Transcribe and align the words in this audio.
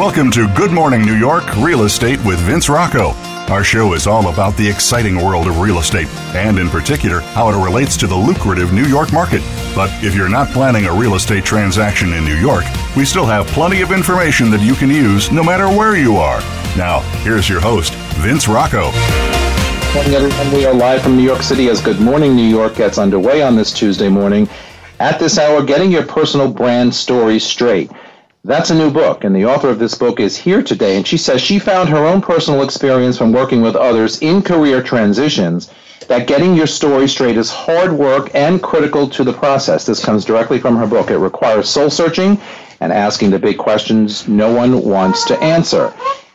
Welcome 0.00 0.30
to 0.30 0.48
Good 0.54 0.70
Morning 0.72 1.04
New 1.04 1.14
York 1.16 1.54
Real 1.58 1.82
Estate 1.82 2.24
with 2.24 2.38
Vince 2.38 2.70
Rocco. 2.70 3.10
Our 3.52 3.62
show 3.62 3.92
is 3.92 4.06
all 4.06 4.32
about 4.32 4.56
the 4.56 4.66
exciting 4.66 5.22
world 5.22 5.46
of 5.46 5.60
real 5.60 5.78
estate 5.78 6.08
and, 6.34 6.58
in 6.58 6.70
particular, 6.70 7.20
how 7.20 7.50
it 7.50 7.62
relates 7.62 7.98
to 7.98 8.06
the 8.06 8.16
lucrative 8.16 8.72
New 8.72 8.86
York 8.86 9.12
market. 9.12 9.42
But 9.74 9.90
if 10.02 10.14
you're 10.16 10.30
not 10.30 10.48
planning 10.52 10.86
a 10.86 10.94
real 10.94 11.16
estate 11.16 11.44
transaction 11.44 12.14
in 12.14 12.24
New 12.24 12.36
York, 12.36 12.64
we 12.96 13.04
still 13.04 13.26
have 13.26 13.46
plenty 13.48 13.82
of 13.82 13.92
information 13.92 14.50
that 14.52 14.62
you 14.62 14.74
can 14.74 14.88
use 14.88 15.30
no 15.30 15.44
matter 15.44 15.66
where 15.68 15.94
you 15.98 16.16
are. 16.16 16.40
Now, 16.78 17.00
here's 17.22 17.46
your 17.46 17.60
host, 17.60 17.92
Vince 18.24 18.48
Rocco. 18.48 18.84
morning, 19.92 20.14
everyone. 20.14 20.50
We 20.54 20.64
are 20.64 20.72
live 20.72 21.02
from 21.02 21.14
New 21.14 21.22
York 21.24 21.42
City 21.42 21.68
as 21.68 21.82
Good 21.82 22.00
Morning 22.00 22.34
New 22.34 22.48
York 22.48 22.74
gets 22.76 22.96
underway 22.96 23.42
on 23.42 23.54
this 23.54 23.70
Tuesday 23.70 24.08
morning. 24.08 24.48
At 24.98 25.18
this 25.18 25.38
hour, 25.38 25.62
getting 25.62 25.92
your 25.92 26.06
personal 26.06 26.50
brand 26.50 26.94
story 26.94 27.38
straight. 27.38 27.90
That's 28.42 28.70
a 28.70 28.74
new 28.74 28.90
book, 28.90 29.22
and 29.24 29.36
the 29.36 29.44
author 29.44 29.68
of 29.68 29.78
this 29.78 29.94
book 29.94 30.18
is 30.18 30.34
here 30.34 30.62
today. 30.62 30.96
And 30.96 31.06
she 31.06 31.18
says 31.18 31.42
she 31.42 31.58
found 31.58 31.90
her 31.90 32.06
own 32.06 32.22
personal 32.22 32.62
experience 32.62 33.18
from 33.18 33.32
working 33.32 33.60
with 33.60 33.76
others 33.76 34.18
in 34.22 34.40
career 34.40 34.82
transitions 34.82 35.70
that 36.08 36.26
getting 36.26 36.54
your 36.54 36.66
story 36.66 37.06
straight 37.06 37.36
is 37.36 37.50
hard 37.50 37.92
work 37.92 38.30
and 38.34 38.62
critical 38.62 39.06
to 39.10 39.24
the 39.24 39.32
process. 39.34 39.84
This 39.84 40.02
comes 40.02 40.24
directly 40.24 40.58
from 40.58 40.74
her 40.76 40.86
book. 40.86 41.10
It 41.10 41.18
requires 41.18 41.68
soul 41.68 41.90
searching 41.90 42.40
and 42.80 42.94
asking 42.94 43.28
the 43.30 43.38
big 43.38 43.58
questions 43.58 44.26
no 44.26 44.50
one 44.50 44.82
wants 44.84 45.24
to 45.26 45.38
answer. 45.40 45.92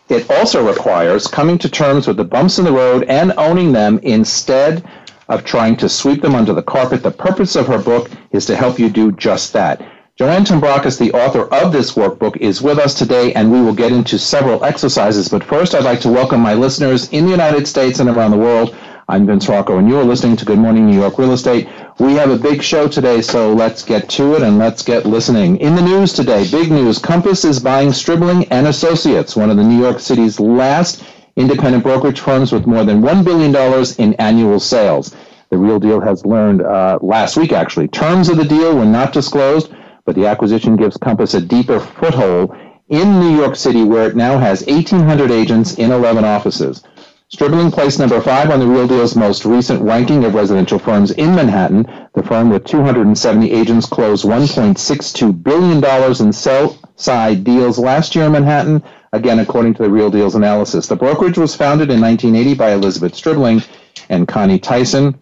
It 0.07 0.29
also 0.29 0.65
requires 0.67 1.25
coming 1.25 1.57
to 1.57 1.69
terms 1.69 2.07
with 2.07 2.17
the 2.17 2.23
bumps 2.23 2.59
in 2.59 2.65
the 2.65 2.71
road 2.71 3.05
and 3.05 3.33
owning 3.35 3.71
them 3.71 3.99
instead 4.03 4.87
of 5.27 5.43
trying 5.43 5.75
to 5.77 5.89
sweep 5.89 6.21
them 6.21 6.35
under 6.35 6.53
the 6.53 6.61
carpet. 6.61 7.01
The 7.01 7.09
purpose 7.09 7.55
of 7.55 7.65
her 7.65 7.79
book 7.79 8.11
is 8.29 8.45
to 8.45 8.55
help 8.55 8.77
you 8.77 8.89
do 8.91 9.11
just 9.13 9.53
that. 9.53 9.81
Joanne 10.17 10.45
Tombrakos, 10.45 10.97
the 10.97 11.11
author 11.11 11.41
of 11.53 11.73
this 11.73 11.91
workbook, 11.95 12.37
is 12.37 12.61
with 12.61 12.79
us 12.79 12.93
today, 12.93 13.33
and 13.33 13.51
we 13.51 13.59
will 13.61 13.73
get 13.75 13.91
into 13.91 14.17
several 14.17 14.63
exercises. 14.63 15.27
But 15.27 15.43
first, 15.43 15.75
I'd 15.75 15.83
like 15.83 15.99
to 16.01 16.09
welcome 16.09 16.39
my 16.39 16.53
listeners 16.53 17.09
in 17.09 17.25
the 17.25 17.31
United 17.31 17.67
States 17.67 17.99
and 17.99 18.07
around 18.09 18.31
the 18.31 18.37
world. 18.37 18.73
I'm 19.09 19.25
Vince 19.27 19.49
Rocco, 19.49 19.77
and 19.77 19.89
you're 19.89 20.05
listening 20.05 20.37
to 20.37 20.45
Good 20.45 20.57
Morning 20.57 20.85
New 20.87 20.97
York 20.97 21.17
Real 21.19 21.33
Estate. 21.33 21.67
We 21.99 22.13
have 22.13 22.29
a 22.31 22.37
big 22.37 22.63
show 22.63 22.87
today, 22.87 23.21
so 23.21 23.51
let's 23.51 23.83
get 23.83 24.07
to 24.11 24.35
it 24.37 24.41
and 24.41 24.57
let's 24.57 24.83
get 24.83 25.05
listening. 25.05 25.57
In 25.57 25.75
the 25.75 25.81
news 25.81 26.13
today, 26.13 26.49
big 26.49 26.71
news 26.71 26.97
Compass 26.97 27.43
is 27.43 27.59
buying 27.59 27.91
Stribling 27.91 28.45
and 28.53 28.67
Associates, 28.67 29.35
one 29.35 29.49
of 29.49 29.57
the 29.57 29.65
New 29.65 29.77
York 29.79 29.99
City's 29.99 30.39
last 30.39 31.03
independent 31.35 31.83
brokerage 31.83 32.21
firms 32.21 32.53
with 32.53 32.65
more 32.65 32.85
than 32.85 33.01
$1 33.01 33.25
billion 33.25 33.53
in 33.99 34.13
annual 34.21 34.61
sales. 34.61 35.13
The 35.49 35.57
real 35.57 35.77
deal 35.81 35.99
has 35.99 36.25
learned 36.25 36.61
uh, 36.61 36.99
last 37.01 37.35
week, 37.35 37.51
actually. 37.51 37.89
Terms 37.89 38.29
of 38.29 38.37
the 38.37 38.45
deal 38.45 38.77
were 38.77 38.85
not 38.85 39.11
disclosed 39.11 39.73
but 40.05 40.15
the 40.15 40.27
acquisition 40.27 40.75
gives 40.75 40.95
Compass 40.97 41.33
a 41.33 41.41
deeper 41.41 41.79
foothold 41.79 42.55
in 42.89 43.19
New 43.19 43.35
York 43.35 43.55
City, 43.55 43.83
where 43.83 44.07
it 44.07 44.15
now 44.15 44.37
has 44.37 44.65
1,800 44.67 45.31
agents 45.31 45.73
in 45.75 45.91
11 45.91 46.23
offices. 46.23 46.83
Stribling 47.29 47.71
placed 47.71 47.97
number 47.97 48.21
five 48.21 48.51
on 48.51 48.59
the 48.59 48.67
Real 48.67 48.87
Deal's 48.87 49.15
most 49.15 49.45
recent 49.45 49.81
ranking 49.81 50.23
of 50.23 50.35
residential 50.35 50.77
firms 50.77 51.09
in 51.09 51.33
Manhattan. 51.33 51.87
The 52.13 52.21
firm, 52.21 52.51
with 52.51 52.65
270 52.65 53.49
agents, 53.51 53.87
closed 53.87 54.25
$1.62 54.25 55.41
billion 55.43 56.23
in 56.27 56.31
sell 56.31 56.77
side 56.95 57.43
deals 57.43 57.79
last 57.79 58.13
year 58.15 58.25
in 58.25 58.33
Manhattan, 58.33 58.83
again, 59.11 59.39
according 59.39 59.73
to 59.73 59.83
the 59.83 59.89
Real 59.89 60.11
Deal's 60.11 60.35
analysis. 60.35 60.85
The 60.85 60.95
brokerage 60.95 61.39
was 61.39 61.55
founded 61.55 61.89
in 61.89 61.99
1980 61.99 62.55
by 62.55 62.73
Elizabeth 62.73 63.15
Stribling 63.15 63.63
and 64.09 64.27
Connie 64.27 64.59
Tyson. 64.59 65.19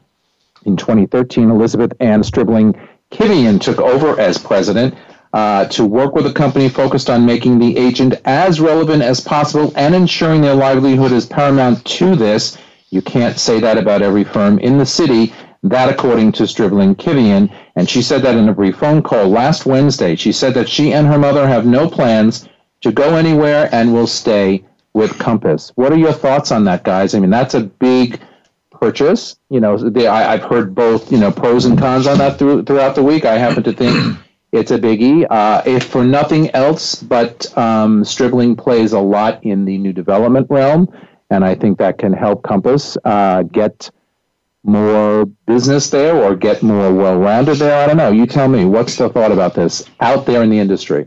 In 0.66 0.76
2013, 0.76 1.50
Elizabeth 1.50 1.94
Ann 2.02 2.22
Stribling 2.24 2.76
Kivlan 3.14 3.62
took 3.62 3.80
over 3.80 4.20
as 4.20 4.38
president 4.40 4.96
uh, 5.34 5.66
to 5.66 5.86
work 5.86 6.16
with 6.16 6.26
a 6.26 6.34
company 6.34 6.68
focused 6.68 7.10
on 7.10 7.26
making 7.26 7.60
the 7.60 7.78
agent 7.78 8.16
as 8.26 8.60
relevant 8.60 9.04
as 9.04 9.20
possible 9.22 9.72
and 9.76 9.94
ensuring 9.96 10.42
their 10.42 10.56
livelihood 10.56 11.12
is 11.12 11.26
paramount 11.26 11.84
to 11.86 12.16
this. 12.16 12.58
You 12.90 13.02
can't 13.02 13.40
say 13.40 13.60
that 13.60 13.78
about 13.78 14.02
every 14.02 14.24
firm 14.24 14.60
in 14.60 14.78
the 14.78 14.86
city. 14.86 15.32
That, 15.64 15.88
according 15.90 16.34
to 16.34 16.46
Stribling 16.48 16.94
Kivlan, 16.96 17.50
and 17.78 17.90
she 17.90 18.02
said 18.02 18.22
that 18.24 18.36
in 18.36 18.50
a 18.50 18.54
brief 18.54 18.78
phone 18.78 19.02
call 19.02 19.28
last 19.30 19.66
Wednesday, 19.66 20.16
she 20.18 20.34
said 20.34 20.54
that 20.56 20.68
she 20.68 20.92
and 20.92 21.08
her 21.08 21.18
mother 21.18 21.48
have 21.48 21.66
no 21.66 21.88
plans 21.90 22.50
to 22.82 22.92
go 22.92 23.16
anywhere 23.16 23.70
and 23.72 23.94
will 23.94 24.08
stay 24.08 24.66
with 24.94 25.18
Compass. 25.20 25.72
What 25.76 25.94
are 25.94 25.98
your 25.98 26.12
thoughts 26.12 26.52
on 26.52 26.66
that, 26.66 26.84
guys? 26.84 27.16
I 27.16 27.20
mean, 27.20 27.30
that's 27.30 27.54
a 27.54 27.62
big 27.62 28.20
purchase. 28.84 29.38
You 29.50 29.60
know, 29.62 29.78
they, 29.78 30.08
I, 30.08 30.36
have 30.38 30.44
heard 30.50 30.76
both 30.76 31.10
you 31.12 31.18
know 31.20 31.32
pros 31.32 31.64
and 31.66 31.78
cons 31.80 32.06
on 32.08 32.18
that 32.18 32.38
through, 32.38 32.64
throughout 32.64 32.96
the 32.96 33.04
week. 33.04 33.24
I 33.26 33.38
happen 33.38 33.64
to 33.64 33.72
think 33.72 34.18
it's 34.52 34.72
a 34.72 34.78
biggie. 34.78 35.26
Uh, 35.30 35.62
if 35.66 35.86
for 35.86 36.04
nothing 36.04 36.50
else, 36.52 36.96
but 36.96 37.56
um, 37.58 38.04
Stribling 38.04 38.56
plays 38.58 38.92
a 38.94 39.00
lot 39.00 39.42
in 39.44 39.64
the 39.66 39.78
new 39.78 39.94
development 39.94 40.48
realm, 40.50 40.88
and 41.30 41.46
I 41.46 41.56
think 41.56 41.78
that 41.80 41.98
can 41.98 42.12
help 42.14 42.44
Compass 42.44 42.98
uh, 43.06 43.44
get 43.44 43.90
more 44.66 45.26
business 45.46 45.90
there 45.90 46.16
or 46.16 46.36
get 46.36 46.62
more 46.64 46.94
well-rounded 46.94 47.58
there. 47.58 47.84
I 47.84 47.88
don't 47.88 47.98
know. 47.98 48.12
You 48.12 48.26
tell 48.26 48.48
me. 48.50 48.64
What's 48.66 48.96
the 48.98 49.10
thought 49.10 49.32
about 49.32 49.54
this 49.56 49.84
out 50.02 50.26
there 50.26 50.42
in 50.44 50.50
the 50.50 50.60
industry? 50.60 51.06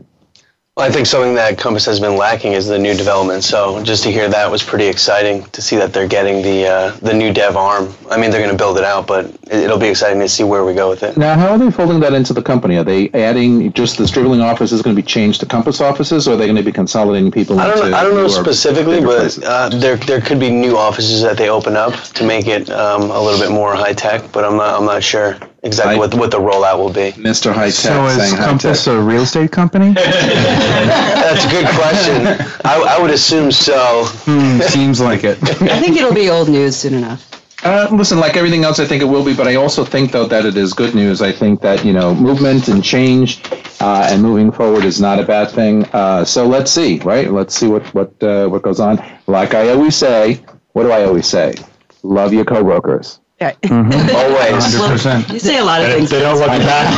Well, 0.77 0.85
I 0.87 0.91
think 0.91 1.07
something 1.07 1.33
that 1.33 1.57
Compass 1.57 1.87
has 1.87 1.99
been 1.99 2.17
lacking 2.17 2.51
is 2.53 2.67
the 2.67 2.77
new 2.77 2.93
development. 2.93 3.43
So 3.43 3.81
just 3.81 4.03
to 4.03 4.11
hear 4.11 4.29
that 4.29 4.51
was 4.51 4.61
pretty 4.61 4.85
exciting 4.85 5.43
to 5.45 5.59
see 5.59 5.75
that 5.75 5.91
they're 5.91 6.07
getting 6.07 6.43
the 6.43 6.67
uh, 6.67 6.91
the 6.97 7.15
new 7.15 7.33
dev 7.33 7.55
arm. 7.57 7.91
I 8.11 8.17
mean, 8.21 8.29
they're 8.29 8.41
going 8.43 8.55
to 8.55 8.63
build 8.63 8.77
it 8.77 8.83
out, 8.83 9.07
but 9.07 9.25
it'll 9.51 9.79
be 9.79 9.87
exciting 9.87 10.19
to 10.19 10.29
see 10.29 10.43
where 10.43 10.63
we 10.65 10.75
go 10.75 10.87
with 10.87 11.01
it. 11.01 11.17
Now, 11.17 11.33
how 11.33 11.47
are 11.53 11.57
they 11.57 11.71
folding 11.71 11.99
that 12.01 12.13
into 12.13 12.31
the 12.31 12.43
company? 12.43 12.77
Are 12.77 12.83
they 12.83 13.09
adding 13.15 13.73
just 13.73 13.97
the 13.97 14.07
Sterling 14.07 14.39
office 14.39 14.71
is 14.71 14.83
going 14.83 14.95
to 14.95 15.01
be 15.01 15.05
changed 15.07 15.39
to 15.39 15.47
Compass 15.47 15.81
offices, 15.81 16.27
or 16.27 16.35
are 16.35 16.37
they 16.37 16.45
going 16.45 16.55
to 16.57 16.61
be 16.61 16.71
consolidating 16.71 17.31
people? 17.31 17.59
I 17.59 17.69
don't 17.73 17.89
know, 17.89 17.97
I 17.97 18.03
don't 18.03 18.13
know 18.13 18.27
specifically, 18.27 19.01
but 19.01 19.35
uh, 19.45 19.69
there 19.69 19.95
there 19.97 20.21
could 20.21 20.39
be 20.39 20.51
new 20.51 20.77
offices 20.77 21.23
that 21.23 21.37
they 21.37 21.49
open 21.49 21.75
up 21.75 21.95
to 21.95 22.23
make 22.23 22.45
it 22.45 22.69
um, 22.69 23.09
a 23.09 23.19
little 23.19 23.39
bit 23.39 23.49
more 23.49 23.73
high 23.75 23.93
tech. 23.93 24.31
But 24.31 24.45
I'm 24.45 24.57
not 24.57 24.79
I'm 24.79 24.85
not 24.85 25.01
sure 25.01 25.37
exactly 25.67 25.95
I, 25.95 25.99
what, 25.99 26.13
what 26.15 26.31
the 26.31 26.39
rollout 26.39 26.77
will 26.79 26.89
be. 26.91 27.11
Mr. 27.21 27.51
High 27.53 27.65
Tech. 27.65 27.73
So 27.75 28.05
is 28.07 28.33
Compass 28.33 28.87
a 28.87 28.99
real 28.99 29.23
estate 29.23 29.51
company? 29.51 29.93
That's 29.93 31.45
a 31.45 31.49
good 31.49 31.67
question. 31.75 32.25
I, 32.65 32.95
I 32.97 33.01
would 33.01 33.11
assume 33.11 33.51
so. 33.51 34.05
Hmm, 34.25 34.59
seems 34.61 34.99
like 34.99 35.23
it. 35.23 35.37
I 35.61 35.79
think 35.79 35.97
it'll 35.97 36.13
be 36.13 36.29
old 36.29 36.49
news 36.49 36.75
soon 36.77 36.95
enough. 36.95 37.25
Uh, 37.63 37.87
listen, 37.91 38.19
like 38.19 38.37
everything 38.37 38.63
else, 38.63 38.79
I 38.79 38.85
think 38.85 39.01
it 39.01 39.05
will 39.05 39.25
be, 39.25 39.35
but 39.35 39.47
I 39.47 39.55
also 39.55 39.83
think, 39.83 40.11
though, 40.11 40.25
that 40.27 40.45
it 40.45 40.55
is 40.55 40.73
good 40.73 40.93
news. 40.93 41.21
I 41.23 41.31
think 41.31 41.59
that, 41.61 41.83
you 41.83 41.91
know, 41.91 42.13
movement 42.13 42.67
and 42.67 42.83
change 42.83 43.41
uh, 43.81 44.07
and 44.11 44.21
moving 44.21 44.51
forward 44.51 44.85
is 44.85 45.01
not 45.01 45.19
a 45.19 45.23
bad 45.23 45.49
thing. 45.49 45.83
Uh, 45.85 46.23
so 46.23 46.47
let's 46.47 46.71
see, 46.71 46.99
right? 46.99 47.31
Let's 47.31 47.55
see 47.55 47.67
what, 47.67 47.85
what, 47.95 48.23
uh, 48.23 48.47
what 48.47 48.61
goes 48.61 48.79
on. 48.79 49.03
Like 49.25 49.55
I 49.55 49.69
always 49.69 49.95
say, 49.95 50.35
what 50.73 50.83
do 50.83 50.91
I 50.91 51.03
always 51.05 51.25
say? 51.25 51.55
Love 52.03 52.31
your 52.31 52.45
co-workers. 52.45 53.19
Mm-hmm. 53.39 54.15
Always. 54.15 55.03
100%. 55.03 55.31
You 55.31 55.39
say 55.39 55.59
a 55.59 55.63
lot 55.63 55.81
of 55.81 55.89
things. 55.93 56.09
They 56.09 56.21
don't 56.21 56.39
look 56.39 56.47
back 56.47 56.97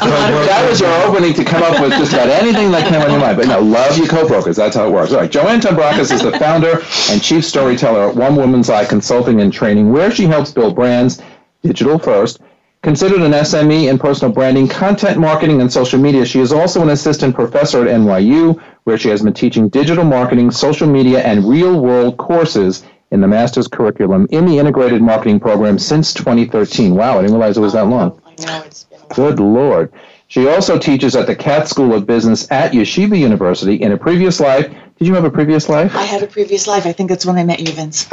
That 0.00 0.66
was 0.68 0.80
your 0.80 0.90
opening 1.04 1.34
to 1.34 1.44
come 1.44 1.62
up 1.62 1.78
with 1.80 1.90
just 1.92 2.14
about 2.14 2.30
anything 2.30 2.70
that 2.72 2.88
came 2.88 3.02
on 3.02 3.10
your 3.10 3.20
mind. 3.20 3.36
But 3.36 3.48
no, 3.48 3.60
love 3.60 3.98
your 3.98 4.06
co-brokers. 4.06 4.56
That's 4.56 4.74
how 4.76 4.86
it 4.88 4.92
works. 4.92 5.12
All 5.12 5.20
right. 5.20 5.30
Joanne 5.30 5.60
Tombrakos 5.60 6.10
is 6.10 6.22
the 6.22 6.32
founder 6.38 6.80
and 7.10 7.22
chief 7.22 7.44
storyteller 7.44 8.08
at 8.08 8.16
One 8.16 8.34
Woman's 8.36 8.70
Eye 8.70 8.86
Consulting 8.86 9.42
and 9.42 9.52
Training, 9.52 9.92
where 9.92 10.10
she 10.10 10.24
helps 10.24 10.52
build 10.52 10.74
brands 10.74 11.20
digital 11.62 11.98
first. 11.98 12.40
Considered 12.82 13.20
an 13.22 13.32
SME 13.32 13.90
in 13.90 13.98
personal 13.98 14.32
branding, 14.32 14.68
content 14.68 15.18
marketing, 15.18 15.60
and 15.60 15.70
social 15.70 15.98
media, 16.00 16.24
she 16.24 16.38
is 16.40 16.52
also 16.52 16.80
an 16.80 16.90
assistant 16.90 17.34
professor 17.34 17.86
at 17.86 17.90
NYU, 17.94 18.58
where 18.84 18.96
she 18.96 19.08
has 19.08 19.20
been 19.20 19.34
teaching 19.34 19.68
digital 19.68 20.04
marketing, 20.04 20.50
social 20.50 20.86
media, 20.88 21.20
and 21.26 21.44
real 21.46 21.80
world 21.82 22.16
courses 22.16 22.84
in 23.10 23.20
the 23.20 23.26
master's 23.28 23.68
curriculum 23.68 24.26
in 24.30 24.44
the 24.46 24.58
integrated 24.58 25.02
marketing 25.02 25.40
program 25.40 25.78
since 25.78 26.12
2013. 26.14 26.94
Wow, 26.94 27.18
I 27.18 27.22
didn't 27.22 27.34
realize 27.36 27.56
it 27.56 27.60
was 27.60 27.72
that 27.72 27.86
long. 27.86 28.20
No, 28.46 28.62
it's 28.62 28.84
been 28.84 28.98
Good 29.14 29.40
Lord. 29.40 29.92
She 30.30 30.46
also 30.46 30.78
teaches 30.78 31.16
at 31.16 31.26
the 31.26 31.34
Katz 31.34 31.70
School 31.70 31.94
of 31.94 32.06
Business 32.06 32.50
at 32.50 32.72
Yeshiva 32.72 33.18
University. 33.18 33.76
In 33.76 33.92
a 33.92 33.96
previous 33.96 34.40
life, 34.40 34.68
did 34.98 35.08
you 35.08 35.14
have 35.14 35.24
a 35.24 35.30
previous 35.30 35.70
life? 35.70 35.94
I 35.96 36.02
had 36.02 36.22
a 36.22 36.26
previous 36.26 36.66
life. 36.66 36.84
I 36.84 36.92
think 36.92 37.08
that's 37.08 37.24
when 37.24 37.36
I 37.36 37.44
met 37.44 37.60
you, 37.60 37.72
Vince. 37.72 38.04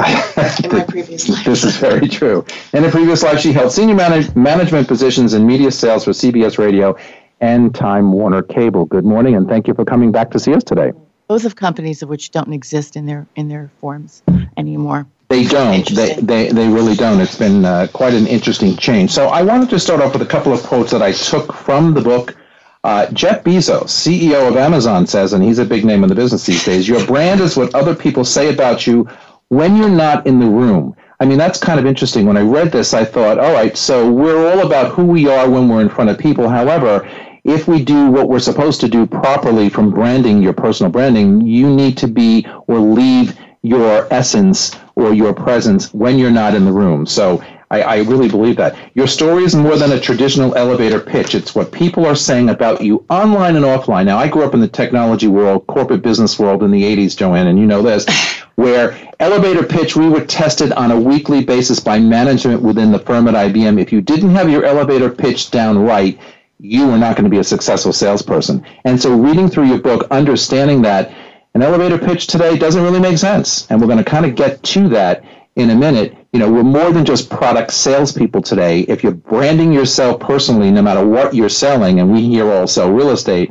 In 0.64 0.72
my 0.72 0.84
previous 0.88 1.28
life. 1.28 1.44
This 1.44 1.62
is 1.62 1.76
very 1.76 2.08
true. 2.08 2.46
In 2.72 2.82
a 2.86 2.90
previous 2.90 3.22
life, 3.22 3.38
she 3.38 3.52
held 3.52 3.70
senior 3.72 3.94
manage- 3.96 4.34
management 4.34 4.88
positions 4.88 5.34
in 5.34 5.46
media 5.46 5.70
sales 5.70 6.04
for 6.04 6.12
CBS 6.12 6.56
Radio 6.58 6.96
and 7.42 7.74
Time 7.74 8.10
Warner 8.12 8.40
Cable. 8.42 8.86
Good 8.86 9.04
morning, 9.04 9.34
and 9.34 9.46
thank 9.46 9.68
you 9.68 9.74
for 9.74 9.84
coming 9.84 10.10
back 10.10 10.30
to 10.30 10.38
see 10.38 10.54
us 10.54 10.64
today 10.64 10.92
both 11.28 11.44
of 11.44 11.56
companies 11.56 12.02
of 12.02 12.08
which 12.08 12.30
don't 12.30 12.52
exist 12.52 12.96
in 12.96 13.06
their 13.06 13.26
in 13.36 13.48
their 13.48 13.70
forms 13.80 14.22
anymore. 14.56 15.06
They 15.28 15.44
don't. 15.44 15.84
They, 15.88 16.14
they, 16.14 16.48
they 16.50 16.68
really 16.68 16.94
don't. 16.94 17.20
It's 17.20 17.36
been 17.36 17.64
uh, 17.64 17.88
quite 17.92 18.14
an 18.14 18.28
interesting 18.28 18.76
change. 18.76 19.10
So 19.10 19.26
I 19.26 19.42
wanted 19.42 19.68
to 19.70 19.80
start 19.80 20.00
off 20.00 20.12
with 20.12 20.22
a 20.22 20.26
couple 20.26 20.52
of 20.52 20.62
quotes 20.62 20.92
that 20.92 21.02
I 21.02 21.10
took 21.10 21.52
from 21.52 21.94
the 21.94 22.00
book. 22.00 22.36
Uh, 22.84 23.10
Jeff 23.12 23.42
Bezos, 23.42 23.86
CEO 23.86 24.46
of 24.48 24.56
Amazon, 24.56 25.04
says, 25.08 25.32
and 25.32 25.42
he's 25.42 25.58
a 25.58 25.64
big 25.64 25.84
name 25.84 26.04
in 26.04 26.08
the 26.08 26.14
business 26.14 26.46
these 26.46 26.64
days, 26.64 26.88
your 26.88 27.04
brand 27.08 27.40
is 27.40 27.56
what 27.56 27.74
other 27.74 27.96
people 27.96 28.24
say 28.24 28.48
about 28.52 28.86
you 28.86 29.08
when 29.48 29.74
you're 29.76 29.88
not 29.88 30.24
in 30.28 30.38
the 30.38 30.46
room. 30.46 30.94
I 31.18 31.24
mean, 31.24 31.38
that's 31.38 31.58
kind 31.58 31.80
of 31.80 31.86
interesting. 31.86 32.26
When 32.26 32.36
I 32.36 32.42
read 32.42 32.70
this, 32.70 32.94
I 32.94 33.04
thought, 33.04 33.38
all 33.40 33.52
right, 33.52 33.76
so 33.76 34.08
we're 34.08 34.52
all 34.52 34.64
about 34.64 34.92
who 34.92 35.04
we 35.04 35.26
are 35.28 35.50
when 35.50 35.68
we're 35.68 35.80
in 35.80 35.88
front 35.88 36.10
of 36.10 36.18
people. 36.18 36.48
However, 36.48 37.04
if 37.46 37.68
we 37.68 37.82
do 37.82 38.10
what 38.10 38.28
we're 38.28 38.40
supposed 38.40 38.80
to 38.80 38.88
do 38.88 39.06
properly 39.06 39.68
from 39.68 39.90
branding 39.90 40.42
your 40.42 40.52
personal 40.52 40.90
branding, 40.90 41.40
you 41.40 41.68
need 41.72 41.96
to 41.98 42.08
be 42.08 42.44
or 42.66 42.78
leave 42.80 43.38
your 43.62 44.12
essence 44.12 44.76
or 44.96 45.14
your 45.14 45.32
presence 45.32 45.94
when 45.94 46.18
you're 46.18 46.30
not 46.30 46.54
in 46.54 46.64
the 46.64 46.72
room. 46.72 47.06
So 47.06 47.42
I, 47.70 47.82
I, 47.82 47.96
really 47.98 48.28
believe 48.28 48.56
that. 48.56 48.76
Your 48.94 49.06
story 49.06 49.44
is 49.44 49.54
more 49.54 49.76
than 49.76 49.92
a 49.92 50.00
traditional 50.00 50.54
elevator 50.56 50.98
pitch. 51.00 51.34
It's 51.34 51.54
what 51.54 51.70
people 51.72 52.04
are 52.06 52.14
saying 52.16 52.48
about 52.48 52.80
you 52.80 53.04
online 53.10 53.54
and 53.56 53.64
offline. 53.64 54.06
Now, 54.06 54.18
I 54.18 54.28
grew 54.28 54.42
up 54.44 54.54
in 54.54 54.60
the 54.60 54.68
technology 54.68 55.26
world, 55.28 55.66
corporate 55.68 56.02
business 56.02 56.38
world 56.38 56.62
in 56.64 56.70
the 56.70 56.82
80s, 56.82 57.16
Joanne, 57.16 57.46
and 57.48 57.58
you 57.58 57.66
know 57.66 57.82
this, 57.82 58.06
where 58.56 58.96
elevator 59.20 59.64
pitch, 59.64 59.94
we 59.96 60.08
were 60.08 60.24
tested 60.24 60.72
on 60.72 60.90
a 60.92 61.00
weekly 61.00 61.44
basis 61.44 61.78
by 61.80 61.98
management 61.98 62.62
within 62.62 62.90
the 62.92 63.00
firm 63.00 63.26
at 63.28 63.34
IBM. 63.34 63.80
If 63.80 63.92
you 63.92 64.00
didn't 64.00 64.30
have 64.30 64.48
your 64.50 64.64
elevator 64.64 65.10
pitch 65.10 65.50
down 65.50 65.78
right, 65.78 66.18
you 66.60 66.88
are 66.90 66.98
not 66.98 67.16
going 67.16 67.24
to 67.24 67.30
be 67.30 67.38
a 67.38 67.44
successful 67.44 67.92
salesperson. 67.92 68.64
And 68.84 69.00
so, 69.00 69.14
reading 69.14 69.48
through 69.48 69.64
your 69.66 69.80
book, 69.80 70.06
understanding 70.10 70.82
that 70.82 71.12
an 71.54 71.62
elevator 71.62 71.98
pitch 71.98 72.26
today 72.26 72.56
doesn't 72.56 72.82
really 72.82 73.00
make 73.00 73.18
sense, 73.18 73.70
and 73.70 73.80
we're 73.80 73.86
going 73.86 73.98
to 74.02 74.04
kind 74.04 74.26
of 74.26 74.34
get 74.34 74.62
to 74.62 74.88
that 74.90 75.22
in 75.56 75.70
a 75.70 75.74
minute. 75.74 76.16
You 76.32 76.40
know, 76.40 76.52
we're 76.52 76.62
more 76.62 76.90
than 76.92 77.04
just 77.04 77.30
product 77.30 77.72
salespeople 77.72 78.42
today. 78.42 78.80
If 78.80 79.02
you're 79.02 79.12
branding 79.14 79.72
yourself 79.72 80.20
personally, 80.20 80.70
no 80.70 80.82
matter 80.82 81.06
what 81.06 81.34
you're 81.34 81.48
selling, 81.48 82.00
and 82.00 82.12
we 82.12 82.26
here 82.26 82.50
all 82.50 82.66
sell 82.66 82.90
real 82.90 83.10
estate, 83.10 83.50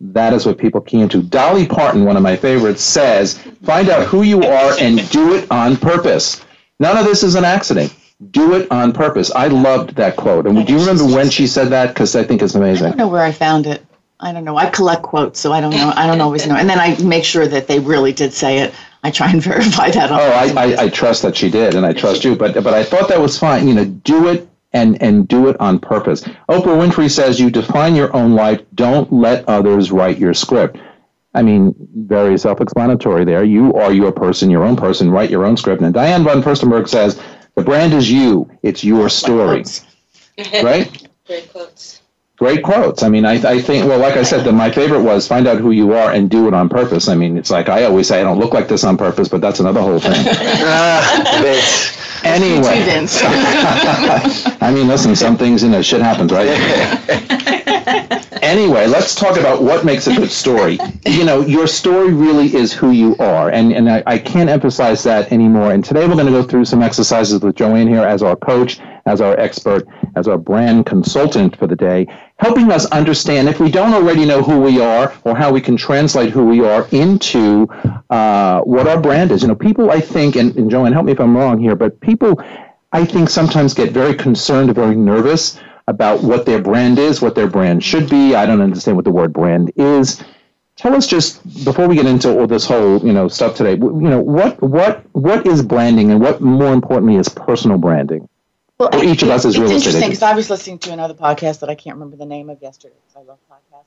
that 0.00 0.32
is 0.32 0.44
what 0.44 0.58
people 0.58 0.80
key 0.80 1.00
into. 1.00 1.22
Dolly 1.22 1.66
Parton, 1.66 2.04
one 2.04 2.16
of 2.16 2.22
my 2.22 2.36
favorites, 2.36 2.82
says, 2.82 3.38
"Find 3.64 3.88
out 3.88 4.06
who 4.06 4.22
you 4.22 4.42
are 4.42 4.72
and 4.78 5.08
do 5.10 5.34
it 5.34 5.46
on 5.50 5.76
purpose." 5.76 6.40
None 6.78 6.96
of 6.96 7.06
this 7.06 7.22
is 7.22 7.34
an 7.36 7.44
accident 7.44 7.92
do 8.30 8.54
it 8.54 8.70
on 8.70 8.92
purpose. 8.92 9.30
I 9.30 9.48
loved 9.48 9.96
that 9.96 10.16
quote. 10.16 10.46
And 10.46 10.66
do 10.66 10.72
you 10.72 10.78
remember 10.78 11.04
when 11.04 11.30
she 11.30 11.46
said 11.46 11.68
that? 11.68 11.88
Because 11.88 12.16
I 12.16 12.24
think 12.24 12.42
it's 12.42 12.54
amazing. 12.54 12.86
I 12.86 12.90
don't 12.90 12.98
know 12.98 13.08
where 13.08 13.22
I 13.22 13.32
found 13.32 13.66
it. 13.66 13.84
I 14.18 14.32
don't 14.32 14.44
know. 14.44 14.56
I 14.56 14.70
collect 14.70 15.02
quotes, 15.02 15.38
so 15.38 15.52
I 15.52 15.60
don't 15.60 15.72
know. 15.72 15.92
I 15.94 16.06
don't 16.06 16.20
always 16.22 16.46
know. 16.46 16.54
And 16.56 16.68
then 16.70 16.80
I 16.80 16.96
make 17.02 17.24
sure 17.24 17.46
that 17.46 17.66
they 17.66 17.78
really 17.78 18.12
did 18.14 18.32
say 18.32 18.60
it. 18.60 18.74
I 19.04 19.10
try 19.10 19.30
and 19.30 19.42
verify 19.42 19.90
that. 19.90 20.10
oh, 20.10 20.14
I, 20.16 20.64
I, 20.74 20.82
I, 20.84 20.88
trust 20.88 21.20
that 21.22 21.36
she 21.36 21.50
did, 21.50 21.74
and 21.74 21.84
I 21.84 21.92
trust 21.92 22.24
you. 22.24 22.34
But 22.34 22.54
but 22.54 22.72
I 22.74 22.82
thought 22.82 23.08
that 23.10 23.20
was 23.20 23.38
fine. 23.38 23.68
You 23.68 23.74
know, 23.74 23.84
do 23.84 24.28
it 24.28 24.48
and 24.72 25.00
and 25.02 25.28
do 25.28 25.48
it 25.50 25.60
on 25.60 25.78
purpose. 25.78 26.22
Oprah 26.48 26.78
Winfrey 26.88 27.10
says, 27.10 27.38
"You 27.38 27.50
define 27.50 27.94
your 27.94 28.14
own 28.16 28.34
life. 28.34 28.62
Don't 28.74 29.12
let 29.12 29.46
others 29.50 29.92
write 29.92 30.16
your 30.16 30.32
script." 30.32 30.78
I 31.34 31.42
mean, 31.42 31.74
very 31.94 32.38
self-explanatory 32.38 33.26
there. 33.26 33.44
You 33.44 33.74
are 33.74 33.92
your 33.92 34.10
person, 34.12 34.48
your 34.48 34.64
own 34.64 34.74
person. 34.76 35.10
Write 35.10 35.28
your 35.28 35.44
own 35.44 35.58
script. 35.58 35.82
And 35.82 35.92
Diane 35.92 36.24
von 36.24 36.40
Furstenberg 36.42 36.88
says 36.88 37.20
the 37.56 37.62
brand 37.62 37.94
is 37.94 38.10
you. 38.12 38.50
It's 38.62 38.84
your 38.84 39.08
story. 39.08 39.64
right? 40.62 41.08
Great 41.26 41.50
quotes. 41.50 42.02
Great 42.36 42.62
quotes. 42.62 43.02
I 43.02 43.08
mean, 43.08 43.24
I, 43.24 43.36
I 43.50 43.62
think, 43.62 43.86
well, 43.88 43.98
like 43.98 44.18
I 44.18 44.22
said, 44.24 44.44
the, 44.44 44.52
my 44.52 44.70
favorite 44.70 45.02
was 45.02 45.26
find 45.26 45.46
out 45.48 45.56
who 45.56 45.70
you 45.70 45.94
are 45.94 46.12
and 46.12 46.28
do 46.28 46.48
it 46.48 46.52
on 46.54 46.68
purpose. 46.68 47.08
I 47.08 47.14
mean, 47.14 47.38
it's 47.38 47.50
like 47.50 47.70
I 47.70 47.84
always 47.84 48.08
say, 48.08 48.20
I 48.20 48.24
don't 48.24 48.38
look 48.38 48.52
like 48.52 48.68
this 48.68 48.84
on 48.84 48.98
purpose, 48.98 49.28
but 49.30 49.40
that's 49.40 49.58
another 49.58 49.80
whole 49.80 49.98
thing. 49.98 50.12
uh, 50.26 51.24
anyway. 52.24 53.06
I 54.60 54.70
mean, 54.74 54.86
listen, 54.86 55.16
some 55.16 55.38
things, 55.38 55.62
you 55.62 55.70
know, 55.70 55.80
shit 55.80 56.02
happens, 56.02 56.30
right? 56.32 57.62
anyway, 58.46 58.86
let's 58.86 59.12
talk 59.14 59.36
about 59.38 59.60
what 59.62 59.84
makes 59.84 60.06
a 60.06 60.14
good 60.14 60.30
story. 60.30 60.78
you 61.04 61.24
know, 61.24 61.40
your 61.40 61.66
story 61.66 62.12
really 62.12 62.54
is 62.54 62.72
who 62.72 62.90
you 62.92 63.16
are, 63.18 63.50
and 63.50 63.72
and 63.72 63.90
I, 63.90 64.02
I 64.06 64.18
can't 64.18 64.48
emphasize 64.48 65.02
that 65.02 65.32
anymore. 65.32 65.72
And 65.72 65.84
today 65.84 66.06
we're 66.06 66.14
going 66.14 66.26
to 66.26 66.32
go 66.32 66.42
through 66.44 66.64
some 66.64 66.80
exercises 66.82 67.40
with 67.40 67.56
Joanne 67.56 67.88
here 67.88 68.02
as 68.04 68.22
our 68.22 68.36
coach, 68.36 68.78
as 69.04 69.20
our 69.20 69.38
expert, 69.38 69.86
as 70.14 70.28
our 70.28 70.38
brand 70.38 70.86
consultant 70.86 71.56
for 71.58 71.66
the 71.66 71.74
day, 71.76 72.06
helping 72.38 72.70
us 72.70 72.86
understand 72.86 73.48
if 73.48 73.58
we 73.60 73.68
don't 73.70 73.92
already 73.92 74.24
know 74.24 74.42
who 74.42 74.60
we 74.60 74.80
are 74.80 75.12
or 75.24 75.34
how 75.34 75.50
we 75.50 75.60
can 75.60 75.76
translate 75.76 76.30
who 76.30 76.46
we 76.46 76.64
are 76.64 76.86
into 76.92 77.66
uh, 78.10 78.60
what 78.60 78.86
our 78.86 79.00
brand 79.00 79.32
is. 79.32 79.42
You 79.42 79.48
know, 79.48 79.56
people, 79.56 79.90
I 79.90 80.00
think, 80.00 80.36
and, 80.36 80.54
and 80.56 80.70
Joanne, 80.70 80.92
help 80.92 81.06
me 81.06 81.12
if 81.12 81.20
I'm 81.20 81.36
wrong 81.36 81.58
here, 81.58 81.74
but 81.74 81.98
people, 82.00 82.40
I 82.92 83.04
think, 83.04 83.28
sometimes 83.28 83.74
get 83.74 83.90
very 83.90 84.14
concerned, 84.14 84.72
very 84.74 84.94
nervous 84.96 85.58
about 85.88 86.22
what 86.22 86.46
their 86.46 86.60
brand 86.60 86.98
is, 86.98 87.22
what 87.22 87.34
their 87.34 87.46
brand 87.46 87.82
should 87.84 88.08
be. 88.10 88.34
I 88.34 88.44
don't 88.46 88.60
understand 88.60 88.96
what 88.96 89.04
the 89.04 89.10
word 89.12 89.32
brand 89.32 89.72
is. 89.76 90.22
Tell 90.74 90.94
us 90.94 91.06
just 91.06 91.40
before 91.64 91.88
we 91.88 91.94
get 91.94 92.06
into 92.06 92.38
all 92.38 92.46
this 92.46 92.66
whole 92.66 92.98
you 93.06 93.12
know 93.12 93.28
stuff 93.28 93.54
today. 93.56 93.74
You 93.76 93.92
know 93.92 94.20
what 94.20 94.60
what 94.62 95.04
what 95.12 95.46
is 95.46 95.62
branding, 95.62 96.10
and 96.10 96.20
what 96.20 96.40
more 96.40 96.72
importantly 96.72 97.16
is 97.16 97.28
personal 97.28 97.78
branding. 97.78 98.28
Well, 98.78 98.90
for 98.92 99.02
each 99.02 99.22
of 99.22 99.30
us 99.30 99.46
is 99.46 99.58
really 99.58 99.76
interesting 99.76 100.02
because 100.08 100.22
I 100.22 100.34
was 100.34 100.50
listening 100.50 100.78
to 100.80 100.92
another 100.92 101.14
podcast 101.14 101.60
that 101.60 101.70
I 101.70 101.74
can't 101.74 101.96
remember 101.96 102.16
the 102.16 102.26
name 102.26 102.50
of 102.50 102.60
yesterday 102.60 102.94
because 103.06 103.24
I 103.24 103.26
love 103.26 103.38
podcasts. 103.50 103.84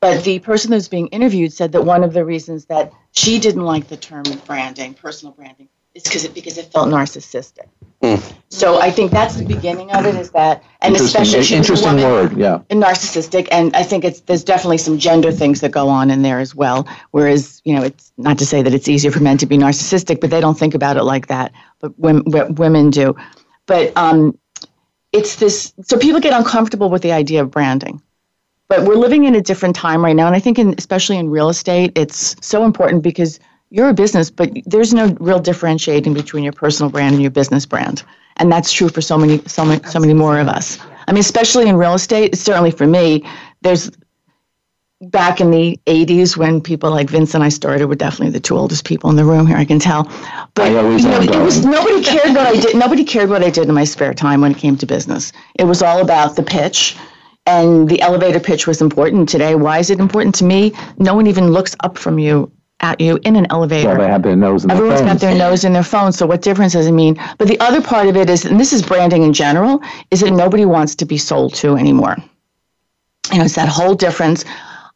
But 0.00 0.24
the 0.24 0.38
person 0.40 0.72
was 0.72 0.88
being 0.88 1.06
interviewed 1.06 1.54
said 1.54 1.72
that 1.72 1.82
one 1.86 2.04
of 2.04 2.12
the 2.12 2.22
reasons 2.22 2.66
that 2.66 2.92
she 3.12 3.38
didn't 3.38 3.62
like 3.62 3.88
the 3.88 3.96
term 3.96 4.24
branding, 4.46 4.92
personal 4.92 5.32
branding, 5.32 5.68
is 5.94 6.02
because 6.02 6.24
it 6.24 6.34
because 6.34 6.58
it 6.58 6.66
felt 6.66 6.88
narcissistic. 6.88 7.68
Mm. 8.02 8.34
So 8.50 8.80
I 8.80 8.90
think 8.90 9.10
that's 9.10 9.36
the 9.36 9.44
beginning 9.44 9.90
of 9.90 10.04
it. 10.06 10.14
Is 10.16 10.30
that 10.32 10.62
and 10.82 10.94
interesting, 10.94 11.22
especially 11.22 11.56
interesting 11.56 11.96
word, 11.96 12.36
yeah, 12.36 12.60
and 12.70 12.82
narcissistic, 12.82 13.48
and 13.50 13.74
I 13.74 13.82
think 13.82 14.04
it's 14.04 14.20
there's 14.22 14.44
definitely 14.44 14.76
some 14.78 14.98
gender 14.98 15.32
things 15.32 15.60
that 15.62 15.70
go 15.70 15.88
on 15.88 16.10
in 16.10 16.20
there 16.22 16.38
as 16.38 16.54
well. 16.54 16.86
Whereas 17.12 17.60
you 17.64 17.74
know, 17.74 17.82
it's 17.82 18.12
not 18.18 18.38
to 18.38 18.46
say 18.46 18.62
that 18.62 18.72
it's 18.74 18.86
easier 18.88 19.10
for 19.10 19.20
men 19.20 19.38
to 19.38 19.46
be 19.46 19.56
narcissistic, 19.56 20.20
but 20.20 20.28
they 20.30 20.40
don't 20.42 20.58
think 20.58 20.74
about 20.74 20.96
it 20.98 21.04
like 21.04 21.26
that. 21.28 21.52
But 21.80 21.98
women, 21.98 22.54
women 22.56 22.90
do. 22.90 23.16
But 23.66 23.96
um, 23.96 24.38
it's 25.12 25.36
this. 25.36 25.72
So 25.82 25.96
people 25.98 26.20
get 26.20 26.32
uncomfortable 26.34 26.88
with 26.90 27.00
the 27.02 27.12
idea 27.12 27.40
of 27.42 27.50
branding. 27.50 28.00
But 28.68 28.82
we're 28.86 28.96
living 28.96 29.24
in 29.24 29.34
a 29.34 29.40
different 29.40 29.74
time 29.76 30.04
right 30.04 30.16
now, 30.16 30.26
and 30.26 30.36
I 30.36 30.40
think, 30.40 30.58
in, 30.58 30.74
especially 30.76 31.16
in 31.18 31.30
real 31.30 31.48
estate, 31.48 31.92
it's 31.96 32.36
so 32.42 32.64
important 32.64 33.02
because 33.02 33.38
you're 33.70 33.88
a 33.88 33.94
business, 33.94 34.30
but 34.30 34.50
there's 34.66 34.94
no 34.94 35.06
real 35.20 35.40
differentiating 35.40 36.14
between 36.14 36.44
your 36.44 36.52
personal 36.52 36.90
brand 36.90 37.14
and 37.14 37.22
your 37.22 37.30
business 37.30 37.66
brand. 37.66 38.02
And 38.36 38.50
that's 38.52 38.72
true 38.72 38.88
for 38.88 39.00
so 39.00 39.18
many, 39.18 39.38
so 39.46 39.64
many, 39.64 39.82
so 39.84 39.98
many 39.98 40.14
more 40.14 40.38
of 40.38 40.48
us. 40.48 40.78
I 41.08 41.12
mean, 41.12 41.20
especially 41.20 41.68
in 41.68 41.76
real 41.76 41.94
estate, 41.94 42.36
certainly 42.36 42.70
for 42.70 42.86
me, 42.86 43.24
there's 43.62 43.90
back 45.02 45.40
in 45.40 45.50
the 45.50 45.78
80s 45.86 46.36
when 46.36 46.60
people 46.60 46.90
like 46.90 47.10
Vince 47.10 47.34
and 47.34 47.42
I 47.42 47.48
started 47.48 47.86
were 47.86 47.94
definitely 47.96 48.30
the 48.30 48.40
two 48.40 48.56
oldest 48.56 48.84
people 48.84 49.10
in 49.10 49.16
the 49.16 49.24
room 49.24 49.46
here, 49.46 49.56
I 49.56 49.64
can 49.64 49.78
tell. 49.78 50.04
But 50.54 50.68
you 50.70 50.74
know, 50.76 50.90
it 50.90 51.42
was, 51.42 51.64
nobody 51.64 52.02
cared 52.02 52.34
what 52.34 52.46
I 52.46 52.54
did. 52.58 52.76
Nobody 52.76 53.04
cared 53.04 53.30
what 53.30 53.42
I 53.42 53.50
did 53.50 53.68
in 53.68 53.74
my 53.74 53.84
spare 53.84 54.14
time 54.14 54.40
when 54.40 54.52
it 54.52 54.58
came 54.58 54.76
to 54.78 54.86
business. 54.86 55.32
It 55.58 55.64
was 55.64 55.82
all 55.82 56.00
about 56.00 56.36
the 56.36 56.42
pitch 56.42 56.96
and 57.46 57.88
the 57.88 58.00
elevator 58.00 58.40
pitch 58.40 58.66
was 58.66 58.80
important 58.80 59.28
today. 59.28 59.54
Why 59.54 59.78
is 59.78 59.90
it 59.90 60.00
important 60.00 60.34
to 60.36 60.44
me? 60.44 60.72
No 60.98 61.14
one 61.14 61.26
even 61.26 61.50
looks 61.52 61.76
up 61.80 61.98
from 61.98 62.18
you 62.18 62.50
at 62.86 63.00
you 63.00 63.18
in 63.24 63.34
an 63.36 63.46
elevator. 63.50 63.88
Well, 63.88 63.98
they 63.98 64.06
have 64.08 64.22
their 64.22 64.36
nose 64.36 64.64
in 64.64 64.70
Everyone's 64.70 65.00
got 65.00 65.18
their 65.18 65.34
nose 65.36 65.64
in 65.64 65.72
their 65.72 65.82
phone, 65.82 66.12
so 66.12 66.24
what 66.24 66.42
difference 66.42 66.72
does 66.72 66.86
it 66.86 66.92
mean? 66.92 67.18
But 67.38 67.48
the 67.48 67.58
other 67.58 67.82
part 67.82 68.06
of 68.06 68.16
it 68.16 68.30
is, 68.30 68.44
and 68.44 68.60
this 68.60 68.72
is 68.72 68.80
branding 68.82 69.22
in 69.24 69.32
general, 69.32 69.82
is 70.10 70.20
that 70.20 70.30
nobody 70.30 70.64
wants 70.64 70.94
to 70.96 71.04
be 71.04 71.18
sold 71.18 71.54
to 71.56 71.76
anymore. 71.76 72.16
You 73.32 73.38
know, 73.38 73.44
it's 73.44 73.56
that 73.56 73.68
whole 73.68 73.94
difference. 73.94 74.44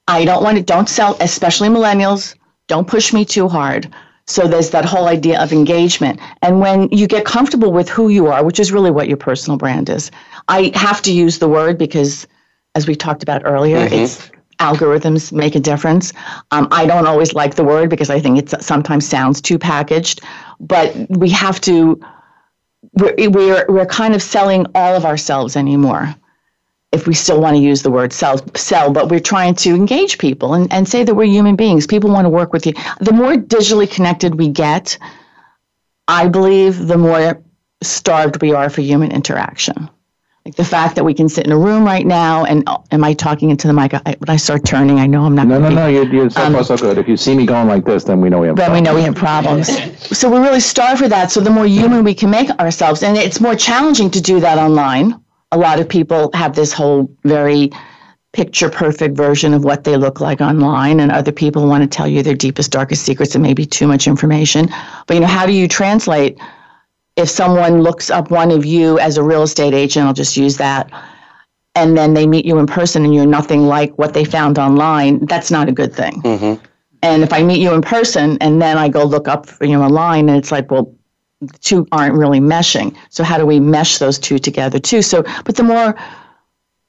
I 0.07 0.25
don't 0.25 0.43
want 0.45 0.57
to, 0.59 0.63
don't 0.63 0.89
sell, 0.89 1.17
especially 1.21 1.69
millennials, 1.69 2.37
don't 2.69 2.87
push 2.87 3.13
me 3.13 3.25
too 3.25 3.49
hard. 3.49 3.93
So 4.27 4.47
there's 4.47 4.71
that 4.71 4.85
whole 4.85 5.09
idea 5.09 5.41
of 5.43 5.53
engagement. 5.53 6.21
And 6.43 6.61
when 6.61 6.89
you 6.91 7.09
get 7.09 7.25
comfortable 7.25 7.73
with 7.73 7.89
who 7.89 8.09
you 8.11 8.29
are, 8.29 8.45
which 8.45 8.61
is 8.61 8.71
really 8.71 8.93
what 8.93 9.09
your 9.09 9.17
personal 9.17 9.57
brand 9.59 9.89
is, 9.91 10.13
I 10.47 10.71
have 10.77 11.03
to 11.03 11.13
use 11.13 11.41
the 11.41 11.49
word 11.49 11.77
because, 11.79 12.29
as 12.77 12.87
we 12.87 12.95
talked 12.95 13.25
about 13.25 13.43
earlier, 13.45 13.79
mm-hmm. 13.79 13.95
it's 13.95 14.31
algorithms 14.61 15.33
make 15.33 15.57
a 15.57 15.61
difference. 15.61 16.13
Um, 16.53 16.69
I 16.71 16.87
don't 16.87 17.07
always 17.07 17.33
like 17.35 17.57
the 17.57 17.65
word 17.65 17.91
because 17.91 18.11
I 18.11 18.21
think 18.21 18.39
it 18.39 18.63
sometimes 18.63 19.07
sounds 19.09 19.41
too 19.41 19.59
packaged, 19.59 20.21
but 20.61 20.95
we 21.09 21.31
have 21.31 21.61
to. 21.63 22.01
We're, 22.95 23.15
we're 23.31 23.67
we're 23.69 23.87
kind 23.87 24.15
of 24.15 24.23
selling 24.23 24.67
all 24.75 24.97
of 24.97 25.05
ourselves 25.05 25.55
anymore, 25.57 26.15
if 26.93 27.07
we 27.07 27.15
still 27.15 27.41
want 27.41 27.57
to 27.57 27.63
use 27.63 27.83
the 27.83 27.91
word 27.91 28.13
sell. 28.13 28.41
Sell, 28.57 28.91
but 28.93 29.11
we're 29.11 29.21
trying 29.21 29.55
to 29.57 29.71
engage 29.75 30.19
people 30.19 30.55
and, 30.55 30.71
and 30.73 30.89
say 30.89 31.05
that 31.05 31.15
we're 31.15 31.25
human 31.25 31.57
beings. 31.57 31.87
People 31.87 32.11
want 32.11 32.25
to 32.25 32.29
work 32.31 32.53
with 32.53 32.67
you. 32.67 32.73
The 33.01 33.13
more 33.13 33.35
digitally 33.35 33.91
connected 33.91 34.35
we 34.37 34.49
get, 34.49 34.97
I 36.09 36.29
believe, 36.29 36.87
the 36.87 36.99
more 36.99 37.41
starved 37.83 38.41
we 38.43 38.53
are 38.53 38.71
for 38.71 38.81
human 38.83 39.13
interaction 39.13 39.89
like 40.47 40.55
the 40.55 40.65
fact 40.65 40.97
that 40.97 41.05
we 41.05 41.13
can 41.13 41.29
sit 41.29 41.45
in 41.45 41.53
a 41.53 41.59
room 41.59 41.85
right 41.85 42.07
now 42.07 42.45
and 42.45 42.65
oh, 42.67 42.83
am 42.93 43.05
I 43.05 43.13
talking 43.13 43.51
into 43.51 43.67
the 43.67 43.75
mic? 43.75 43.93
I, 43.93 44.01
when 44.19 44.29
I 44.29 44.37
start 44.37 44.65
turning, 44.65 44.99
I 44.99 45.07
know 45.07 45.25
I'm 45.25 45.35
not. 45.35 45.47
No, 45.47 45.59
no, 45.59 45.69
be, 45.69 45.75
no. 45.75 45.87
You're, 45.87 46.05
you're 46.07 46.31
so 46.31 46.43
um, 46.43 46.55
far 46.55 46.65
so 46.65 46.77
good. 46.79 46.97
If 46.97 47.09
you 47.09 47.17
see 47.17 47.35
me 47.35 47.45
going 47.45 47.69
like 47.69 47.85
this, 47.85 48.05
then 48.05 48.21
we 48.21 48.31
know 48.31 48.39
we 48.41 48.47
have. 48.47 48.57
Then 48.57 48.71
problems. 48.73 48.81
we 48.81 48.91
know 48.91 48.95
we 48.95 49.03
have 49.03 49.15
problems. 49.15 50.19
so 50.19 50.31
we 50.31 50.39
really 50.39 50.61
starve 50.61 50.99
for 50.99 51.09
that. 51.09 51.31
So 51.31 51.41
the 51.41 51.51
more 51.51 51.67
human 51.67 52.05
we 52.05 52.15
can 52.15 52.31
make 52.31 52.49
ourselves, 52.53 53.03
and 53.03 53.17
it's 53.17 53.41
more 53.41 53.55
challenging 53.55 54.11
to 54.13 54.21
do 54.21 54.41
that 54.41 54.57
online. 54.59 55.21
A 55.53 55.59
lot 55.59 55.79
of 55.81 55.89
people 55.89 56.31
have 56.33 56.55
this 56.55 56.73
whole 56.73 57.15
very 57.25 57.71
picture 58.33 58.71
perfect 58.71 59.17
version 59.17 59.53
of 59.53 59.65
what 59.65 59.83
they 59.83 59.97
look 59.97 60.21
like 60.21 60.41
online 60.41 61.01
and 61.01 61.11
other 61.11 61.33
people 61.33 61.67
want 61.67 61.83
to 61.83 61.87
tell 61.89 62.07
you 62.07 62.23
their 62.23 62.37
deepest 62.37 62.71
darkest 62.71 63.05
secrets 63.05 63.35
and 63.35 63.43
maybe 63.43 63.67
too 63.67 63.89
much 63.89 64.07
information 64.07 64.69
but 65.09 65.15
you 65.15 65.21
know 65.21 65.27
how 65.27 65.45
do 65.45 65.51
you 65.51 65.67
translate 65.67 66.39
if 67.21 67.29
someone 67.29 67.83
looks 67.83 68.11
up 68.11 68.31
one 68.31 68.51
of 68.51 68.65
you 68.65 68.99
as 68.99 69.17
a 69.19 69.23
real 69.23 69.43
estate 69.43 69.75
agent, 69.75 70.07
I'll 70.07 70.13
just 70.15 70.37
use 70.37 70.57
that, 70.57 70.91
and 71.75 71.97
then 71.97 72.15
they 72.15 72.27
meet 72.27 72.45
you 72.47 72.59
in 72.59 72.67
person 72.67 73.05
and 73.05 73.15
you're 73.15 73.27
nothing 73.27 73.67
like 73.67 73.97
what 73.99 74.15
they 74.15 74.25
found 74.25 74.59
online, 74.59 75.25
that's 75.27 75.51
not 75.51 75.69
a 75.69 75.73
good 75.73 75.95
thing. 75.95 76.23
Mm-hmm. 76.23 76.65
And 77.03 77.23
if 77.23 77.33
I 77.33 77.43
meet 77.43 77.61
you 77.61 77.73
in 77.75 77.81
person 77.83 78.37
and 78.41 78.61
then 78.61 78.77
I 78.77 78.89
go 78.89 79.05
look 79.05 79.29
up 79.29 79.47
you 79.61 79.69
know 79.69 79.83
online 79.83 80.29
and 80.29 80.37
it's 80.39 80.51
like, 80.51 80.71
well, 80.71 80.95
the 81.41 81.57
two 81.59 81.87
aren't 81.93 82.15
really 82.17 82.41
meshing. 82.41 82.95
So 83.09 83.23
how 83.23 83.39
do 83.39 83.47
we 83.47 83.61
mesh 83.61 83.99
those 83.99 84.19
two 84.19 84.39
together 84.39 84.79
too? 84.79 85.01
So, 85.01 85.23
but 85.45 85.57
the 85.57 85.63
more 85.63 85.97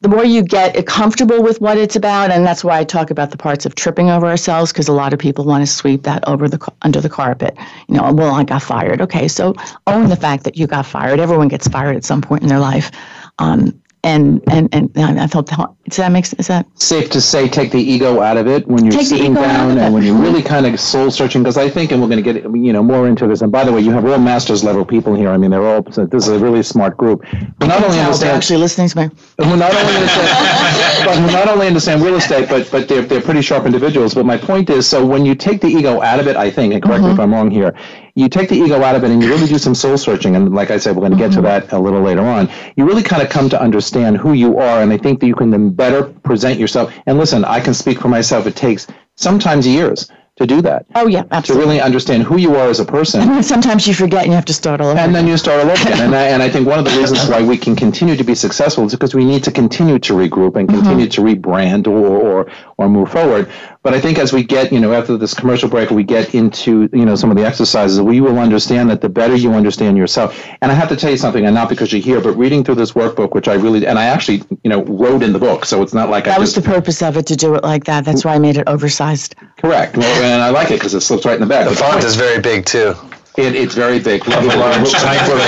the 0.01 0.10
more 0.10 0.25
you 0.25 0.41
get 0.41 0.86
comfortable 0.88 1.43
with 1.43 1.62
what 1.62 1.77
it's 1.77 1.96
about 1.96 2.31
and 2.31 2.46
that's 2.46 2.63
why 2.63 2.79
i 2.79 2.84
talk 2.84 3.10
about 3.12 3.31
the 3.31 3.38
parts 3.38 3.65
of 3.65 3.75
tripping 3.75 4.10
over 4.10 4.25
ourselves 4.27 4.72
because 4.72 4.88
a 4.88 4.91
lot 4.91 5.13
of 5.13 5.20
people 5.20 5.46
want 5.46 5.62
to 5.62 5.67
sweep 5.72 6.03
that 6.03 6.27
over 6.27 6.48
the 6.50 6.60
under 6.81 7.00
the 7.00 7.10
carpet 7.10 7.55
you 7.88 7.96
know 7.96 8.12
well 8.12 8.34
i 8.34 8.43
got 8.43 8.62
fired 8.62 9.00
okay 9.01 9.27
so 9.27 9.55
own 9.88 10.10
the 10.10 10.15
fact 10.15 10.43
that 10.43 10.58
you 10.58 10.67
got 10.67 10.86
fired 10.86 11.20
everyone 11.20 11.48
gets 11.48 11.67
fired 11.67 11.96
at 11.96 12.03
some 12.03 12.22
point 12.22 12.41
in 12.43 12.50
their 12.50 12.60
life 12.60 12.91
um, 13.39 13.79
and 14.03 14.41
and 14.51 14.67
and 14.74 14.89
I 15.20 15.27
felt 15.27 15.48
does 15.48 15.98
that 15.98 16.12
make 16.12 16.25
sense? 16.25 16.39
Is 16.39 16.48
that 16.48 16.65
safe 16.81 17.10
to 17.12 17.22
say? 17.22 17.48
Take 17.48 17.72
the 17.72 17.79
ego 17.79 18.22
out 18.22 18.36
of 18.36 18.48
it 18.48 18.67
when 18.67 18.84
you're 18.86 19.03
sitting 19.03 19.34
down 19.36 19.77
and 19.77 19.93
when 19.93 20.03
you're 20.03 20.17
really 20.17 20.41
kind 20.41 20.65
of 20.65 20.79
soul 20.79 21.12
searching. 21.12 21.43
Because 21.43 21.58
I 21.58 21.70
think, 21.70 21.91
and 21.91 22.01
we're 22.01 22.08
going 22.08 22.24
to 22.24 22.34
get 22.34 22.43
you 22.55 22.74
know 22.74 22.81
more 22.81 23.08
into 23.08 23.27
this. 23.27 23.41
And 23.41 23.51
by 23.51 23.63
the 23.63 23.72
way, 23.72 23.81
you 23.81 23.91
have 23.91 24.03
real 24.03 24.17
masters 24.17 24.63
level 24.63 24.84
people 24.86 25.13
here. 25.13 25.29
I 25.29 25.38
mean, 25.38 25.51
they're 25.51 25.65
all 25.65 25.84
this 25.84 26.00
is 26.00 26.27
a 26.29 26.39
really 26.39 26.63
smart 26.63 26.98
group. 26.98 27.24
Who 27.25 27.67
not 27.67 27.84
only 27.84 28.00
understand 28.00 28.36
actually 28.38 28.58
listening 28.58 28.89
to 28.89 28.98
me. 29.00 29.10
Who 29.46 29.55
not 29.58 29.72
only 29.75 29.96
understand, 29.96 31.05
but 31.05 31.17
who 31.17 31.31
not 31.31 31.48
only 31.48 31.67
understand 31.67 32.01
real 32.01 32.15
estate, 32.15 32.50
but 32.50 32.72
but 32.72 32.88
they're 32.88 33.03
they're 33.03 33.22
pretty 33.22 33.41
sharp 33.43 33.65
individuals. 33.67 34.15
But 34.15 34.25
my 34.25 34.38
point 34.38 34.72
is, 34.72 34.88
so 34.88 35.05
when 35.05 35.25
you 35.25 35.36
take 35.36 35.62
the 35.62 35.67
ego 35.70 36.01
out 36.01 36.20
of 36.20 36.27
it, 36.27 36.36
I 36.38 36.50
think, 36.50 36.74
and 36.74 36.81
correct 36.81 37.00
mm-hmm. 37.01 37.08
me 37.10 37.13
if 37.13 37.20
I'm 37.20 37.34
wrong 37.34 37.51
here, 37.51 37.75
you 38.15 38.27
take 38.29 38.49
the 38.49 38.55
ego 38.55 38.81
out 38.83 38.95
of 38.95 39.03
it 39.03 39.11
and 39.11 39.21
you 39.21 39.29
really 39.29 39.47
do 39.47 39.57
some 39.57 39.75
soul 39.75 39.97
searching. 39.97 40.35
And 40.35 40.53
like 40.53 40.71
I 40.71 40.77
said, 40.77 40.95
we're 40.95 41.01
going 41.01 41.11
to 41.11 41.17
get 41.17 41.31
mm-hmm. 41.31 41.41
to 41.41 41.67
that 41.67 41.71
a 41.73 41.79
little 41.79 42.01
later 42.01 42.21
on. 42.21 42.49
You 42.75 42.85
really 42.85 43.03
kind 43.03 43.21
of 43.21 43.29
come 43.29 43.49
to 43.49 43.61
understand 43.61 44.17
who 44.17 44.33
you 44.33 44.57
are. 44.57 44.81
And 44.81 44.91
I 44.91 44.97
think 44.97 45.19
that 45.21 45.27
you 45.27 45.35
can 45.35 45.49
then 45.49 45.69
better 45.71 46.03
present 46.03 46.59
yourself. 46.59 46.93
And 47.05 47.17
listen, 47.17 47.45
I 47.45 47.59
can 47.61 47.73
speak 47.73 47.99
for 47.99 48.07
myself. 48.09 48.47
It 48.47 48.55
takes 48.55 48.87
sometimes 49.15 49.65
years 49.67 50.11
to 50.37 50.47
do 50.47 50.61
that. 50.61 50.85
Oh 50.95 51.07
yeah, 51.07 51.23
absolutely. 51.31 51.63
To 51.63 51.67
really 51.71 51.81
understand 51.81 52.23
who 52.23 52.37
you 52.37 52.55
are 52.55 52.69
as 52.69 52.79
a 52.79 52.85
person. 52.85 53.21
And 53.29 53.45
sometimes 53.45 53.85
you 53.85 53.93
forget 53.93 54.23
and 54.23 54.27
you 54.29 54.35
have 54.35 54.45
to 54.45 54.53
start 54.53 54.79
all 54.81 54.87
over. 54.87 54.97
And 54.97 55.13
then 55.13 55.27
you 55.27 55.37
start 55.37 55.63
all 55.63 55.69
over 55.69 55.89
And 56.01 56.15
I, 56.15 56.27
and 56.29 56.41
I 56.41 56.49
think 56.49 56.67
one 56.67 56.79
of 56.79 56.85
the 56.85 56.91
reasons 56.91 57.27
why 57.27 57.43
we 57.43 57.57
can 57.57 57.75
continue 57.75 58.15
to 58.15 58.23
be 58.23 58.33
successful 58.33 58.85
is 58.85 58.93
because 58.93 59.13
we 59.13 59.25
need 59.25 59.43
to 59.43 59.51
continue 59.51 59.99
to 59.99 60.13
regroup 60.13 60.55
and 60.55 60.67
mm-hmm. 60.69 60.77
continue 60.79 61.05
mm-hmm. 61.05 61.25
to 61.25 61.41
rebrand 61.49 61.87
or, 61.87 61.99
or 61.99 62.51
or 62.77 62.89
move 62.89 63.11
forward. 63.11 63.51
But 63.83 63.95
I 63.95 64.00
think 64.00 64.19
as 64.19 64.31
we 64.31 64.43
get, 64.43 64.71
you 64.71 64.79
know, 64.79 64.93
after 64.93 65.17
this 65.17 65.33
commercial 65.33 65.67
break, 65.67 65.89
we 65.89 66.03
get 66.03 66.35
into, 66.35 66.88
you 66.93 67.03
know, 67.03 67.15
some 67.15 67.31
of 67.31 67.38
the 67.38 67.43
exercises, 67.45 68.00
we 68.00 68.21
will 68.21 68.38
understand 68.38 68.91
that 68.91 69.01
the 69.01 69.09
better 69.09 69.35
you 69.35 69.53
understand 69.53 69.97
yourself. 69.97 70.39
And 70.61 70.71
I 70.71 70.75
have 70.75 70.88
to 70.89 70.95
tell 70.95 71.09
you 71.09 71.17
something, 71.17 71.45
and 71.45 71.55
not 71.55 71.67
because 71.67 71.91
you're 71.91 72.01
here, 72.01 72.21
but 72.21 72.33
reading 72.38 72.63
through 72.63 72.75
this 72.75 72.91
workbook, 72.91 73.33
which 73.33 73.47
I 73.47 73.53
really, 73.55 73.88
and 73.88 73.97
I 73.97 74.05
actually, 74.05 74.43
you 74.63 74.69
know, 74.69 74.83
wrote 74.83 75.23
in 75.23 75.33
the 75.33 75.39
book. 75.39 75.65
So 75.65 75.81
it's 75.81 75.95
not 75.95 76.09
like 76.11 76.25
that 76.25 76.38
I 76.38 76.39
was 76.39 76.53
the 76.53 76.61
purpose 76.61 77.01
of 77.01 77.17
it 77.17 77.25
to 77.27 77.35
do 77.35 77.55
it 77.55 77.63
like 77.63 77.85
that. 77.85 78.05
That's 78.05 78.23
why 78.23 78.35
I 78.35 78.39
made 78.39 78.57
it 78.57 78.65
oversized. 78.67 79.35
Correct. 79.57 79.97
Well, 79.97 80.23
and 80.23 80.43
I 80.43 80.51
like 80.51 80.69
it 80.69 80.75
because 80.75 80.93
it 80.93 81.01
slips 81.01 81.25
right 81.25 81.35
in 81.35 81.41
the 81.41 81.47
back. 81.47 81.67
The 81.67 81.75
font 81.75 82.03
is 82.03 82.15
very 82.15 82.39
big 82.39 82.65
too. 82.67 82.93
It, 83.38 83.55
it's 83.55 83.75
very 83.75 83.97
big. 84.00 84.27
Love 84.27 84.43
large 84.43 84.91
type 84.91 85.21
of 85.23 85.39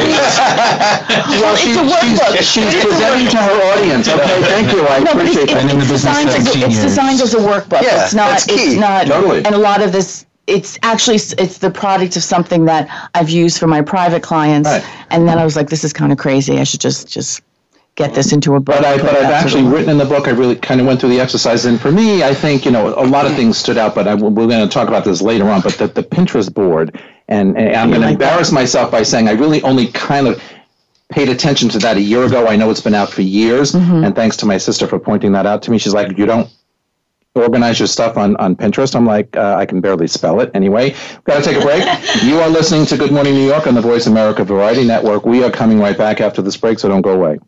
Well, 1.42 1.56
she, 1.58 1.74
a 1.74 1.76
workbook. 1.84 2.38
she's, 2.38 2.48
she's 2.52 2.84
presenting 2.86 3.28
to 3.28 3.38
her 3.38 3.74
audience. 3.74 4.08
Okay, 4.08 4.42
thank 4.44 4.72
you. 4.72 4.82
I 4.88 5.00
No, 5.00 5.12
it's, 5.12 5.36
appreciate 5.36 5.48
that. 5.50 5.66
it's, 5.66 5.84
it's 5.84 5.90
designed 5.92 6.30
as, 6.30 6.56
it's 6.56 6.82
designed 6.82 7.22
as 7.22 7.34
a 7.34 7.38
workbook. 7.40 7.82
Yeah, 7.84 8.06
it's 8.06 8.14
not, 8.14 8.30
that's 8.30 8.48
it's 8.48 8.76
key. 8.76 8.80
not, 8.80 9.08
Totally. 9.08 9.44
and 9.44 9.54
a 9.54 9.58
lot 9.58 9.82
of 9.82 9.92
this, 9.92 10.26
it's 10.48 10.80
actually, 10.84 11.18
it's 11.18 11.58
the 11.58 11.70
product 11.72 12.16
of 12.16 12.24
something 12.24 12.64
that 12.66 13.10
I've 13.16 13.30
used 13.30 13.60
for 13.60 13.68
my 13.68 13.82
private 13.82 14.24
clients. 14.24 14.70
Right. 14.70 14.86
And 15.12 15.28
then 15.28 15.38
I 15.38 15.44
was 15.44 15.58
like, 15.58 15.70
this 15.70 15.84
is 15.84 15.92
kind 15.92 16.14
of 16.14 16.18
crazy. 16.18 16.60
I 16.60 16.64
should 16.64 16.80
just, 16.80 17.10
just 17.10 17.42
get 17.96 18.14
this 18.14 18.32
into 18.32 18.56
a 18.56 18.62
book. 18.62 18.78
But 18.78 18.86
I, 18.86 18.96
but 18.98 19.14
I've 19.14 19.26
actually 19.32 19.64
written 19.64 19.90
in 19.90 19.98
the 19.98 20.06
book. 20.06 20.30
I 20.30 20.32
really 20.32 20.56
kind 20.56 20.80
of 20.80 20.88
went 20.88 21.02
through 21.02 21.10
the 21.10 21.20
exercise, 21.20 21.66
and 21.66 21.82
for 21.82 21.92
me, 21.92 22.24
I 22.24 22.34
think 22.34 22.64
you 22.64 22.72
know 22.72 22.98
a 22.98 23.04
lot 23.06 23.26
of 23.26 23.36
things 23.36 23.58
stood 23.58 23.78
out. 23.78 23.94
But 23.94 24.08
I, 24.08 24.14
we're 24.16 24.48
going 24.48 24.68
to 24.68 24.74
talk 24.74 24.88
about 24.88 25.04
this 25.04 25.22
later 25.22 25.50
on. 25.50 25.60
But 25.62 25.74
the, 25.74 25.88
the 25.88 26.04
Pinterest 26.04 26.52
board 26.52 27.00
and, 27.28 27.58
and 27.58 27.76
I'm 27.76 27.90
going 27.90 28.02
to 28.02 28.10
embarrass 28.10 28.52
myself 28.52 28.92
by 28.92 29.04
saying 29.04 29.28
I 29.30 29.32
really 29.32 29.62
only 29.62 29.88
kind 29.88 30.28
of 30.28 30.42
paid 31.10 31.30
attention 31.30 31.70
to 31.70 31.80
that 31.80 31.98
a 31.98 32.02
year 32.02 32.24
ago. 32.26 32.48
I 32.48 32.56
know 32.56 32.70
it's 32.70 32.82
been 32.82 32.96
out 32.96 33.10
for 33.10 33.22
years, 33.22 33.72
mm-hmm. 33.72 34.04
and 34.04 34.16
thanks 34.16 34.36
to 34.38 34.46
my 34.46 34.58
sister 34.58 34.88
for 34.88 35.00
pointing 35.00 35.32
that 35.34 35.46
out 35.46 35.62
to 35.64 35.72
me. 35.72 35.78
She's 35.78 35.94
like, 35.94 36.18
"You 36.18 36.26
don't 36.26 36.50
organize 37.36 37.80
your 37.80 37.88
stuff 37.88 38.18
on, 38.18 38.36
on 38.38 38.56
Pinterest. 38.56 38.94
I'm 38.96 39.06
like, 39.06 39.36
uh, 39.38 39.56
I 39.56 39.66
can 39.66 39.80
barely 39.80 40.08
spell 40.08 40.42
it. 40.42 40.52
Anyway, 40.54 40.96
got 41.24 41.42
to 41.42 41.44
take 41.50 41.62
a 41.62 41.66
break. 41.66 41.84
you 42.24 42.40
are 42.40 42.50
listening 42.50 42.86
to 42.88 42.98
Good 42.98 43.12
Morning 43.12 43.34
New 43.34 43.48
York 43.48 43.68
on 43.68 43.74
the 43.76 43.82
Voice 43.82 44.06
America 44.08 44.44
Variety 44.44 44.86
Network. 44.86 45.26
We 45.26 45.44
are 45.44 45.52
coming 45.52 45.80
right 45.80 45.98
back 45.98 46.20
after 46.20 46.42
this 46.42 46.58
break, 46.58 46.80
so 46.80 46.90
don't 46.90 47.02
go 47.02 47.14
away. 47.14 47.40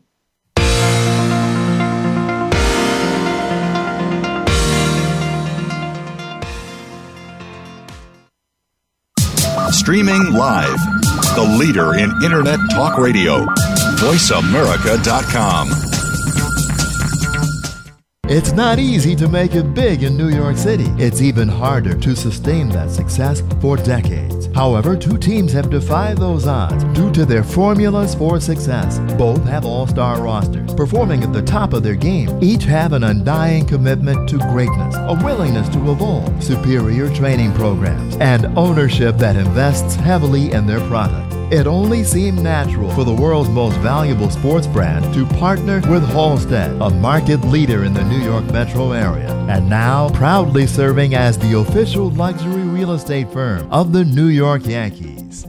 Streaming 9.86 10.34
live. 10.34 10.80
The 11.36 11.46
leader 11.60 11.94
in 11.94 12.10
Internet 12.24 12.58
talk 12.72 12.98
radio. 12.98 13.46
VoiceAmerica.com. 13.98 15.68
It's 18.28 18.52
not 18.54 18.80
easy 18.80 19.16
to 19.16 19.28
make 19.30 19.54
it 19.54 19.76
big 19.76 20.02
in 20.02 20.18
New 20.18 20.30
York 20.30 20.58
City. 20.58 20.88
It's 20.98 21.22
even 21.22 21.48
harder 21.48 21.96
to 21.98 22.16
sustain 22.16 22.70
that 22.70 22.90
success 22.90 23.44
for 23.62 23.78
decades. 23.78 24.45
However, 24.56 24.96
two 24.96 25.18
teams 25.18 25.52
have 25.52 25.70
defied 25.70 26.18
those 26.18 26.48
odds 26.48 26.86
due 26.98 27.12
to 27.12 27.26
their 27.26 27.44
formulas 27.44 28.16
for 28.16 28.40
success. 28.40 29.00
Both 29.18 29.44
have 29.44 29.66
all 29.66 29.86
star 29.86 30.22
rosters, 30.24 30.74
performing 30.76 31.24
at 31.24 31.34
the 31.34 31.42
top 31.42 31.74
of 31.74 31.84
their 31.84 31.96
game. 31.98 32.30
Each 32.42 32.64
have 32.64 32.94
an 32.94 33.04
undying 33.04 33.66
commitment 33.66 34.30
to 34.30 34.38
greatness, 34.54 34.96
a 34.98 35.20
willingness 35.26 35.68
to 35.76 35.92
evolve, 35.92 36.42
superior 36.42 37.14
training 37.14 37.52
programs, 37.54 38.16
and 38.18 38.46
ownership 38.58 39.18
that 39.18 39.36
invests 39.36 39.96
heavily 39.96 40.54
in 40.54 40.66
their 40.66 40.84
product. 40.88 41.34
It 41.54 41.68
only 41.68 42.06
seemed 42.06 42.42
natural 42.42 42.90
for 42.92 43.04
the 43.04 43.14
world's 43.14 43.50
most 43.50 43.78
valuable 43.80 44.30
sports 44.30 44.68
brand 44.68 45.14
to 45.16 45.26
partner 45.38 45.82
with 45.92 46.04
Halstead, 46.08 46.72
a 46.82 46.90
market 46.90 47.42
leader 47.44 47.84
in 47.84 47.94
the 47.94 48.06
New 48.06 48.20
York 48.24 48.46
metro 48.46 48.94
area, 48.94 49.32
and 49.50 49.70
now 49.70 50.10
proudly 50.12 50.66
serving 50.66 51.14
as 51.14 51.38
the 51.38 51.58
official 51.60 52.10
luxury 52.12 52.65
real 52.76 52.92
estate 52.92 53.32
firm 53.32 53.72
of 53.72 53.94
the 53.94 54.04
New 54.04 54.28
York 54.28 54.66
Yankees. 54.66 55.46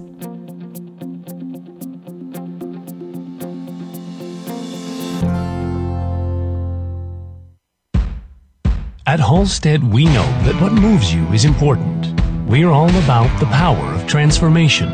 At 9.09 9.19
Halstead, 9.21 9.83
we 9.93 10.05
know 10.05 10.27
that 10.47 10.61
what 10.61 10.73
moves 10.73 11.13
you 11.13 11.27
is 11.29 11.45
important. 11.45 12.07
We're 12.49 12.71
all 12.71 12.91
about 12.91 13.41
the 13.41 13.47
power 13.47 13.93
of 13.95 14.07
transformation. 14.07 14.89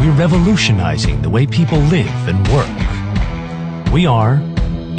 We're 0.00 0.14
revolutionizing 0.16 1.20
the 1.22 1.30
way 1.30 1.46
people 1.48 1.78
live 1.78 2.12
and 2.28 2.46
work. 2.54 3.92
We 3.92 4.06
are 4.06 4.40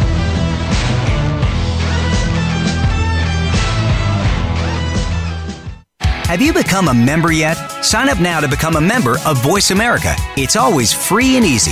Have 6.30 6.42
you 6.42 6.52
become 6.52 6.90
a 6.90 6.94
member 6.94 7.32
yet? 7.32 7.56
Sign 7.82 8.10
up 8.10 8.20
now 8.20 8.42
to 8.42 8.50
become 8.50 8.76
a 8.76 8.82
member 8.82 9.16
of 9.26 9.42
Voice 9.42 9.72
America. 9.72 10.14
It's 10.36 10.58
always 10.58 10.92
free 10.92 11.38
and 11.38 11.46
easy. 11.46 11.72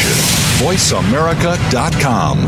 VoiceAmerica.com. 0.61 2.45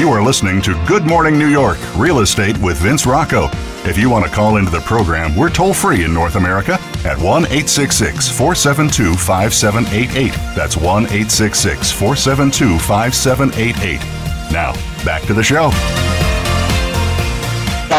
You 0.00 0.08
are 0.08 0.22
listening 0.24 0.62
to 0.62 0.82
Good 0.88 1.04
Morning 1.06 1.38
New 1.38 1.46
York 1.48 1.76
Real 1.98 2.20
Estate 2.20 2.56
with 2.58 2.78
Vince 2.78 3.04
Rocco. 3.04 3.48
If 3.84 3.98
you 3.98 4.08
want 4.08 4.24
to 4.24 4.30
call 4.30 4.56
into 4.56 4.70
the 4.70 4.80
program, 4.80 5.36
we're 5.36 5.50
toll 5.50 5.74
free 5.74 6.04
in 6.04 6.14
North 6.14 6.36
America 6.36 6.78
at 7.04 7.18
1 7.18 7.18
866 7.44 8.28
472 8.30 9.12
5788. 9.12 10.32
That's 10.56 10.78
1 10.78 11.04
866 11.04 11.92
472 11.92 12.78
5788. 12.78 13.98
Now, 14.50 14.72
back 15.04 15.22
to 15.24 15.34
the 15.34 15.42
show. 15.42 15.70
we, 17.90 17.96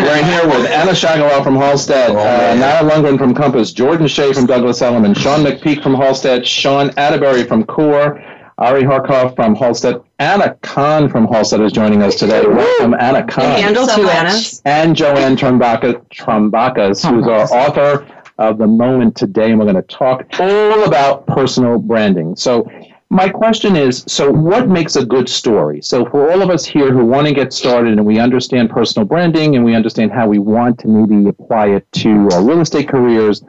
we're 0.00 0.18
in 0.18 0.24
here 0.24 0.46
with 0.46 0.70
Anna 0.70 0.92
Shagalov 0.92 1.42
from 1.42 1.56
Halstead, 1.56 2.10
oh, 2.10 2.18
uh, 2.18 2.54
Nara 2.54 2.88
Lundgren 2.88 3.18
from 3.18 3.34
Compass, 3.34 3.72
Jordan 3.72 4.06
Shea 4.06 4.32
from 4.32 4.46
Douglas 4.46 4.80
Elliman, 4.80 5.12
Sean 5.14 5.40
McPeak 5.44 5.82
from 5.82 5.94
Halstead, 5.94 6.46
Sean 6.46 6.90
Atterbury 6.96 7.42
from 7.42 7.64
Core, 7.64 8.22
Ari 8.58 8.84
Harkov 8.84 9.34
from 9.34 9.56
Halstead. 9.56 10.00
Anna 10.20 10.54
Khan 10.62 11.08
from 11.10 11.26
Halstead 11.28 11.60
is 11.60 11.72
joining 11.72 12.00
us 12.02 12.14
today. 12.14 12.42
Welcome, 12.46 12.94
Anna 12.94 13.22
Khan. 13.26 13.44
Handle 13.60 13.86
so 13.88 13.96
two 13.96 14.08
Annas. 14.08 14.62
And 14.64 14.94
Joanne 14.96 15.36
Trumbakas, 15.36 17.04
who's 17.10 17.26
our 17.26 17.42
author 17.52 18.06
of 18.38 18.58
the 18.58 18.66
moment 18.66 19.16
today, 19.16 19.50
and 19.50 19.58
we're 19.58 19.64
going 19.70 19.76
to 19.76 19.82
talk 19.82 20.26
all 20.38 20.84
about 20.84 21.26
personal 21.26 21.78
branding. 21.78 22.36
So, 22.36 22.70
my 23.08 23.28
question 23.28 23.76
is 23.76 24.04
so, 24.08 24.30
what 24.30 24.68
makes 24.68 24.96
a 24.96 25.04
good 25.06 25.28
story? 25.28 25.80
So, 25.80 26.04
for 26.10 26.30
all 26.30 26.42
of 26.42 26.50
us 26.50 26.64
here 26.64 26.92
who 26.92 27.04
want 27.06 27.26
to 27.28 27.32
get 27.34 27.52
started 27.52 27.92
and 27.92 28.04
we 28.04 28.18
understand 28.18 28.70
personal 28.70 29.06
branding 29.06 29.56
and 29.56 29.64
we 29.64 29.74
understand 29.74 30.12
how 30.12 30.28
we 30.28 30.38
want 30.38 30.78
to 30.80 30.88
maybe 30.88 31.28
apply 31.28 31.68
it 31.68 31.90
to 31.92 32.10
our 32.32 32.42
real 32.42 32.60
estate 32.60 32.88
careers 32.88 33.42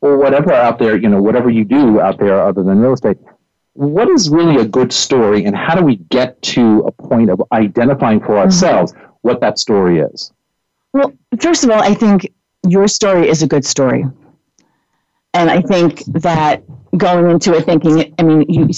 or 0.00 0.16
whatever 0.18 0.52
out 0.52 0.78
there, 0.78 0.96
you 0.96 1.08
know, 1.08 1.22
whatever 1.22 1.50
you 1.50 1.64
do 1.64 2.00
out 2.00 2.18
there 2.18 2.40
other 2.42 2.62
than 2.62 2.78
real 2.80 2.94
estate, 2.94 3.18
what 3.74 4.08
is 4.08 4.28
really 4.30 4.56
a 4.56 4.64
good 4.64 4.92
story 4.92 5.44
and 5.44 5.54
how 5.56 5.74
do 5.74 5.84
we 5.84 5.96
get 5.96 6.40
to 6.42 6.80
a 6.80 6.90
point 6.92 7.30
of 7.30 7.40
identifying 7.52 8.18
for 8.18 8.28
mm-hmm. 8.28 8.38
ourselves 8.46 8.92
mm-hmm. 8.92 9.06
what 9.20 9.40
that 9.40 9.58
story 9.58 10.00
is? 10.00 10.32
Well, 10.94 11.12
first 11.38 11.64
of 11.64 11.70
all, 11.70 11.80
I 11.82 11.94
think 11.94 12.32
your 12.66 12.88
story 12.88 13.28
is 13.28 13.42
a 13.42 13.46
good 13.46 13.64
story 13.64 14.04
and 15.34 15.50
I 15.50 15.62
think 15.62 16.04
that 16.06 16.62
going 16.96 17.30
into 17.30 17.54
it 17.54 17.64
thinking, 17.64 18.14
I 18.18 18.22
mean, 18.22 18.44
you 18.48 18.68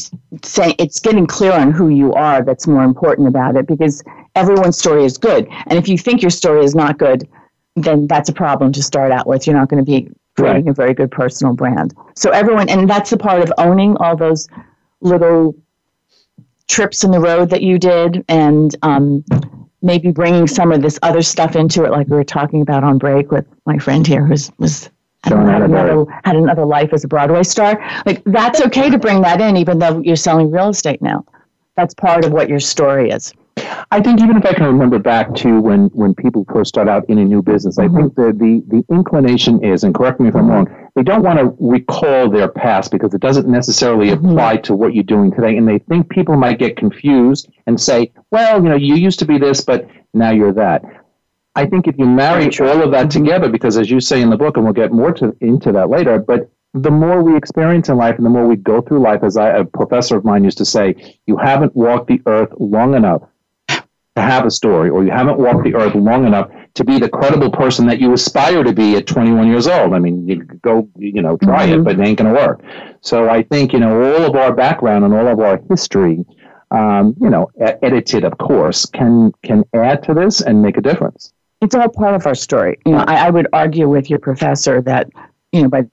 say 0.44 0.74
it's 0.78 1.00
getting 1.00 1.26
clear 1.26 1.52
on 1.52 1.72
who 1.72 1.88
you 1.88 2.12
are 2.14 2.42
that's 2.44 2.66
more 2.66 2.84
important 2.84 3.26
about 3.28 3.56
it 3.56 3.66
because 3.66 4.02
everyone's 4.36 4.78
story 4.78 5.04
is 5.04 5.18
good. 5.18 5.48
And 5.66 5.78
if 5.78 5.88
you 5.88 5.98
think 5.98 6.22
your 6.22 6.30
story 6.30 6.64
is 6.64 6.74
not 6.74 6.96
good, 6.98 7.28
then 7.74 8.06
that's 8.06 8.28
a 8.28 8.32
problem 8.32 8.72
to 8.72 8.82
start 8.82 9.10
out 9.10 9.26
with. 9.26 9.46
You're 9.46 9.56
not 9.56 9.68
going 9.68 9.84
to 9.84 9.90
be 9.90 10.08
creating 10.36 10.66
right. 10.66 10.70
a 10.70 10.74
very 10.74 10.94
good 10.94 11.10
personal 11.10 11.54
brand. 11.54 11.92
So 12.14 12.30
everyone, 12.30 12.68
and 12.68 12.88
that's 12.88 13.10
the 13.10 13.16
part 13.16 13.42
of 13.42 13.52
owning 13.58 13.96
all 13.96 14.16
those 14.16 14.48
little 15.00 15.56
trips 16.68 17.02
in 17.02 17.10
the 17.10 17.20
road 17.20 17.50
that 17.50 17.62
you 17.62 17.78
did 17.80 18.24
and 18.28 18.74
um, 18.82 19.24
maybe 19.82 20.12
bringing 20.12 20.46
some 20.46 20.70
of 20.70 20.82
this 20.82 21.00
other 21.02 21.20
stuff 21.22 21.56
into 21.56 21.84
it, 21.84 21.90
like 21.90 22.06
we 22.06 22.16
were 22.16 22.22
talking 22.22 22.62
about 22.62 22.84
on 22.84 22.96
break 22.96 23.32
with 23.32 23.46
my 23.66 23.76
friend 23.78 24.06
here 24.06 24.24
who's 24.24 24.52
was 24.58 24.88
had 25.24 25.62
another, 25.62 26.04
had 26.24 26.36
another 26.36 26.64
life 26.64 26.90
as 26.92 27.04
a 27.04 27.08
Broadway 27.08 27.42
star. 27.42 27.82
Like 28.06 28.22
that's 28.24 28.60
okay 28.62 28.90
to 28.90 28.98
bring 28.98 29.22
that 29.22 29.40
in, 29.40 29.56
even 29.56 29.78
though 29.78 30.00
you're 30.00 30.16
selling 30.16 30.50
real 30.50 30.68
estate 30.68 31.00
now. 31.02 31.24
That's 31.76 31.94
part 31.94 32.24
of 32.24 32.32
what 32.32 32.48
your 32.48 32.60
story 32.60 33.10
is. 33.10 33.32
I 33.90 34.00
think 34.00 34.20
even 34.20 34.36
if 34.36 34.44
I 34.44 34.52
can 34.52 34.66
remember 34.66 34.98
back 34.98 35.32
to 35.36 35.60
when, 35.60 35.86
when 35.88 36.14
people 36.14 36.44
first 36.52 36.68
start 36.68 36.88
out 36.88 37.08
in 37.08 37.18
a 37.18 37.24
new 37.24 37.40
business, 37.42 37.78
mm-hmm. 37.78 37.96
I 37.96 37.98
think 38.00 38.12
mm-hmm. 38.14 38.38
the, 38.38 38.60
the, 38.66 38.82
the 38.86 38.94
inclination 38.94 39.64
is, 39.64 39.84
and 39.84 39.94
correct 39.94 40.20
me 40.20 40.28
if 40.28 40.34
I'm 40.36 40.48
mm-hmm. 40.48 40.50
wrong, 40.74 40.90
they 40.96 41.02
don't 41.02 41.22
want 41.22 41.38
to 41.38 41.56
recall 41.60 42.28
their 42.30 42.48
past 42.48 42.90
because 42.90 43.14
it 43.14 43.20
doesn't 43.20 43.48
necessarily 43.48 44.08
mm-hmm. 44.08 44.30
apply 44.30 44.56
to 44.58 44.74
what 44.74 44.94
you're 44.94 45.04
doing 45.04 45.30
today. 45.32 45.56
And 45.56 45.66
they 45.68 45.78
think 45.78 46.08
people 46.08 46.36
might 46.36 46.58
get 46.58 46.76
confused 46.76 47.48
and 47.66 47.80
say, 47.80 48.12
well, 48.30 48.62
you 48.62 48.68
know, 48.68 48.76
you 48.76 48.96
used 48.96 49.18
to 49.20 49.24
be 49.24 49.38
this, 49.38 49.60
but 49.62 49.86
now 50.14 50.30
you're 50.30 50.52
that. 50.52 50.84
I 51.56 51.66
think 51.66 51.86
if 51.86 51.96
you 51.98 52.06
marry 52.06 52.46
all 52.60 52.82
of 52.82 52.90
that 52.90 53.06
mm-hmm. 53.06 53.08
together, 53.22 53.48
because 53.48 53.78
as 53.78 53.88
you 53.90 54.00
say 54.00 54.20
in 54.20 54.28
the 54.30 54.36
book, 54.36 54.56
and 54.56 54.64
we'll 54.64 54.72
get 54.74 54.90
more 54.92 55.12
to, 55.12 55.36
into 55.40 55.70
that 55.72 55.88
later, 55.88 56.18
but 56.18 56.50
the 56.72 56.90
more 56.90 57.22
we 57.22 57.36
experience 57.36 57.88
in 57.88 57.96
life 57.96 58.16
and 58.16 58.26
the 58.26 58.30
more 58.30 58.48
we 58.48 58.56
go 58.56 58.80
through 58.80 59.00
life, 59.00 59.22
as 59.22 59.36
I, 59.36 59.50
a 59.50 59.64
professor 59.64 60.16
of 60.16 60.24
mine 60.24 60.42
used 60.42 60.58
to 60.58 60.64
say, 60.64 61.16
you 61.26 61.36
haven't 61.36 61.76
walked 61.76 62.08
the 62.08 62.20
earth 62.26 62.48
long 62.58 62.94
enough 62.96 63.22
to 63.68 64.22
have 64.22 64.44
a 64.46 64.50
story, 64.50 64.90
or 64.90 65.04
you 65.04 65.12
haven't 65.12 65.38
walked 65.38 65.62
the 65.62 65.74
earth 65.76 65.94
long 65.94 66.26
enough 66.26 66.50
to 66.74 66.84
be 66.84 66.98
the 66.98 67.08
credible 67.08 67.52
person 67.52 67.86
that 67.86 68.00
you 68.00 68.12
aspire 68.12 68.64
to 68.64 68.72
be 68.72 68.96
at 68.96 69.06
21 69.06 69.46
years 69.46 69.68
old. 69.68 69.92
I 69.94 70.00
mean, 70.00 70.26
you 70.26 70.42
go, 70.42 70.88
you 70.98 71.22
know, 71.22 71.36
try 71.36 71.66
mm-hmm. 71.68 71.80
it, 71.80 71.84
but 71.84 72.00
it 72.00 72.02
ain't 72.06 72.18
going 72.18 72.34
to 72.34 72.34
work. 72.40 72.62
So 73.00 73.28
I 73.28 73.44
think, 73.44 73.72
you 73.72 73.78
know, 73.78 73.92
all 74.16 74.24
of 74.24 74.34
our 74.34 74.52
background 74.52 75.04
and 75.04 75.14
all 75.14 75.28
of 75.28 75.38
our 75.38 75.60
history, 75.68 76.24
um, 76.72 77.14
you 77.20 77.30
know, 77.30 77.48
edited, 77.60 78.24
of 78.24 78.38
course, 78.38 78.86
can 78.86 79.32
can 79.44 79.62
add 79.72 80.02
to 80.04 80.14
this 80.14 80.40
and 80.40 80.60
make 80.60 80.76
a 80.76 80.80
difference 80.80 81.32
it's 81.64 81.74
all 81.74 81.88
part 81.88 82.14
of 82.14 82.26
our 82.26 82.34
story. 82.34 82.78
You 82.86 82.92
know, 82.92 83.04
I, 83.08 83.26
I 83.26 83.30
would 83.30 83.48
argue 83.52 83.88
with 83.88 84.08
your 84.10 84.18
professor 84.20 84.80
that, 84.82 85.08
you 85.52 85.62
know, 85.62 85.68
But 85.68 85.86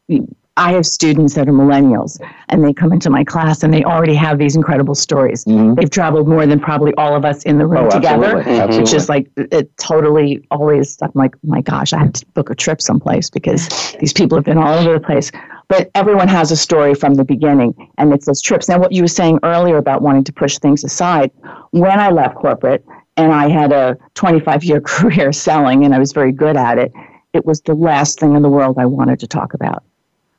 I 0.58 0.72
have 0.74 0.86
students 0.88 1.36
that 1.36 1.48
are 1.48 1.54
millennials 1.54 2.20
and 2.50 2.64
they 2.64 2.74
come 2.74 2.92
into 2.92 3.10
my 3.12 3.24
class 3.24 3.62
and 3.64 3.72
they 3.74 3.84
already 3.84 4.16
have 4.16 4.38
these 4.40 4.56
incredible 4.56 4.96
stories. 4.96 5.46
Mm-hmm. 5.46 5.76
They've 5.76 5.90
traveled 5.90 6.28
more 6.28 6.46
than 6.48 6.60
probably 6.60 6.94
all 6.96 7.16
of 7.16 7.26
us 7.26 7.44
in 7.44 7.58
the 7.60 7.68
room 7.68 7.86
oh, 7.86 7.90
together, 7.92 8.38
absolutely. 8.40 8.80
which 8.80 8.92
is 8.94 9.08
like 9.08 9.30
it 9.38 9.76
totally 9.78 10.46
always 10.50 10.98
I'm 11.02 11.12
like, 11.14 11.36
oh 11.36 11.40
my 11.48 11.62
gosh, 11.62 11.94
I 11.94 12.00
have 12.00 12.14
to 12.14 12.26
book 12.34 12.50
a 12.50 12.56
trip 12.56 12.82
someplace 12.82 13.30
because 13.30 13.96
these 14.00 14.14
people 14.14 14.36
have 14.36 14.44
been 14.46 14.58
all 14.58 14.80
over 14.80 14.94
the 14.94 15.00
place. 15.00 15.32
But 15.68 15.90
everyone 15.96 16.28
has 16.28 16.52
a 16.52 16.58
story 16.58 16.96
from 16.96 17.14
the 17.14 17.24
beginning 17.24 17.74
and 18.00 18.12
it's 18.12 18.26
those 18.26 18.42
trips. 18.42 18.68
Now 18.68 18.80
what 18.80 18.92
you 18.92 19.04
were 19.04 19.08
saying 19.08 19.40
earlier 19.44 19.78
about 19.78 20.02
wanting 20.02 20.24
to 20.26 20.34
push 20.34 20.58
things 20.58 20.84
aside, 20.84 21.30
when 21.70 22.00
I 22.00 22.10
left 22.10 22.36
corporate 22.36 22.84
and 23.18 23.32
I 23.34 23.50
had 23.50 23.72
a 23.72 23.98
25 24.16 24.64
year 24.64 24.82
career 24.86 25.32
selling 25.34 25.86
and 25.86 25.94
I 25.94 26.00
was 26.00 26.14
very 26.14 26.32
good 26.32 26.58
at 26.58 26.78
it, 26.78 26.92
it 27.34 27.46
was 27.46 27.62
the 27.62 27.74
last 27.76 28.20
thing 28.20 28.36
in 28.36 28.42
the 28.42 28.50
world 28.50 28.78
I 28.78 28.86
wanted 28.86 29.20
to 29.22 29.28
talk 29.28 29.54
about. 29.54 29.84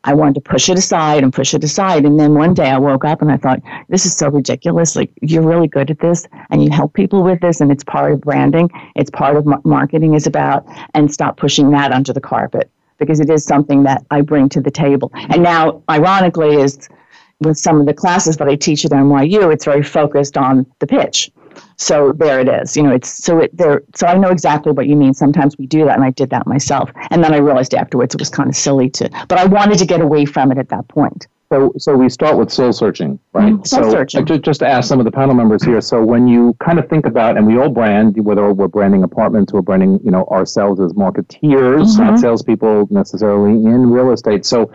I 0.05 0.15
wanted 0.15 0.35
to 0.35 0.41
push 0.41 0.69
it 0.69 0.77
aside 0.77 1.23
and 1.23 1.33
push 1.33 1.55
it 1.55 1.63
aside. 1.63 2.05
And 2.05 2.19
then 2.19 2.35
one 2.35 2.55
day 2.55 2.69
I 2.69 2.77
woke 2.77 3.05
up 3.05 3.23
and 3.23 3.31
I 3.31 3.37
thought, 3.37 3.61
this 3.89 4.05
is 4.05 4.13
so 4.15 4.29
ridiculous. 4.29 4.97
Like, 4.97 5.13
you're 5.23 5.45
really 5.47 5.69
good 5.69 5.93
at 5.93 6.01
this 6.01 6.27
and 6.51 6.63
you 6.63 6.71
help 6.73 6.93
people 6.95 7.23
with 7.23 7.39
this, 7.41 7.61
and 7.61 7.71
it's 7.71 7.85
part 7.85 8.13
of 8.13 8.21
branding, 8.21 8.69
it's 8.97 9.11
part 9.11 9.37
of 9.37 9.45
what 9.45 9.65
marketing 9.65 10.15
is 10.15 10.27
about, 10.27 10.67
and 10.95 11.13
stop 11.13 11.37
pushing 11.37 11.71
that 11.71 11.93
under 11.93 12.13
the 12.13 12.21
carpet 12.21 12.69
because 12.99 13.21
it 13.21 13.31
is 13.31 13.45
something 13.45 13.85
that 13.85 14.05
I 14.11 14.23
bring 14.23 14.49
to 14.51 14.61
the 14.61 14.71
table. 14.73 15.11
And 15.15 15.43
now, 15.43 15.83
ironically, 15.89 16.57
is 16.61 16.89
with 17.41 17.59
some 17.59 17.81
of 17.81 17.87
the 17.87 17.95
classes 17.95 18.37
that 18.39 18.49
I 18.49 18.57
teach 18.57 18.85
at 18.85 18.91
NYU, 18.91 19.53
it's 19.53 19.65
very 19.65 19.83
focused 19.85 20.37
on 20.37 20.67
the 20.81 20.87
pitch 20.87 21.31
so 21.77 22.12
there 22.17 22.41
it 22.41 22.49
is. 22.49 22.77
You 22.77 22.83
know, 22.85 22.91
it's 22.93 23.09
so 23.25 23.41
it 23.41 23.57
there. 23.57 23.83
So 23.95 24.07
I 24.07 24.17
know 24.17 24.29
exactly 24.31 24.73
what 24.73 24.87
you 24.87 24.97
mean. 24.97 25.15
Sometimes 25.15 25.57
we 25.59 25.67
do 25.67 25.85
that, 25.85 25.97
and 25.97 26.05
I 26.05 26.11
did 26.11 26.31
that 26.31 26.47
myself. 26.47 26.91
And 27.11 27.23
then 27.23 27.35
I 27.35 27.38
realized 27.38 27.75
afterwards 27.75 28.15
it 28.15 28.21
was 28.21 28.29
kind 28.31 28.49
of 28.49 28.57
silly 28.57 28.88
to, 28.91 29.09
but 29.29 29.38
I 29.38 29.45
wanted 29.47 29.79
to 29.79 29.87
get 29.87 30.01
away 30.01 30.25
from 30.25 30.53
it 30.53 30.59
at 30.59 30.69
that 30.71 30.88
point. 30.88 31.27
So, 31.51 31.71
so 31.77 31.95
we 31.95 32.09
start 32.09 32.38
with 32.38 32.51
soul 32.51 32.73
searching, 32.73 33.19
right? 33.35 33.53
Mm-hmm. 33.53 33.65
Soul 33.65 33.85
so, 33.85 33.91
searching. 33.91 34.25
just, 34.25 34.41
just 34.41 34.61
to 34.61 34.67
ask 34.67 34.88
some 34.88 35.01
of 35.01 35.05
the 35.05 35.11
panel 35.11 35.35
members 35.35 35.62
here. 35.62 35.83
So 35.83 36.03
when 36.03 36.27
you 36.27 36.57
kind 36.61 36.79
of 36.79 36.88
think 36.88 37.05
about, 37.05 37.37
and 37.37 37.47
we 37.47 37.59
all 37.59 37.69
brand, 37.69 38.17
whether 38.25 38.51
we're 38.55 38.69
branding 38.69 39.03
apartments, 39.03 39.53
we're 39.53 39.61
branding, 39.61 40.01
you 40.03 40.11
know, 40.11 40.25
ourselves 40.31 40.81
as 40.81 40.95
marketeers, 40.95 41.88
mm-hmm. 41.99 42.03
not 42.07 42.19
salespeople 42.19 42.88
necessarily 42.91 43.53
in 43.53 43.91
real 43.91 44.12
estate. 44.12 44.47
So 44.47 44.73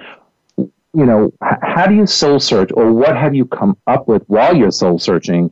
you 0.57 1.05
know, 1.05 1.31
how 1.41 1.85
do 1.87 1.93
you 1.95 2.07
soul 2.07 2.39
search 2.39 2.71
or 2.73 2.91
what 2.91 3.15
have 3.15 3.35
you 3.35 3.45
come 3.45 3.77
up 3.87 4.07
with 4.07 4.23
while 4.27 4.55
you're 4.55 4.71
soul 4.71 4.97
searching 4.97 5.51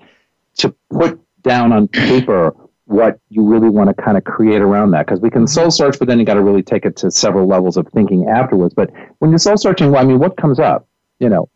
to 0.57 0.73
put 0.91 1.19
down 1.43 1.71
on 1.71 1.87
paper 1.87 2.55
what 2.85 3.19
you 3.29 3.43
really 3.43 3.69
want 3.69 3.95
to 3.95 4.01
kind 4.03 4.17
of 4.17 4.23
create 4.23 4.61
around 4.61 4.91
that 4.91 5.05
because 5.05 5.19
we 5.19 5.29
can 5.29 5.47
soul 5.47 5.71
search 5.71 5.97
but 5.99 6.07
then 6.07 6.19
you 6.19 6.25
got 6.25 6.35
to 6.35 6.41
really 6.41 6.61
take 6.61 6.85
it 6.85 6.95
to 6.95 7.09
several 7.11 7.47
levels 7.47 7.77
of 7.77 7.87
thinking 7.89 8.27
afterwards 8.27 8.73
but 8.75 8.89
when 9.19 9.29
you're 9.31 9.37
soul 9.39 9.57
searching 9.57 9.91
well, 9.91 10.01
i 10.01 10.05
mean 10.05 10.19
what 10.19 10.37
comes 10.37 10.59
up 10.59 10.87
you 11.19 11.27
know 11.29 11.47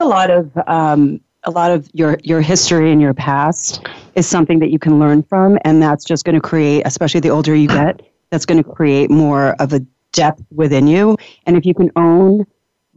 a 0.00 0.04
lot 0.04 0.28
of 0.30 0.50
um, 0.66 1.20
a 1.44 1.50
lot 1.52 1.70
of 1.70 1.88
your 1.92 2.18
your 2.24 2.40
history 2.40 2.90
and 2.90 3.00
your 3.00 3.14
past 3.14 3.86
is 4.16 4.26
something 4.26 4.58
that 4.58 4.70
you 4.70 4.78
can 4.78 4.98
learn 4.98 5.22
from 5.22 5.56
and 5.64 5.80
that's 5.80 6.04
just 6.04 6.24
going 6.24 6.34
to 6.34 6.40
create 6.40 6.82
especially 6.84 7.20
the 7.20 7.30
older 7.30 7.54
you 7.54 7.68
get 7.68 8.00
that's 8.30 8.46
going 8.46 8.62
to 8.62 8.68
create 8.68 9.08
more 9.10 9.52
of 9.60 9.72
a 9.72 9.80
depth 10.12 10.42
within 10.52 10.86
you 10.88 11.16
and 11.46 11.56
if 11.56 11.64
you 11.64 11.74
can 11.74 11.90
own 11.96 12.44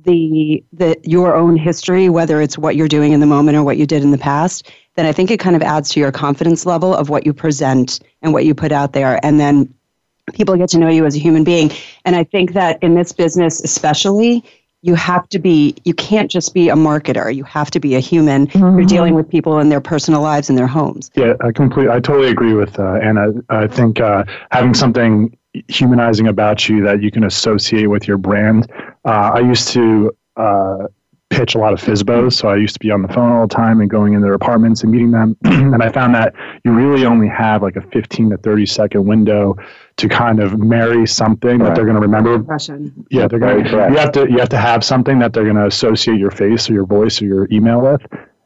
the 0.05 0.63
the 0.73 0.95
your 1.03 1.35
own 1.35 1.55
history 1.55 2.09
whether 2.09 2.41
it's 2.41 2.57
what 2.57 2.75
you're 2.75 2.87
doing 2.87 3.11
in 3.13 3.19
the 3.19 3.25
moment 3.27 3.55
or 3.55 3.63
what 3.63 3.77
you 3.77 3.85
did 3.85 4.01
in 4.03 4.09
the 4.11 4.17
past 4.17 4.69
then 4.95 5.05
I 5.05 5.12
think 5.12 5.29
it 5.31 5.39
kind 5.39 5.55
of 5.55 5.62
adds 5.62 5.89
to 5.91 5.99
your 5.99 6.12
confidence 6.12 6.65
level 6.65 6.95
of 6.95 7.10
what 7.10 7.25
you 7.25 7.34
present 7.34 7.99
and 8.21 8.34
what 8.34 8.45
you 8.45 8.55
put 8.55 8.71
out 8.71 8.93
there. 8.93 9.23
And 9.25 9.39
then 9.39 9.73
people 10.34 10.55
get 10.55 10.69
to 10.69 10.79
know 10.79 10.89
you 10.89 11.05
as 11.05 11.15
a 11.15 11.19
human 11.19 11.43
being. 11.43 11.71
And 12.05 12.15
I 12.15 12.23
think 12.23 12.53
that 12.53 12.81
in 12.81 12.95
this 12.95 13.12
business, 13.12 13.62
especially, 13.62 14.43
you 14.81 14.95
have 14.95 15.27
to 15.29 15.39
be, 15.39 15.75
you 15.84 15.93
can't 15.93 16.31
just 16.31 16.53
be 16.53 16.69
a 16.69 16.75
marketer. 16.75 17.34
You 17.34 17.43
have 17.43 17.69
to 17.71 17.79
be 17.79 17.95
a 17.95 17.99
human. 17.99 18.47
Mm-hmm. 18.47 18.77
You're 18.79 18.88
dealing 18.88 19.15
with 19.15 19.27
people 19.29 19.60
in 19.60 19.69
their 19.69 19.81
personal 19.81 20.21
lives 20.21 20.47
and 20.49 20.58
their 20.58 20.67
homes. 20.67 21.12
Yeah, 21.15 21.34
I 21.41 21.51
completely, 21.51 21.91
I 21.91 21.99
totally 21.99 22.29
agree 22.31 22.53
with 22.53 22.79
uh, 22.79 22.93
Anna. 23.01 23.34
I 23.49 23.67
think 23.67 23.99
uh, 23.99 24.23
having 24.51 24.73
something 24.73 25.36
humanizing 25.69 26.27
about 26.27 26.67
you 26.69 26.84
that 26.84 27.01
you 27.01 27.10
can 27.12 27.23
associate 27.23 27.88
with 27.88 28.08
your 28.08 28.17
brand. 28.17 28.69
Uh, 29.05 29.31
I 29.34 29.39
used 29.39 29.69
to 29.69 30.12
uh, 30.36 30.88
pitch 31.29 31.55
a 31.55 31.57
lot 31.57 31.73
of 31.73 31.81
FISBOs. 31.81 32.33
So 32.33 32.47
I 32.49 32.55
used 32.55 32.73
to 32.75 32.79
be 32.79 32.91
on 32.91 33.01
the 33.01 33.07
phone 33.07 33.31
all 33.31 33.47
the 33.47 33.53
time 33.53 33.81
and 33.81 33.89
going 33.89 34.13
in 34.13 34.21
their 34.21 34.33
apartments 34.33 34.83
and 34.83 34.91
meeting 34.91 35.11
them. 35.11 35.35
and 35.43 35.81
I 35.81 35.89
found 35.89 36.13
that 36.15 36.33
you 36.63 36.71
really 36.71 37.05
only 37.05 37.27
have 37.27 37.61
like 37.63 37.75
a 37.75 37.81
15 37.91 38.31
to 38.31 38.38
30 38.38 38.65
second 38.65 39.05
window 39.05 39.55
to 39.97 40.09
kind 40.09 40.39
of 40.39 40.59
marry 40.59 41.07
something 41.07 41.59
right. 41.59 41.67
that 41.67 41.75
they're 41.75 41.85
going 41.85 41.95
to 41.95 42.01
remember. 42.01 42.33
Impression. 42.35 42.93
Yeah, 43.09 43.27
they're 43.27 43.39
going. 43.39 43.65
You 43.65 43.97
have 43.97 44.11
to 44.13 44.27
you 44.29 44.38
have 44.38 44.49
to 44.49 44.57
have 44.57 44.83
something 44.83 45.19
that 45.19 45.33
they're 45.33 45.43
going 45.45 45.55
to 45.55 45.65
associate 45.67 46.19
your 46.19 46.31
face 46.31 46.69
or 46.69 46.73
your 46.73 46.85
voice 46.85 47.21
or 47.21 47.25
your 47.25 47.47
email 47.51 47.81
with. 47.81 48.01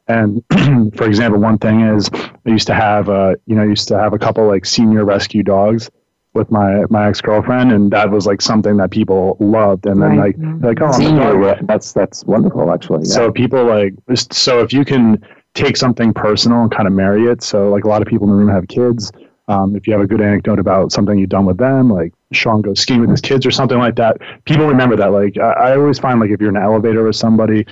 And 0.08 0.42
for 0.96 1.04
example, 1.06 1.40
one 1.40 1.58
thing 1.58 1.82
is 1.82 2.08
I 2.12 2.32
used 2.50 2.66
to 2.68 2.74
have 2.74 3.08
a, 3.08 3.12
uh, 3.12 3.34
you 3.46 3.54
know, 3.54 3.62
I 3.62 3.66
used 3.66 3.86
to 3.88 3.98
have 3.98 4.12
a 4.12 4.18
couple 4.18 4.46
like 4.46 4.64
senior 4.66 5.04
rescue 5.04 5.42
dogs 5.42 5.88
with 6.34 6.50
my 6.50 6.84
my 6.90 7.08
ex 7.08 7.20
girlfriend, 7.20 7.72
and 7.72 7.90
that 7.90 8.10
was 8.10 8.26
like 8.26 8.40
something 8.40 8.76
that 8.76 8.90
people 8.90 9.36
loved. 9.40 9.86
And 9.86 10.00
then 10.02 10.16
right. 10.16 10.36
like 10.38 10.78
like 10.78 10.78
oh, 10.80 11.54
that's 11.62 11.92
that's 11.92 12.24
wonderful 12.24 12.72
actually. 12.72 13.00
Yeah. 13.04 13.14
So 13.14 13.32
people 13.32 13.64
like 13.64 13.94
so 14.14 14.60
if 14.60 14.72
you 14.72 14.84
can 14.84 15.22
take 15.54 15.76
something 15.76 16.12
personal 16.14 16.62
and 16.62 16.70
kind 16.70 16.86
of 16.86 16.92
marry 16.94 17.24
it. 17.24 17.42
So 17.42 17.70
like 17.70 17.82
a 17.84 17.88
lot 17.88 18.00
of 18.02 18.06
people 18.08 18.26
in 18.26 18.30
the 18.30 18.36
room 18.36 18.48
have 18.48 18.68
kids. 18.68 19.10
Um, 19.48 19.74
if 19.74 19.88
you 19.88 19.92
have 19.92 20.00
a 20.00 20.06
good 20.06 20.20
anecdote 20.20 20.60
about 20.60 20.92
something 20.92 21.18
you've 21.18 21.28
done 21.30 21.44
with 21.44 21.56
them, 21.58 21.90
like 21.90 22.12
Sean 22.30 22.62
goes 22.62 22.78
skiing 22.78 23.00
with 23.00 23.10
his 23.10 23.20
kids 23.20 23.44
or 23.44 23.50
something 23.50 23.78
like 23.78 23.96
that, 23.96 24.18
people 24.44 24.64
remember 24.68 24.94
that. 24.94 25.10
Like 25.10 25.36
I, 25.38 25.50
I 25.72 25.76
always 25.76 25.98
find 25.98 26.20
like 26.20 26.30
if 26.30 26.38
you're 26.40 26.50
in 26.50 26.56
an 26.56 26.62
elevator 26.62 27.02
with 27.02 27.16
somebody 27.16 27.66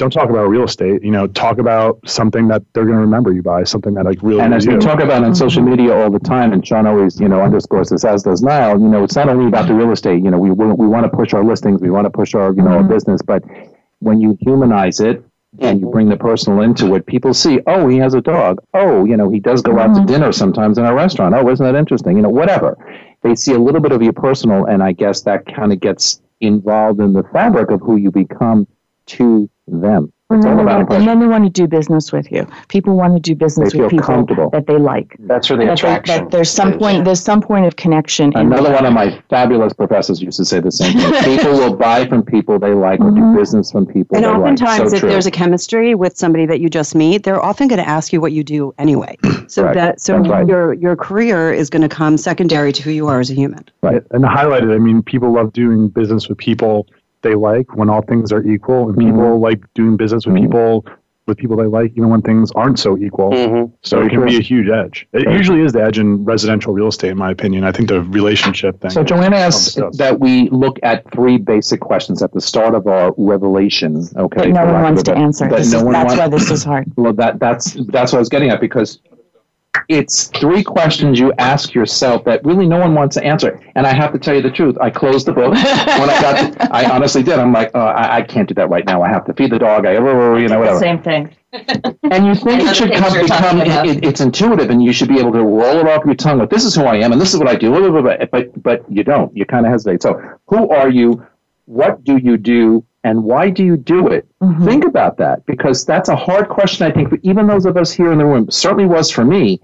don't 0.00 0.10
talk 0.10 0.30
about 0.30 0.46
real 0.48 0.64
estate. 0.64 1.02
You 1.04 1.12
know, 1.12 1.26
talk 1.28 1.58
about 1.58 2.00
something 2.08 2.48
that 2.48 2.62
they're 2.72 2.84
going 2.86 2.96
to 2.96 3.00
remember 3.02 3.32
you 3.32 3.42
by, 3.42 3.62
something 3.64 3.94
that 3.94 4.04
like 4.06 4.18
really. 4.22 4.40
And 4.40 4.52
as 4.54 4.64
you. 4.64 4.72
we 4.72 4.78
talk 4.78 4.98
about 5.00 5.22
on 5.22 5.34
social 5.34 5.62
media 5.62 5.94
all 5.94 6.10
the 6.10 6.18
time, 6.18 6.52
and 6.52 6.66
Sean 6.66 6.86
always 6.86 7.20
you 7.20 7.28
know 7.28 7.40
underscores 7.42 7.90
this 7.90 8.04
as 8.04 8.22
does 8.22 8.42
Niall. 8.42 8.80
You 8.80 8.88
know, 8.88 9.04
it's 9.04 9.14
not 9.14 9.28
only 9.28 9.46
about 9.46 9.68
the 9.68 9.74
real 9.74 9.92
estate. 9.92 10.24
You 10.24 10.30
know, 10.30 10.38
we 10.38 10.50
we, 10.50 10.64
we 10.72 10.86
want 10.88 11.04
to 11.04 11.14
push 11.16 11.32
our 11.34 11.44
listings, 11.44 11.80
we 11.80 11.90
want 11.90 12.06
to 12.06 12.10
push 12.10 12.34
our 12.34 12.48
you 12.54 12.62
know 12.62 12.70
mm-hmm. 12.70 12.76
our 12.84 12.84
business, 12.84 13.20
but 13.22 13.44
when 14.00 14.20
you 14.20 14.36
humanize 14.40 14.98
it 15.00 15.22
and 15.58 15.80
you 15.80 15.90
bring 15.90 16.08
the 16.08 16.16
personal 16.16 16.62
into 16.62 16.94
it, 16.94 17.04
people 17.04 17.34
see, 17.34 17.60
oh, 17.66 17.86
he 17.86 17.98
has 17.98 18.14
a 18.14 18.20
dog. 18.22 18.58
Oh, 18.72 19.04
you 19.04 19.16
know, 19.16 19.28
he 19.28 19.38
does 19.40 19.60
go 19.60 19.78
out 19.78 19.90
mm-hmm. 19.90 20.06
to 20.06 20.12
dinner 20.12 20.32
sometimes 20.32 20.78
in 20.78 20.86
a 20.86 20.94
restaurant. 20.94 21.34
Oh, 21.34 21.46
isn't 21.50 21.64
that 21.64 21.78
interesting? 21.78 22.16
You 22.16 22.22
know, 22.22 22.28
whatever. 22.30 22.78
They 23.22 23.34
see 23.34 23.52
a 23.52 23.58
little 23.58 23.80
bit 23.82 23.92
of 23.92 24.00
your 24.00 24.14
personal, 24.14 24.64
and 24.64 24.82
I 24.82 24.92
guess 24.92 25.20
that 25.22 25.44
kind 25.44 25.72
of 25.72 25.80
gets 25.80 26.22
involved 26.40 27.00
in 27.00 27.12
the 27.12 27.22
fabric 27.24 27.70
of 27.70 27.80
who 27.82 27.96
you 27.96 28.10
become 28.10 28.66
to 29.10 29.48
them. 29.66 30.12
It's 30.32 30.46
all 30.46 30.60
about 30.60 30.92
And 30.92 31.08
then 31.08 31.18
they 31.18 31.26
want 31.26 31.42
to 31.42 31.50
do 31.50 31.66
business 31.66 32.12
with 32.12 32.30
you. 32.30 32.46
People 32.68 32.96
want 32.96 33.14
to 33.14 33.20
do 33.20 33.34
business 33.34 33.72
they 33.72 33.80
with 33.80 33.90
people 33.90 34.24
that 34.52 34.64
they 34.68 34.78
like. 34.78 35.16
That's 35.20 35.50
where 35.50 35.58
the 35.58 35.64
that 35.64 35.72
attraction. 35.72 36.14
They, 36.14 36.20
that 36.20 36.30
there's 36.30 36.48
some 36.48 36.70
is. 36.74 36.78
point. 36.78 37.04
There's 37.04 37.20
some 37.20 37.40
point 37.42 37.66
of 37.66 37.74
connection. 37.74 38.32
Another 38.36 38.72
one 38.72 38.86
of 38.86 38.92
my 38.92 39.20
fabulous 39.28 39.72
professors 39.72 40.22
used 40.22 40.36
to 40.36 40.44
say 40.44 40.60
the 40.60 40.70
same 40.70 40.96
thing. 40.96 41.36
people 41.36 41.50
will 41.54 41.74
buy 41.74 42.06
from 42.06 42.22
people 42.22 42.60
they 42.60 42.74
like 42.74 43.00
or 43.00 43.10
do 43.10 43.20
mm-hmm. 43.20 43.36
business 43.36 43.72
from 43.72 43.86
people. 43.86 44.16
And 44.16 44.24
oftentimes, 44.24 44.60
like. 44.78 44.90
so 44.90 44.94
if 44.94 45.00
true. 45.00 45.10
there's 45.10 45.26
a 45.26 45.32
chemistry 45.32 45.96
with 45.96 46.16
somebody 46.16 46.46
that 46.46 46.60
you 46.60 46.68
just 46.68 46.94
meet, 46.94 47.24
they're 47.24 47.42
often 47.44 47.66
going 47.66 47.82
to 47.82 47.88
ask 47.88 48.12
you 48.12 48.20
what 48.20 48.30
you 48.30 48.44
do 48.44 48.72
anyway. 48.78 49.16
So 49.50 49.64
right. 49.64 49.74
that 49.74 50.00
so 50.00 50.16
right. 50.16 50.46
your 50.46 50.74
your 50.74 50.94
career 50.94 51.52
is 51.52 51.70
going 51.70 51.82
to 51.82 51.88
come 51.88 52.16
secondary 52.16 52.70
to 52.72 52.82
who 52.84 52.92
you 52.92 53.08
are 53.08 53.18
as 53.18 53.32
a 53.32 53.34
human. 53.34 53.64
Right. 53.82 54.00
And 54.12 54.22
highlighted. 54.24 54.72
I 54.72 54.78
mean, 54.78 55.02
people 55.02 55.32
love 55.32 55.52
doing 55.52 55.88
business 55.88 56.28
with 56.28 56.38
people 56.38 56.86
they 57.22 57.34
like 57.34 57.76
when 57.76 57.90
all 57.90 58.02
things 58.02 58.32
are 58.32 58.42
equal 58.44 58.88
and 58.88 58.96
mm-hmm. 58.96 59.08
people 59.10 59.40
like 59.40 59.60
doing 59.74 59.96
business 59.96 60.26
with 60.26 60.34
mm-hmm. 60.34 60.46
people 60.46 60.86
with 61.26 61.36
people 61.36 61.56
they 61.56 61.64
like 61.66 61.92
even 61.92 62.08
when 62.08 62.20
things 62.22 62.50
aren't 62.52 62.78
so 62.78 62.96
equal 62.98 63.30
mm-hmm. 63.30 63.72
so 63.82 64.00
it 64.02 64.08
can 64.08 64.24
be 64.24 64.36
a 64.38 64.40
huge 64.40 64.68
edge 64.68 65.06
it 65.12 65.26
right. 65.26 65.36
usually 65.36 65.60
is 65.60 65.72
the 65.72 65.80
edge 65.80 65.98
in 65.98 66.24
residential 66.24 66.72
real 66.72 66.88
estate 66.88 67.10
in 67.12 67.16
my 67.18 67.30
opinion 67.30 67.62
i 67.62 67.70
think 67.70 67.88
the 67.88 68.02
relationship 68.04 68.80
thing 68.80 68.90
so 68.90 69.04
joanna 69.04 69.36
asks 69.36 69.76
that 69.96 70.18
we 70.18 70.48
look 70.48 70.78
at 70.82 71.08
three 71.12 71.36
basic 71.38 71.78
questions 71.78 72.20
at 72.22 72.32
the 72.32 72.40
start 72.40 72.74
of 72.74 72.86
our 72.88 73.14
revelation 73.18 74.02
okay 74.16 74.46
that 74.46 74.48
no 74.66 74.72
one 74.72 74.82
wants 74.82 75.02
to 75.04 75.14
answer 75.14 75.48
that, 75.48 75.64
no 75.70 75.84
one 75.84 75.92
that's 75.92 76.16
wants, 76.16 76.18
why 76.20 76.28
this 76.28 76.50
is 76.50 76.64
hard 76.64 76.90
well 76.96 77.12
that, 77.12 77.38
that's 77.38 77.74
that's 77.88 78.12
what 78.12 78.16
i 78.18 78.18
was 78.18 78.28
getting 78.30 78.48
at 78.48 78.60
because 78.60 78.98
it's 79.88 80.24
three 80.28 80.62
questions 80.62 81.18
you 81.18 81.32
ask 81.38 81.74
yourself 81.74 82.24
that 82.24 82.44
really 82.44 82.66
no 82.66 82.78
one 82.78 82.94
wants 82.94 83.14
to 83.14 83.24
answer. 83.24 83.60
And 83.76 83.86
I 83.86 83.92
have 83.94 84.12
to 84.12 84.18
tell 84.18 84.34
you 84.34 84.42
the 84.42 84.50
truth. 84.50 84.76
I 84.80 84.90
closed 84.90 85.26
the 85.26 85.32
book 85.32 85.48
when 85.52 85.56
I 85.58 86.20
got. 86.20 86.52
To, 86.52 86.72
I 86.74 86.90
honestly 86.90 87.22
did. 87.22 87.38
I'm 87.38 87.52
like, 87.52 87.70
oh, 87.74 87.80
I, 87.80 88.16
I, 88.16 88.22
can't 88.22 88.48
do 88.48 88.54
that 88.54 88.68
right 88.68 88.84
now. 88.84 89.02
I 89.02 89.08
have 89.08 89.24
to 89.26 89.34
feed 89.34 89.50
the 89.50 89.58
dog. 89.58 89.86
I, 89.86 89.92
you 89.94 90.00
know, 90.48 90.58
whatever. 90.58 90.78
Same 90.78 91.02
thing. 91.02 91.34
And 91.52 92.26
you 92.26 92.34
think 92.34 92.62
it 92.62 92.76
should 92.76 92.92
come, 92.94 93.12
become 93.20 93.60
it, 93.60 94.04
it's 94.04 94.20
intuitive, 94.20 94.70
and 94.70 94.82
you 94.82 94.92
should 94.92 95.08
be 95.08 95.18
able 95.18 95.32
to 95.32 95.42
roll 95.42 95.78
it 95.78 95.86
off 95.88 96.04
your 96.04 96.14
tongue 96.14 96.38
with 96.38 96.48
this 96.50 96.64
is 96.64 96.76
who 96.76 96.82
I 96.84 96.96
am, 96.98 97.10
and 97.10 97.20
this 97.20 97.34
is 97.34 97.40
what 97.40 97.48
I 97.48 97.56
do. 97.56 97.70
Blah, 97.70 97.90
blah, 97.90 98.02
blah, 98.02 98.26
but 98.28 98.62
but 98.62 98.84
you 98.92 99.02
don't. 99.02 99.36
You 99.36 99.44
kind 99.44 99.66
of 99.66 99.72
hesitate. 99.72 100.02
So 100.02 100.20
who 100.46 100.68
are 100.70 100.88
you? 100.88 101.26
What 101.64 102.04
do 102.04 102.16
you 102.18 102.36
do? 102.36 102.84
and 103.04 103.22
why 103.24 103.50
do 103.50 103.64
you 103.64 103.76
do 103.76 104.08
it? 104.08 104.28
Mm-hmm. 104.42 104.64
Think 104.66 104.84
about 104.84 105.16
that 105.18 105.46
because 105.46 105.84
that's 105.86 106.08
a 106.08 106.16
hard 106.16 106.48
question, 106.48 106.86
I 106.86 106.90
think, 106.92 107.08
for 107.08 107.18
even 107.22 107.46
those 107.46 107.66
of 107.66 107.76
us 107.76 107.92
here 107.92 108.12
in 108.12 108.18
the 108.18 108.26
room. 108.26 108.50
Certainly 108.50 108.86
was 108.86 109.10
for 109.10 109.24
me, 109.24 109.60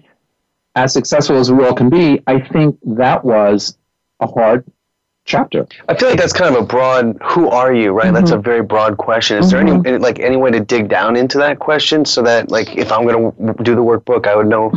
as 0.75 0.93
successful 0.93 1.37
as 1.37 1.51
we 1.51 1.65
all 1.65 1.75
can 1.75 1.91
be, 1.91 2.23
I 2.27 2.41
think 2.41 2.79
that 2.85 3.25
was 3.25 3.77
a 4.21 4.27
hard 4.27 4.65
chapter. 5.27 5.67
I 5.89 5.95
feel 5.95 6.09
like 6.09 6.19
that's 6.19 6.33
kind 6.33 6.55
of 6.57 6.63
a 6.63 6.65
broad 6.67 7.19
who 7.23 7.49
are 7.49 7.75
you, 7.75 7.91
right? 7.93 8.07
Mm-hmm. 8.07 8.15
That's 8.15 8.31
a 8.31 8.39
very 8.39 8.63
broad 8.63 8.97
question. 8.97 9.37
Is 9.39 9.53
mm-hmm. 9.53 9.83
there 9.83 9.95
any 9.95 9.99
like 9.99 10.19
any 10.21 10.37
way 10.37 10.51
to 10.53 10.61
dig 10.61 10.89
down 10.89 11.17
into 11.17 11.37
that 11.39 11.59
question 11.59 12.05
so 12.05 12.23
that 12.23 12.51
like 12.51 12.77
if 12.77 12.91
I'm 12.91 13.07
going 13.07 13.33
to 13.33 13.63
do 13.63 13.75
the 13.75 13.83
workbook, 13.83 14.27
I 14.27 14.35
would 14.35 14.47
know 14.47 14.71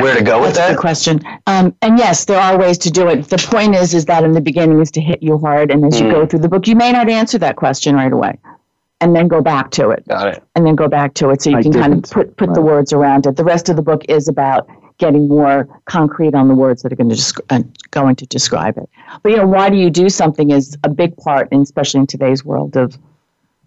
where 0.00 0.16
to 0.16 0.22
go 0.22 0.40
with 0.40 0.54
that's 0.54 0.70
that? 0.74 0.78
question. 0.78 1.20
Um, 1.46 1.74
and 1.82 1.98
yes, 1.98 2.24
there 2.24 2.38
are 2.40 2.56
ways 2.58 2.78
to 2.78 2.90
do 2.90 3.08
it. 3.08 3.28
The 3.28 3.38
point 3.50 3.74
is 3.74 3.92
is 3.92 4.06
that 4.06 4.24
in 4.24 4.32
the 4.32 4.40
beginning 4.40 4.80
is 4.80 4.90
to 4.92 5.00
hit 5.00 5.22
you 5.22 5.38
hard 5.38 5.70
and 5.70 5.84
as 5.84 5.94
mm-hmm. 5.94 6.06
you 6.06 6.12
go 6.12 6.24
mm. 6.26 6.30
through 6.30 6.40
the 6.40 6.48
book, 6.48 6.66
you 6.66 6.76
may 6.76 6.92
not 6.92 7.10
answer 7.10 7.38
that 7.38 7.56
question 7.56 7.94
right 7.94 8.12
away. 8.12 8.38
And 9.00 9.14
then 9.14 9.28
go 9.28 9.40
back 9.40 9.70
to 9.72 9.90
it. 9.90 10.06
Got 10.08 10.26
it. 10.34 10.42
And 10.56 10.66
then 10.66 10.74
go 10.74 10.88
back 10.88 11.14
to 11.14 11.30
it 11.30 11.40
so 11.42 11.50
you 11.50 11.56
I 11.56 11.62
can 11.62 11.70
didn't. 11.70 11.84
kind 11.92 12.04
of 12.04 12.10
put, 12.10 12.36
put 12.36 12.48
right. 12.48 12.54
the 12.56 12.60
words 12.62 12.92
around 12.92 13.26
it. 13.26 13.36
The 13.36 13.44
rest 13.44 13.68
of 13.68 13.76
the 13.76 13.82
book 13.82 14.02
is 14.08 14.26
about 14.26 14.68
getting 14.98 15.28
more 15.28 15.68
concrete 15.86 16.34
on 16.34 16.48
the 16.48 16.54
words 16.54 16.82
that 16.82 16.92
are 16.92 16.96
going 16.96 17.08
to, 17.08 17.14
desc- 17.16 17.40
uh, 17.50 17.62
going 17.92 18.16
to 18.16 18.26
describe 18.26 18.76
it. 18.76 18.88
But, 19.22 19.30
you 19.30 19.38
know, 19.38 19.46
why 19.46 19.70
do 19.70 19.76
you 19.76 19.90
do 19.90 20.08
something 20.08 20.50
is 20.50 20.76
a 20.84 20.88
big 20.88 21.16
part, 21.16 21.48
and 21.52 21.62
especially 21.62 22.00
in 22.00 22.06
today's 22.06 22.44
world 22.44 22.76
of 22.76 22.98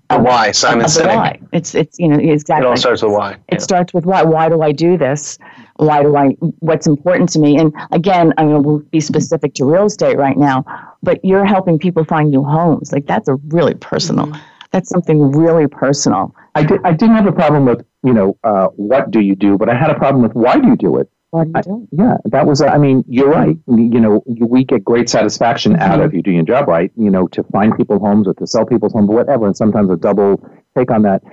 the 0.10 0.20
why 0.20 0.52
Simon 0.52 0.84
of, 0.84 0.98
of 0.98 1.06
Why. 1.06 1.39
It's 1.54 1.74
it's 1.74 1.98
you 1.98 2.10
know 2.10 2.17
exactly. 2.17 2.67
It 2.67 2.70
all 2.70 2.76
starts 2.76 3.02
with 3.02 3.13
why. 3.13 3.32
It 3.32 3.39
yeah. 3.50 3.58
starts 3.60 3.94
with 3.94 4.06
why. 4.06 4.24
Why 4.24 4.50
do 4.50 4.62
I 4.62 4.74
do 4.74 4.98
this? 4.98 5.38
Why 5.78 6.04
do 6.04 6.17
I? 6.17 6.32
What's 6.60 6.86
important 6.86 7.30
to 7.32 7.39
me? 7.39 7.58
And 7.58 7.74
again, 7.91 8.34
I 8.38 8.44
mean, 8.44 8.62
we'll 8.63 8.80
be 8.80 9.00
specific 9.00 9.54
to 9.54 9.63
real 9.63 9.86
estate 9.86 10.17
right 10.17 10.36
now, 10.36 10.65
but 11.02 11.24
you're 11.24 11.46
helping 11.46 11.80
people 11.80 12.04
find 12.04 12.30
new 12.30 12.44
homes. 12.44 12.91
Like 12.91 13.06
that's 13.08 13.30
a 13.30 13.36
really 13.36 13.74
personal. 13.74 14.26
Mm-hmm. 14.28 14.41
That's 14.72 14.89
something 14.89 15.32
really 15.32 15.67
personal. 15.67 16.36
I 16.56 16.63
did. 16.63 16.82
I 16.84 16.91
didn't 16.91 17.15
have 17.15 17.28
a 17.28 17.32
problem 17.32 17.63
with 17.63 17.86
you 18.04 18.12
know 18.12 18.38
uh, 18.44 18.67
what 18.76 19.12
do 19.12 19.22
you 19.22 19.38
do, 19.38 19.58
but 19.58 19.70
I 19.70 19.76
had 19.78 19.91
a 19.91 19.96
problem 19.96 20.24
with 20.24 20.34
why 20.34 20.60
do 20.60 20.67
you 20.67 20.76
do 20.76 20.98
it. 20.98 21.10
Why 21.32 21.46
do 21.46 21.60
you 21.65 21.88
Yeah, 21.94 22.17
that 22.26 22.46
was, 22.46 22.62
I 22.62 22.78
mean, 22.78 23.06
you're 23.08 23.30
right. 23.30 23.58
You 23.67 24.00
know, 24.02 24.22
we 24.26 24.65
get 24.65 24.84
great 24.84 25.10
satisfaction 25.10 25.78
out 25.78 26.02
of 26.02 26.08
mm-hmm. 26.10 26.17
you 26.17 26.24
doing 26.24 26.36
your 26.38 26.46
job 26.46 26.67
right, 26.67 26.91
you 26.98 27.10
know, 27.10 27.28
to 27.30 27.44
find 27.46 27.76
people 27.76 28.00
homes 28.00 28.28
or 28.28 28.34
to 28.36 28.46
sell 28.46 28.65
people's 28.65 28.91
homes, 28.94 29.10
whatever, 29.10 29.48
and 29.48 29.56
sometimes 29.56 29.89
a 29.89 29.96
double 29.96 30.46
take 30.78 30.91
on 30.91 31.04
that. 31.04 31.24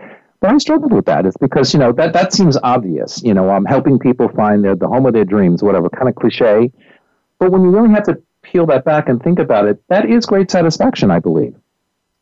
But 0.40 0.50
I 0.52 0.58
struggled 0.58 0.92
with 0.92 1.06
that. 1.06 1.26
It's 1.26 1.36
because, 1.36 1.74
you 1.74 1.80
know, 1.80 1.90
that, 1.92 2.12
that 2.12 2.32
seems 2.32 2.56
obvious. 2.62 3.20
You 3.24 3.34
know, 3.34 3.50
I'm 3.50 3.58
um, 3.58 3.64
helping 3.64 3.98
people 3.98 4.28
find 4.28 4.62
their, 4.62 4.76
the 4.76 4.86
home 4.86 5.04
of 5.04 5.14
their 5.14 5.24
dreams, 5.24 5.64
whatever, 5.64 5.90
kind 5.90 6.08
of 6.08 6.14
cliche. 6.14 6.70
But 7.40 7.50
when 7.50 7.62
you 7.64 7.70
really 7.70 7.92
have 7.92 8.04
to 8.04 8.22
peel 8.42 8.66
that 8.66 8.84
back 8.84 9.08
and 9.08 9.20
think 9.20 9.40
about 9.40 9.66
it, 9.66 9.82
that 9.88 10.08
is 10.08 10.26
great 10.26 10.48
satisfaction, 10.48 11.10
I 11.10 11.18
believe. 11.18 11.56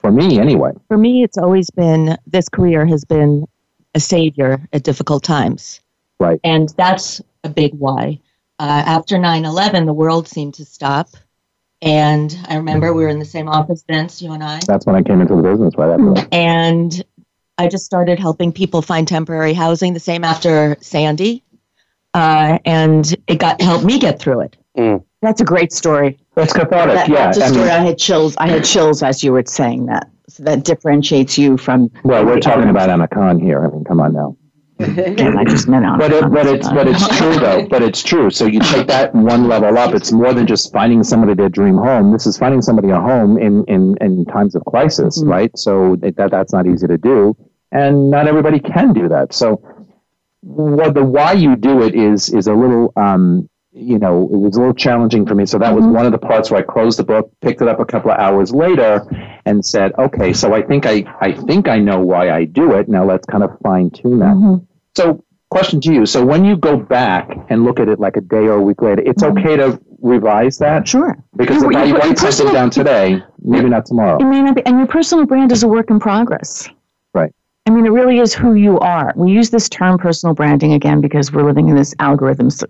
For 0.01 0.11
me, 0.11 0.41
anyway. 0.41 0.73
For 0.89 0.97
me, 0.97 1.23
it's 1.25 1.37
always 1.37 1.69
been 1.69 2.17
this 2.27 2.49
career 2.49 2.87
has 2.87 3.05
been 3.05 3.47
a 3.95 4.01
savior 4.01 4.67
at 4.73 4.83
difficult 4.83 5.23
times. 5.25 5.81
Right. 6.19 6.41
And 6.43 6.71
that's 6.79 7.21
a 7.47 7.49
big 7.49 7.73
why. 7.75 8.21
Uh, 8.59 8.65
after 8.85 9.19
9 9.19 9.45
11, 9.47 9.87
the 9.87 9.93
world 9.95 10.29
seemed 10.29 10.55
to 10.55 10.65
stop. 10.67 11.09
And 11.83 12.37
I 12.49 12.57
remember 12.57 12.93
we 12.93 13.03
were 13.05 13.09
in 13.11 13.19
the 13.19 13.25
same 13.25 13.49
office, 13.49 13.85
Vince, 13.87 14.21
you 14.21 14.33
and 14.33 14.43
I. 14.43 14.61
That's 14.67 14.87
when 14.87 14.97
I 14.97 15.03
came 15.03 15.21
into 15.21 15.37
the 15.37 15.43
business, 15.43 15.75
right? 15.77 15.99
And 16.33 17.05
I 17.59 17.69
just 17.69 17.85
started 17.85 18.19
helping 18.19 18.53
people 18.53 18.83
find 18.83 19.07
temporary 19.07 19.53
housing 19.53 19.93
the 19.95 20.01
same 20.01 20.25
after 20.25 20.77
Sandy. 20.81 21.43
Uh, 22.15 22.59
and 22.65 23.15
it 23.27 23.39
got 23.39 23.61
helped 23.61 23.85
me 23.85 23.99
get 23.99 24.19
through 24.19 24.41
it. 24.41 24.57
Mm. 24.77 25.05
That's 25.21 25.43
a 25.43 25.45
great 25.45 25.73
story. 25.73 26.19
That's 26.35 26.53
cathartic. 26.53 26.95
That, 26.95 27.09
yeah, 27.09 27.27
that's 27.27 27.39
a 27.39 27.45
I 27.45 27.49
story. 27.49 27.65
Mean, 27.65 27.73
I 27.73 27.79
had 27.79 27.99
chills. 27.99 28.37
I 28.39 28.47
had 28.47 28.65
chills 28.65 29.03
as 29.03 29.23
you 29.23 29.33
were 29.33 29.43
saying 29.47 29.87
that. 29.87 30.09
So 30.29 30.45
that 30.45 30.65
differentiates 30.65 31.37
you 31.37 31.59
from. 31.59 31.91
Well, 32.05 32.25
we're 32.25 32.41
talking 32.41 32.71
about 32.71 32.89
Anna 32.89 33.07
Khan 33.09 33.39
here. 33.39 33.65
I 33.65 33.69
mean, 33.69 33.85
come 33.85 34.01
on 34.01 34.15
now. 34.15 34.37
I 34.79 35.43
just 35.49 35.69
meant 35.69 35.87
But 35.99 36.13
it, 36.13 36.31
but 36.31 36.45
it's 36.47 36.69
but 36.69 36.87
it's 36.87 37.09
true 37.19 37.39
though. 37.41 37.67
But 37.67 37.83
it's 37.83 38.03
true. 38.03 38.29
So 38.31 38.45
you 38.45 38.61
take 38.61 38.87
that 38.89 39.15
one 39.15 39.49
level 39.49 39.79
up. 39.79 39.95
It's 39.95 40.13
more 40.13 40.35
than 40.35 40.47
just 40.47 40.71
finding 40.71 41.03
somebody 41.03 41.33
their 41.33 41.49
dream 41.49 41.77
home. 41.77 42.13
This 42.13 42.27
is 42.27 42.37
finding 42.37 42.61
somebody 42.61 42.91
a 42.91 43.01
home 43.01 43.39
in 43.39 43.65
in, 43.69 43.95
in 44.03 44.27
times 44.27 44.55
of 44.55 44.63
crisis, 44.67 45.19
mm-hmm. 45.19 45.31
right? 45.31 45.59
So 45.59 45.95
it, 46.03 46.17
that 46.17 46.31
that's 46.31 46.53
not 46.53 46.67
easy 46.67 46.87
to 46.89 46.99
do, 46.99 47.35
and 47.73 48.11
not 48.11 48.29
everybody 48.29 48.61
can 48.61 48.93
do 48.93 49.09
that. 49.09 49.33
So 49.33 49.63
what 50.43 50.93
the 50.93 51.05
why 51.05 51.33
you 51.33 51.57
do 51.57 51.83
it 51.83 51.95
is 51.95 52.29
is 52.29 52.47
a 52.47 52.53
little 52.55 52.93
um, 52.97 53.49
you 53.77 53.99
know, 53.99 54.23
it 54.33 54.37
was 54.37 54.57
a 54.57 54.61
little 54.61 54.75
challenging 54.75 55.27
for 55.27 55.35
me. 55.35 55.45
So 55.45 55.59
that 55.59 55.67
mm-hmm. 55.67 55.77
was 55.77 55.87
one 55.87 56.07
of 56.07 56.13
the 56.13 56.19
parts 56.19 56.51
where 56.51 56.61
I 56.61 56.63
closed 56.63 56.99
the 56.99 57.05
book, 57.05 57.31
picked 57.43 57.61
it 57.61 57.69
up 57.69 57.79
a 57.79 57.85
couple 57.85 58.11
of 58.11 58.19
hours 58.19 58.51
later, 58.53 59.05
and 59.45 59.65
said, 59.65 59.93
"Okay, 59.99 60.33
so 60.33 60.55
I 60.55 60.63
think 60.63 60.87
I, 60.87 61.05
I 61.21 61.33
think 61.33 61.69
I 61.69 61.79
know 61.79 62.01
why 62.01 62.31
I 62.31 62.47
do 62.47 62.73
it. 62.75 62.89
Now 62.89 63.05
let's 63.05 63.27
kind 63.27 63.45
of 63.45 63.51
fine 63.63 63.91
tune 63.91 64.19
that." 64.21 64.35
Mm-hmm. 64.35 64.65
So, 64.97 65.23
question 65.51 65.83
to 65.83 65.93
you: 65.93 66.07
So 66.07 66.25
when 66.25 66.43
you 66.47 66.57
go 66.57 66.79
back 66.79 67.31
and 67.51 67.65
look 67.65 67.79
at 67.79 67.89
it 67.89 68.01
like 68.01 68.17
a 68.17 68.23
day 68.23 68.39
or 68.49 68.53
a 68.55 68.63
week 68.63 68.81
later, 68.81 69.03
it's 69.05 69.23
mm-hmm. 69.23 69.37
okay 69.39 69.57
to 69.59 69.79
revise 70.01 70.57
that. 70.57 70.89
Sure, 70.89 71.17
because 71.37 71.63
you, 71.63 71.71
if 71.73 71.89
you, 71.89 71.97
write 71.99 72.17
something 72.19 72.51
down 72.55 72.71
today, 72.71 73.23
maybe 73.43 73.69
not 73.69 73.85
tomorrow. 73.85 74.19
It 74.19 74.25
may 74.25 74.41
not 74.41 74.55
be, 74.57 74.65
and 74.65 74.79
your 74.79 74.87
personal 74.89 75.27
brand 75.27 75.53
is 75.53 75.63
a 75.65 75.69
work 75.69 75.91
in 75.91 76.01
progress. 76.01 76.67
Right. 77.13 77.33
I 77.67 77.71
mean, 77.73 77.85
it 77.85 77.91
really 77.91 78.21
is 78.21 78.33
who 78.33 78.55
you 78.55 78.79
are. 78.79 79.13
We 79.17 79.33
use 79.33 79.51
this 79.51 79.69
term 79.69 79.99
personal 79.99 80.35
branding 80.35 80.73
again 80.73 81.03
because 81.03 81.31
we're 81.31 81.45
living 81.47 81.69
in 81.69 81.77
this 81.77 81.95
algorithms 81.97 82.63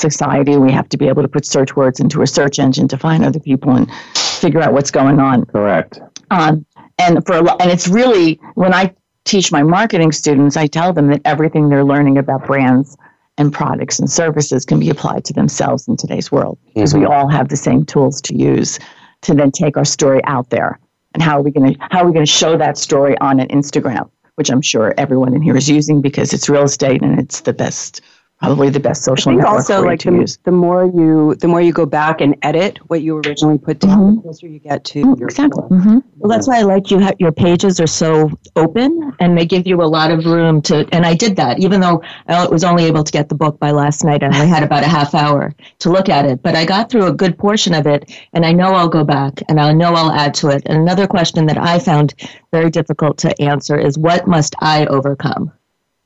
society. 0.00 0.56
We 0.56 0.72
have 0.72 0.88
to 0.90 0.96
be 0.96 1.08
able 1.08 1.22
to 1.22 1.28
put 1.28 1.44
search 1.46 1.76
words 1.76 2.00
into 2.00 2.22
a 2.22 2.26
search 2.26 2.58
engine 2.58 2.88
to 2.88 2.98
find 2.98 3.24
other 3.24 3.40
people 3.40 3.74
and 3.74 3.90
figure 4.14 4.60
out 4.60 4.72
what's 4.72 4.90
going 4.90 5.18
on. 5.20 5.44
Correct. 5.46 6.00
Um, 6.30 6.64
and 6.98 7.24
for 7.26 7.36
a 7.36 7.42
lot, 7.42 7.60
and 7.60 7.70
it's 7.70 7.88
really 7.88 8.34
when 8.54 8.74
I 8.74 8.94
teach 9.24 9.52
my 9.52 9.62
marketing 9.62 10.12
students, 10.12 10.56
I 10.56 10.66
tell 10.66 10.92
them 10.92 11.08
that 11.08 11.20
everything 11.24 11.68
they're 11.68 11.84
learning 11.84 12.18
about 12.18 12.46
brands 12.46 12.96
and 13.38 13.52
products 13.52 13.98
and 13.98 14.10
services 14.10 14.64
can 14.64 14.78
be 14.78 14.90
applied 14.90 15.24
to 15.26 15.32
themselves 15.32 15.88
in 15.88 15.96
today's 15.96 16.30
world 16.30 16.58
because 16.74 16.90
mm-hmm. 16.92 17.00
we 17.00 17.06
all 17.06 17.28
have 17.28 17.48
the 17.48 17.56
same 17.56 17.84
tools 17.84 18.20
to 18.22 18.36
use 18.36 18.78
to 19.22 19.34
then 19.34 19.50
take 19.50 19.76
our 19.76 19.84
story 19.84 20.20
out 20.24 20.50
there. 20.50 20.78
And 21.14 21.22
how 21.22 21.38
are 21.38 21.42
we 21.42 21.50
going 21.50 21.74
to 21.74 21.80
how 21.90 22.00
are 22.02 22.06
we 22.06 22.12
going 22.12 22.26
to 22.26 22.30
show 22.30 22.56
that 22.56 22.78
story 22.78 23.16
on 23.18 23.38
an 23.40 23.48
Instagram, 23.48 24.10
which 24.36 24.50
I'm 24.50 24.62
sure 24.62 24.94
everyone 24.96 25.34
in 25.34 25.42
here 25.42 25.56
is 25.56 25.68
using 25.68 26.00
because 26.00 26.32
it's 26.32 26.48
real 26.48 26.62
estate 26.64 27.02
and 27.02 27.18
it's 27.18 27.42
the 27.42 27.52
best 27.52 28.00
probably 28.42 28.70
the 28.70 28.80
best 28.80 29.04
social 29.04 29.30
I 29.30 29.34
think 29.34 29.38
network 29.42 29.54
also 29.54 29.82
like 29.82 30.00
the, 30.00 30.36
the, 30.42 30.50
more 30.50 30.84
you 30.86 31.36
the 31.38 31.46
more 31.48 31.60
you 31.60 31.72
go 31.72 31.86
back 31.86 32.20
and 32.20 32.36
edit 32.42 32.78
what 32.90 33.00
you 33.02 33.18
originally 33.18 33.56
put 33.58 33.78
down 33.78 33.98
mm-hmm. 33.98 34.14
the 34.16 34.22
closer 34.22 34.48
you 34.48 34.58
get 34.58 34.84
to 34.84 35.02
mm, 35.02 35.22
example. 35.22 35.68
mm-hmm. 35.70 35.98
well 36.18 36.28
that's 36.30 36.48
why 36.48 36.58
i 36.58 36.62
like 36.62 36.90
you 36.90 36.98
ha- 37.00 37.12
your 37.20 37.30
pages 37.30 37.78
are 37.78 37.86
so 37.86 38.30
open 38.56 39.12
and 39.20 39.38
they 39.38 39.46
give 39.46 39.64
you 39.66 39.80
a 39.80 39.84
lot 39.86 40.10
of 40.10 40.24
room 40.26 40.60
to 40.62 40.86
and 40.92 41.06
i 41.06 41.14
did 41.14 41.36
that 41.36 41.60
even 41.60 41.80
though 41.80 42.02
i 42.26 42.46
was 42.48 42.64
only 42.64 42.84
able 42.84 43.04
to 43.04 43.12
get 43.12 43.28
the 43.28 43.34
book 43.34 43.60
by 43.60 43.70
last 43.70 44.02
night 44.02 44.24
and 44.24 44.34
i 44.34 44.44
had 44.44 44.64
about 44.64 44.82
a 44.82 44.88
half 44.88 45.14
hour 45.14 45.54
to 45.78 45.88
look 45.90 46.08
at 46.08 46.24
it 46.26 46.42
but 46.42 46.56
i 46.56 46.64
got 46.64 46.90
through 46.90 47.06
a 47.06 47.12
good 47.12 47.38
portion 47.38 47.72
of 47.74 47.86
it 47.86 48.10
and 48.32 48.44
i 48.44 48.50
know 48.52 48.74
i'll 48.74 48.88
go 48.88 49.04
back 49.04 49.40
and 49.48 49.60
i 49.60 49.72
know 49.72 49.94
i'll 49.94 50.10
add 50.12 50.34
to 50.34 50.48
it 50.48 50.62
and 50.66 50.78
another 50.78 51.06
question 51.06 51.46
that 51.46 51.58
i 51.58 51.78
found 51.78 52.12
very 52.52 52.70
difficult 52.70 53.16
to 53.18 53.40
answer 53.40 53.78
is 53.78 53.96
what 53.96 54.26
must 54.26 54.56
i 54.60 54.84
overcome 54.86 55.52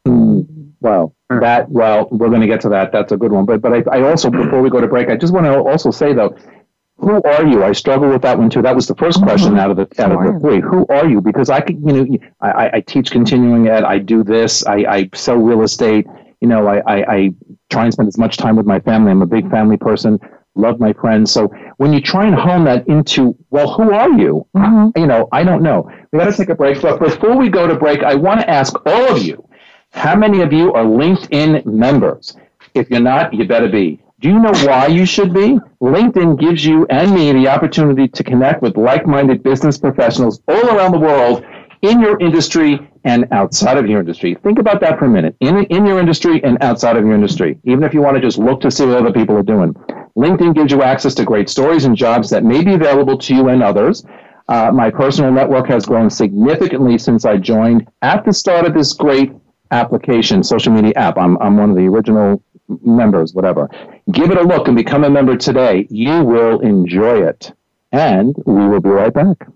mm 0.07 0.47
well, 0.87 1.17
That, 1.31 1.69
well, 1.69 2.07
we're 2.13 2.29
going 2.29 2.43
to 2.43 2.47
get 2.47 2.61
to 2.61 2.69
that. 2.69 2.93
That's 2.93 3.11
a 3.11 3.17
good 3.17 3.33
one. 3.33 3.45
But, 3.45 3.61
but 3.61 3.73
I, 3.73 3.99
I 3.99 4.03
also, 4.09 4.31
before 4.31 4.63
we 4.63 4.71
go 4.71 4.81
to 4.81 4.87
break, 4.87 5.09
I 5.09 5.17
just 5.17 5.35
want 5.35 5.45
to 5.47 5.59
also 5.59 5.91
say, 5.91 6.13
though, 6.13 6.37
who 6.99 7.21
are 7.25 7.45
you? 7.45 7.65
I 7.65 7.73
struggle 7.73 8.09
with 8.09 8.23
that 8.23 8.39
one 8.39 8.49
too. 8.51 8.63
That 8.63 8.75
was 8.77 8.87
the 8.87 8.95
first 8.95 9.21
question 9.21 9.51
mm-hmm. 9.51 9.59
out 9.59 9.71
of 9.73 9.77
the 9.77 10.03
out 10.03 10.13
of 10.13 10.33
the 10.35 10.41
three. 10.41 10.61
Who 10.63 10.87
are 10.89 11.07
you? 11.07 11.21
Because 11.21 11.51
I 11.51 11.61
could, 11.61 11.79
you 11.85 11.93
know, 11.93 12.17
I, 12.41 12.71
I 12.75 12.81
teach 12.81 13.11
continuing 13.11 13.69
ed. 13.69 13.85
I 13.85 13.99
do 13.99 14.25
this. 14.25 14.65
I, 14.65 14.77
I 14.89 15.11
sell 15.13 15.37
real 15.37 15.61
estate. 15.63 16.07
You 16.41 16.49
know, 16.49 16.67
I, 16.69 16.79
I, 16.87 17.15
I 17.15 17.31
try 17.69 17.85
and 17.85 17.93
spend 17.93 18.09
as 18.09 18.17
much 18.17 18.39
time 18.39 18.57
with 18.57 18.65
my 18.65 18.81
family. 18.81 19.11
I'm 19.11 19.21
a 19.21 19.27
big 19.27 19.51
family 19.51 19.77
person. 19.77 20.19
Love 20.55 20.81
my 20.81 20.95
friends. 20.95 21.31
So 21.33 21.49
when 21.77 21.93
you 21.93 22.01
try 22.01 22.25
and 22.27 22.35
hone 22.35 22.65
that 22.65 22.89
into, 22.89 23.37
well, 23.51 23.73
who 23.75 23.93
are 23.93 24.13
you? 24.13 24.47
Mm-hmm. 24.57 24.99
You 24.99 25.07
know, 25.07 25.29
I 25.33 25.43
don't 25.45 25.63
know. 25.63 25.91
We 26.13 26.19
got 26.19 26.31
to 26.31 26.33
take 26.33 26.49
a 26.49 26.55
break, 26.55 26.81
but 26.81 26.99
before 27.01 27.37
we 27.37 27.51
go 27.51 27.67
to 27.67 27.75
break, 27.75 28.03
I 28.05 28.15
want 28.15 28.41
to 28.41 28.49
ask 28.49 28.75
all 28.87 29.15
of 29.15 29.23
you 29.23 29.47
how 29.97 30.15
many 30.15 30.43
of 30.43 30.53
you 30.53 30.75
are 30.75 30.85
LinkedIn 30.85 31.65
members? 31.65 32.37
If 32.75 32.91
you're 32.91 33.01
not, 33.01 33.33
you 33.33 33.47
better 33.47 33.67
be. 33.69 33.99
Do 34.21 34.29
you 34.29 34.39
know 34.39 34.53
why 34.65 34.89
you 34.89 35.07
should 35.07 35.33
be? 35.33 35.59
LinkedIn 35.81 36.39
gives 36.39 36.65
you 36.67 36.87
and 36.91 37.13
me 37.15 37.33
the 37.33 37.49
opportunity 37.49 38.07
to 38.07 38.23
connect 38.23 38.61
with 38.61 38.77
like 38.77 39.07
minded 39.07 39.43
business 39.43 39.79
professionals 39.79 40.43
all 40.49 40.67
around 40.69 40.93
the 40.93 40.99
world 40.99 41.43
in 41.81 41.99
your 41.99 42.21
industry 42.21 42.79
and 43.05 43.27
outside 43.33 43.79
of 43.79 43.87
your 43.87 43.99
industry. 43.99 44.35
Think 44.43 44.59
about 44.59 44.81
that 44.83 44.99
for 44.99 45.07
a 45.07 45.09
minute. 45.09 45.35
In, 45.41 45.65
in 45.65 45.87
your 45.87 45.99
industry 45.99 46.45
and 46.45 46.59
outside 46.63 46.99
of 46.99 47.05
your 47.07 47.15
industry, 47.15 47.59
even 47.65 47.83
if 47.83 47.95
you 47.95 48.03
want 48.03 48.17
to 48.17 48.21
just 48.21 48.37
look 48.37 48.61
to 48.61 48.71
see 48.71 48.85
what 48.85 48.99
other 48.99 49.13
people 49.15 49.35
are 49.35 49.43
doing. 49.43 49.73
LinkedIn 50.15 50.55
gives 50.55 50.73
you 50.73 50.83
access 50.83 51.15
to 51.15 51.25
great 51.25 51.49
stories 51.49 51.87
and 51.87 51.97
jobs 51.97 52.29
that 52.29 52.45
may 52.45 52.63
be 52.63 52.75
available 52.75 53.17
to 53.17 53.35
you 53.35 53.49
and 53.49 53.63
others. 53.63 54.05
Uh, 54.47 54.71
my 54.71 54.91
personal 54.91 55.33
network 55.33 55.67
has 55.69 55.87
grown 55.87 56.11
significantly 56.11 56.99
since 56.99 57.25
I 57.25 57.39
joined 57.39 57.89
at 58.03 58.27
the 58.27 58.35
start 58.35 58.67
of 58.67 58.75
this 58.75 58.93
great 58.93 59.33
application, 59.71 60.43
social 60.43 60.73
media 60.73 60.93
app. 60.97 61.17
I'm, 61.19 61.37
I'm 61.39 61.57
one 61.57 61.71
of 61.71 61.77
the 61.77 61.87
original 61.87 62.43
members, 62.85 63.33
whatever. 63.35 63.71
Give 64.13 64.31
it 64.31 64.37
a 64.39 64.43
look 64.43 64.67
and 64.69 64.77
become 64.77 65.05
a 65.05 65.11
member 65.11 65.37
today. 65.37 65.87
You 65.91 66.25
will 66.25 66.59
enjoy 66.61 67.25
it. 67.27 67.53
And 67.93 68.35
we 68.45 68.69
will 68.69 68.81
be 68.81 68.91
right 68.91 69.13
back. 69.15 69.47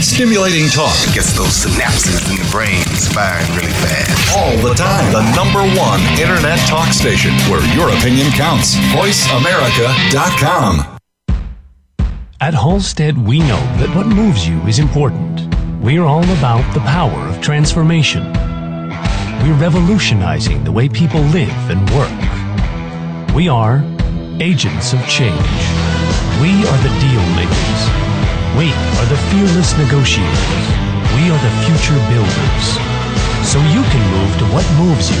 Stimulating 0.00 0.66
talk 0.68 0.94
gets 1.14 1.32
those 1.32 1.64
synapses 1.64 2.28
in 2.30 2.36
the 2.36 2.44
brain 2.52 2.84
firing 3.14 3.48
really 3.56 3.72
fast. 3.80 4.12
All 4.36 4.54
the 4.58 4.74
time. 4.74 5.12
The 5.14 5.22
number 5.34 5.62
one 5.80 6.00
internet 6.20 6.58
talk 6.68 6.92
station 6.92 7.32
where 7.50 7.62
your 7.74 7.88
opinion 7.88 8.30
counts. 8.32 8.74
VoiceAmerica.com. 8.92 10.98
At 12.42 12.54
Halstead, 12.54 13.18
we 13.18 13.38
know 13.40 13.60
that 13.84 13.94
what 13.94 14.06
moves 14.06 14.48
you 14.48 14.58
is 14.62 14.78
important. 14.78 15.42
We're 15.84 16.04
all 16.06 16.24
about 16.24 16.64
the 16.72 16.80
power 16.88 17.28
of 17.28 17.38
transformation. 17.42 18.22
We're 19.44 19.52
revolutionizing 19.60 20.64
the 20.64 20.72
way 20.72 20.88
people 20.88 21.20
live 21.36 21.52
and 21.68 21.84
work. 21.92 23.36
We 23.36 23.50
are 23.50 23.84
agents 24.40 24.94
of 24.96 25.04
change. 25.06 25.52
We 26.40 26.64
are 26.64 26.80
the 26.80 26.94
deal 27.04 27.20
makers. 27.36 27.80
We 28.56 28.72
are 28.72 29.08
the 29.12 29.20
fearless 29.28 29.76
negotiators. 29.76 30.48
We 31.20 31.28
are 31.28 31.40
the 31.44 31.54
future 31.68 32.00
builders. 32.08 32.64
So 33.44 33.60
you 33.76 33.84
can 33.92 34.04
move 34.16 34.32
to 34.40 34.46
what 34.48 34.64
moves 34.80 35.10
you. 35.12 35.20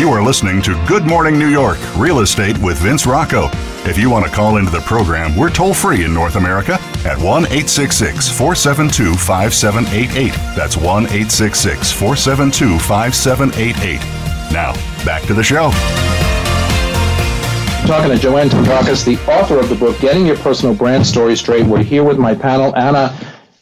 You 0.00 0.08
are 0.08 0.22
listening 0.22 0.62
to 0.62 0.82
Good 0.88 1.04
Morning 1.04 1.38
New 1.38 1.48
York 1.48 1.76
Real 1.98 2.20
Estate 2.20 2.56
with 2.58 2.78
Vince 2.78 3.04
Rocco. 3.06 3.50
If 3.84 3.98
you 3.98 4.08
want 4.08 4.24
to 4.24 4.30
call 4.32 4.56
into 4.56 4.70
the 4.70 4.80
program, 4.80 5.36
we're 5.36 5.50
toll 5.50 5.74
free 5.74 6.04
in 6.04 6.14
North 6.14 6.36
America 6.36 6.78
at 7.04 7.18
1 7.18 7.44
866 7.46 8.28
472 8.30 9.12
5788. 9.12 10.32
That's 10.56 10.78
1 10.78 11.04
866 11.04 11.92
472 11.92 12.78
5788. 12.78 14.21
Now, 14.52 14.74
back 15.06 15.22
to 15.28 15.34
the 15.34 15.42
show. 15.42 15.70
Talking 17.86 18.10
to 18.10 18.18
Joanne 18.18 18.50
Tandakis, 18.50 19.02
the 19.02 19.16
author 19.32 19.58
of 19.58 19.70
the 19.70 19.74
book 19.74 19.98
Getting 19.98 20.26
Your 20.26 20.36
Personal 20.36 20.74
Brand 20.74 21.06
Story 21.06 21.36
Straight. 21.36 21.64
We're 21.66 21.82
here 21.82 22.04
with 22.04 22.18
my 22.18 22.34
panel, 22.34 22.76
Anna 22.76 23.18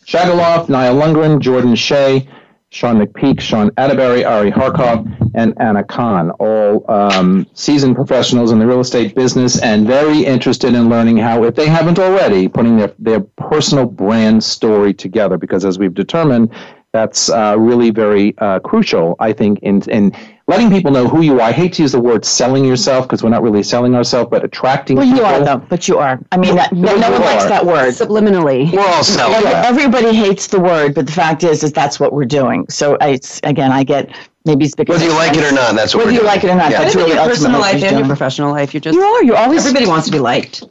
Shagaloff, 0.07 0.69
Nia 0.69 0.93
Lundgren, 0.93 1.39
Jordan 1.39 1.77
Shea, 1.77 2.29
Sean 2.71 2.97
McPeak, 3.01 3.41
Sean 3.41 3.71
Atterbury, 3.77 4.25
Ari 4.25 4.51
Harkov, 4.51 5.07
and 5.37 5.55
Anna 5.61 5.85
Khan, 5.85 6.33
all 6.33 6.85
um, 6.91 7.47
seasoned 7.55 7.95
professionals 7.95 8.51
in 8.51 8.59
the 8.59 8.67
real 8.67 8.81
estate 8.81 9.15
business 9.15 9.63
and 9.63 9.87
very 9.87 10.25
interested 10.27 10.75
in 10.75 10.89
learning 10.89 11.17
how, 11.19 11.45
if 11.45 11.55
they 11.55 11.69
haven't 11.69 12.01
already, 12.01 12.49
putting 12.49 12.77
their, 12.77 12.93
their 12.99 13.21
personal 13.21 13.87
brand 13.87 14.43
story 14.43 14.93
together. 14.93 15.39
Because 15.39 15.65
as 15.65 15.79
we've 15.79 15.95
determined, 15.95 16.53
that's 16.93 17.31
uh, 17.31 17.55
really 17.57 17.91
very 17.93 18.37
uh, 18.39 18.59
crucial, 18.59 19.15
I 19.21 19.33
think, 19.33 19.61
in, 19.61 19.89
in 19.89 20.13
letting 20.51 20.69
people 20.71 20.91
know 20.91 21.07
who 21.09 21.23
you 21.23 21.35
are. 21.37 21.43
I 21.43 21.53
hate 21.53 21.75
to 21.75 21.83
use 21.83 21.93
the 21.93 22.01
word 22.01 22.25
selling 22.25 22.65
yourself 22.65 23.07
because 23.07 23.23
we're 23.23 23.31
not 23.31 23.43
really 23.43 23.63
selling 23.63 23.95
ourselves, 23.95 24.29
but 24.31 24.45
attracting. 24.45 24.97
Well, 24.97 25.07
you 25.07 25.15
people. 25.15 25.27
are 25.27 25.45
though, 25.45 25.57
but 25.59 25.87
you 25.87 25.97
are. 25.99 26.19
I 26.33 26.37
mean, 26.37 26.57
that, 26.57 26.73
no, 26.73 26.95
no 26.97 27.11
one 27.11 27.21
likes 27.21 27.45
that 27.45 27.65
word. 27.65 27.95
Subliminally, 27.95 28.73
we're 28.73 28.81
all 28.85 29.05
selling. 29.05 29.43
Yeah. 29.45 29.63
Everybody 29.65 30.13
hates 30.15 30.49
the 30.49 30.59
word, 30.61 30.95
but 30.95 31.07
the 31.07 31.13
fact 31.13 31.45
is, 31.45 31.63
is 31.63 31.73
that's 31.73 32.01
what 32.01 32.13
we're 32.13 32.25
doing. 32.25 32.67
So 32.69 32.99
it's 33.01 33.41
again, 33.45 33.71
I 33.71 33.85
get 33.85 34.11
maybe 34.45 34.65
it's 34.65 34.75
because 34.75 34.97
whether 34.99 35.11
you 35.11 35.15
like 35.17 35.37
it 35.37 35.45
or 35.45 35.53
not, 35.55 35.77
that's 35.77 35.95
what 35.95 36.01
whether 36.07 36.11
you 36.13 36.19
doing. 36.19 36.27
like 36.27 36.45
it 36.45 36.51
or 36.51 36.57
not. 36.57 36.73
Yeah. 36.73 36.83
That's 36.83 36.97
really 36.97 37.13
your 37.15 37.25
personal 37.25 37.61
life 37.61 37.83
and 37.83 37.99
your 37.99 38.07
professional 38.09 38.51
life. 38.51 38.75
You're 38.75 38.81
just 38.81 38.97
you 38.97 39.03
are. 39.03 39.23
you 39.25 39.37
always 39.37 39.61
everybody 39.61 39.87
wants 39.87 40.07
to 40.07 40.13
be 40.13 40.19
liked. 40.19 40.65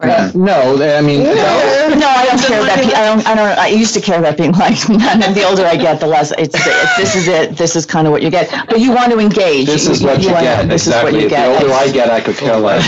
Right. 0.00 0.32
No, 0.32 0.54
I 0.96 1.00
mean, 1.00 1.24
no. 1.24 1.32
no, 1.32 2.06
I 2.06 2.26
don't 2.30 2.38
care 2.40 2.60
about. 2.62 2.78
I 2.78 2.84
don't. 3.04 3.26
I 3.26 3.34
don't. 3.34 3.58
I 3.58 3.66
used 3.66 3.94
to 3.94 4.00
care 4.00 4.16
about 4.16 4.36
being 4.36 4.52
like. 4.52 4.88
And 4.88 5.34
the 5.36 5.42
older 5.44 5.66
I 5.66 5.74
get, 5.74 5.98
the 5.98 6.06
less 6.06 6.30
it's. 6.38 6.54
it's 6.56 6.96
this 6.96 7.16
is 7.16 7.26
it. 7.26 7.56
This 7.56 7.74
is 7.74 7.84
kind 7.84 8.06
of 8.06 8.12
what 8.12 8.22
you 8.22 8.30
get. 8.30 8.48
But 8.68 8.78
you 8.78 8.92
want 8.92 9.10
to 9.10 9.18
engage. 9.18 9.66
This 9.66 9.88
is 9.88 10.00
what 10.04 10.22
you, 10.22 10.28
you 10.28 10.34
get. 10.34 10.68
This 10.68 10.86
exactly. 10.86 11.08
is 11.10 11.14
what 11.16 11.22
you 11.24 11.28
get. 11.28 11.48
The 11.48 11.64
older 11.64 11.74
I 11.74 11.90
get, 11.90 12.10
I 12.10 12.20
could 12.20 12.36
care 12.36 12.56
less. 12.56 12.86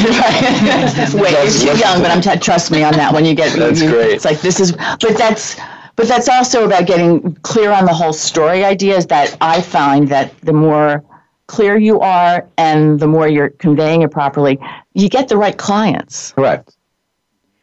right. 1.16 1.20
Wait, 1.34 1.64
you're 1.64 1.74
too 1.74 1.80
young, 1.80 2.00
but 2.00 2.12
I'm. 2.12 2.20
T- 2.20 2.36
trust 2.38 2.70
me 2.70 2.84
on 2.84 2.92
that. 2.92 3.12
When 3.12 3.24
you 3.24 3.34
get, 3.34 3.56
that's 3.58 3.82
you, 3.82 3.90
great. 3.90 4.12
It's 4.12 4.24
like 4.24 4.40
this 4.40 4.60
is. 4.60 4.70
But 4.76 5.16
that's. 5.18 5.56
But 5.96 6.06
that's 6.06 6.28
also 6.28 6.64
about 6.64 6.86
getting 6.86 7.34
clear 7.42 7.72
on 7.72 7.86
the 7.86 7.92
whole 7.92 8.12
story 8.12 8.64
idea. 8.64 8.96
Is 8.96 9.06
that 9.06 9.36
I 9.40 9.62
find 9.62 10.06
that 10.10 10.32
the 10.42 10.52
more 10.52 11.02
clear 11.48 11.76
you 11.76 11.98
are, 11.98 12.48
and 12.56 13.00
the 13.00 13.08
more 13.08 13.26
you're 13.26 13.50
conveying 13.50 14.02
it 14.02 14.12
properly, 14.12 14.60
you 14.94 15.08
get 15.08 15.26
the 15.26 15.36
right 15.36 15.58
clients. 15.58 16.30
Correct 16.34 16.76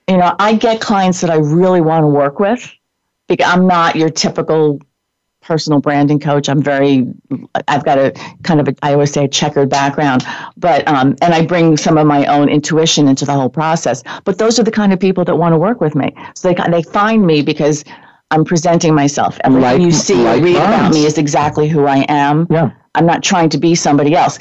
you 0.08 0.18
know, 0.18 0.36
I 0.40 0.56
get 0.56 0.80
clients 0.82 1.22
that 1.22 1.30
I 1.30 1.36
really 1.36 1.82
want 1.82 2.04
to 2.04 2.08
work 2.08 2.40
with. 2.40 2.68
I'm 3.44 3.68
not 3.68 3.98
your 3.98 4.10
typical 4.10 4.80
personal 5.42 5.80
branding 5.82 6.20
coach. 6.20 6.48
I'm 6.50 6.62
very, 6.62 7.08
I've 7.68 7.84
got 7.84 7.98
a 7.98 8.12
kind 8.44 8.60
of, 8.62 8.70
a, 8.70 8.76
I 8.84 8.94
always 8.94 9.12
say 9.12 9.26
a 9.26 9.28
checkered 9.28 9.70
background, 9.70 10.26
but, 10.58 10.88
um, 10.88 11.16
and 11.22 11.34
I 11.34 11.46
bring 11.46 11.78
some 11.78 11.98
of 11.98 12.08
my 12.08 12.26
own 12.26 12.50
intuition 12.50 13.08
into 13.08 13.26
the 13.26 13.34
whole 13.34 13.50
process. 13.50 14.02
But 14.24 14.38
those 14.38 14.60
are 14.60 14.64
the 14.64 14.72
kind 14.72 14.94
of 14.94 15.00
people 15.00 15.26
that 15.26 15.36
want 15.36 15.54
to 15.54 15.58
work 15.58 15.82
with 15.82 15.94
me. 15.94 16.14
So 16.36 16.54
they, 16.54 16.70
they 16.72 16.84
find 16.84 17.26
me 17.28 17.42
because 17.42 17.84
I'm 18.32 18.46
presenting 18.46 18.94
myself. 18.96 19.38
and 19.44 19.60
like, 19.62 19.82
you 19.82 19.92
see, 19.92 20.16
like 20.16 20.42
read 20.42 20.56
about 20.58 20.94
me 20.94 21.06
is 21.06 21.18
exactly 21.18 21.68
who 21.68 21.86
I 21.86 22.06
am. 22.08 22.48
Yeah. 22.50 22.72
I'm 22.96 23.06
not 23.06 23.24
trying 23.24 23.50
to 23.50 23.58
be 23.58 23.76
somebody 23.76 24.16
else. 24.16 24.40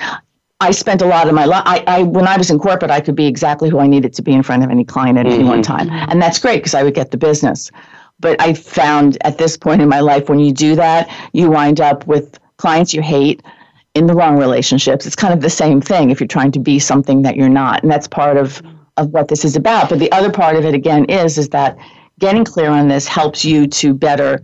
I 0.60 0.70
spent 0.70 1.02
a 1.02 1.06
lot 1.06 1.28
of 1.28 1.34
my 1.34 1.44
life. 1.44 1.62
I, 1.66 1.84
I, 1.86 2.02
when 2.02 2.26
I 2.26 2.36
was 2.36 2.50
in 2.50 2.58
corporate, 2.58 2.90
I 2.90 3.00
could 3.00 3.14
be 3.14 3.26
exactly 3.26 3.68
who 3.68 3.78
I 3.78 3.86
needed 3.86 4.14
to 4.14 4.22
be 4.22 4.32
in 4.32 4.42
front 4.42 4.64
of 4.64 4.70
any 4.70 4.84
client 4.84 5.18
at 5.18 5.26
mm-hmm. 5.26 5.34
any 5.34 5.44
one 5.44 5.62
mm-hmm. 5.62 5.88
time, 5.90 6.08
and 6.10 6.20
that's 6.22 6.38
great 6.38 6.56
because 6.56 6.74
I 6.74 6.82
would 6.82 6.94
get 6.94 7.10
the 7.10 7.18
business. 7.18 7.70
But 8.18 8.40
I 8.40 8.54
found 8.54 9.18
at 9.22 9.36
this 9.36 9.58
point 9.58 9.82
in 9.82 9.88
my 9.90 10.00
life, 10.00 10.30
when 10.30 10.38
you 10.38 10.50
do 10.52 10.74
that, 10.76 11.08
you 11.34 11.50
wind 11.50 11.80
up 11.82 12.06
with 12.06 12.38
clients 12.56 12.94
you 12.94 13.02
hate 13.02 13.42
in 13.94 14.06
the 14.06 14.14
wrong 14.14 14.38
relationships. 14.38 15.04
It's 15.04 15.14
kind 15.16 15.34
of 15.34 15.42
the 15.42 15.50
same 15.50 15.82
thing 15.82 16.08
if 16.08 16.18
you're 16.20 16.26
trying 16.26 16.52
to 16.52 16.58
be 16.58 16.78
something 16.78 17.20
that 17.22 17.36
you're 17.36 17.50
not, 17.50 17.82
and 17.82 17.92
that's 17.92 18.08
part 18.08 18.38
of 18.38 18.62
of 18.96 19.10
what 19.10 19.28
this 19.28 19.44
is 19.44 19.56
about. 19.56 19.90
But 19.90 19.98
the 19.98 20.10
other 20.10 20.32
part 20.32 20.56
of 20.56 20.64
it 20.64 20.74
again 20.74 21.04
is 21.06 21.36
is 21.36 21.50
that 21.50 21.76
getting 22.18 22.44
clear 22.46 22.70
on 22.70 22.88
this 22.88 23.06
helps 23.06 23.44
you 23.44 23.66
to 23.66 23.92
better 23.92 24.40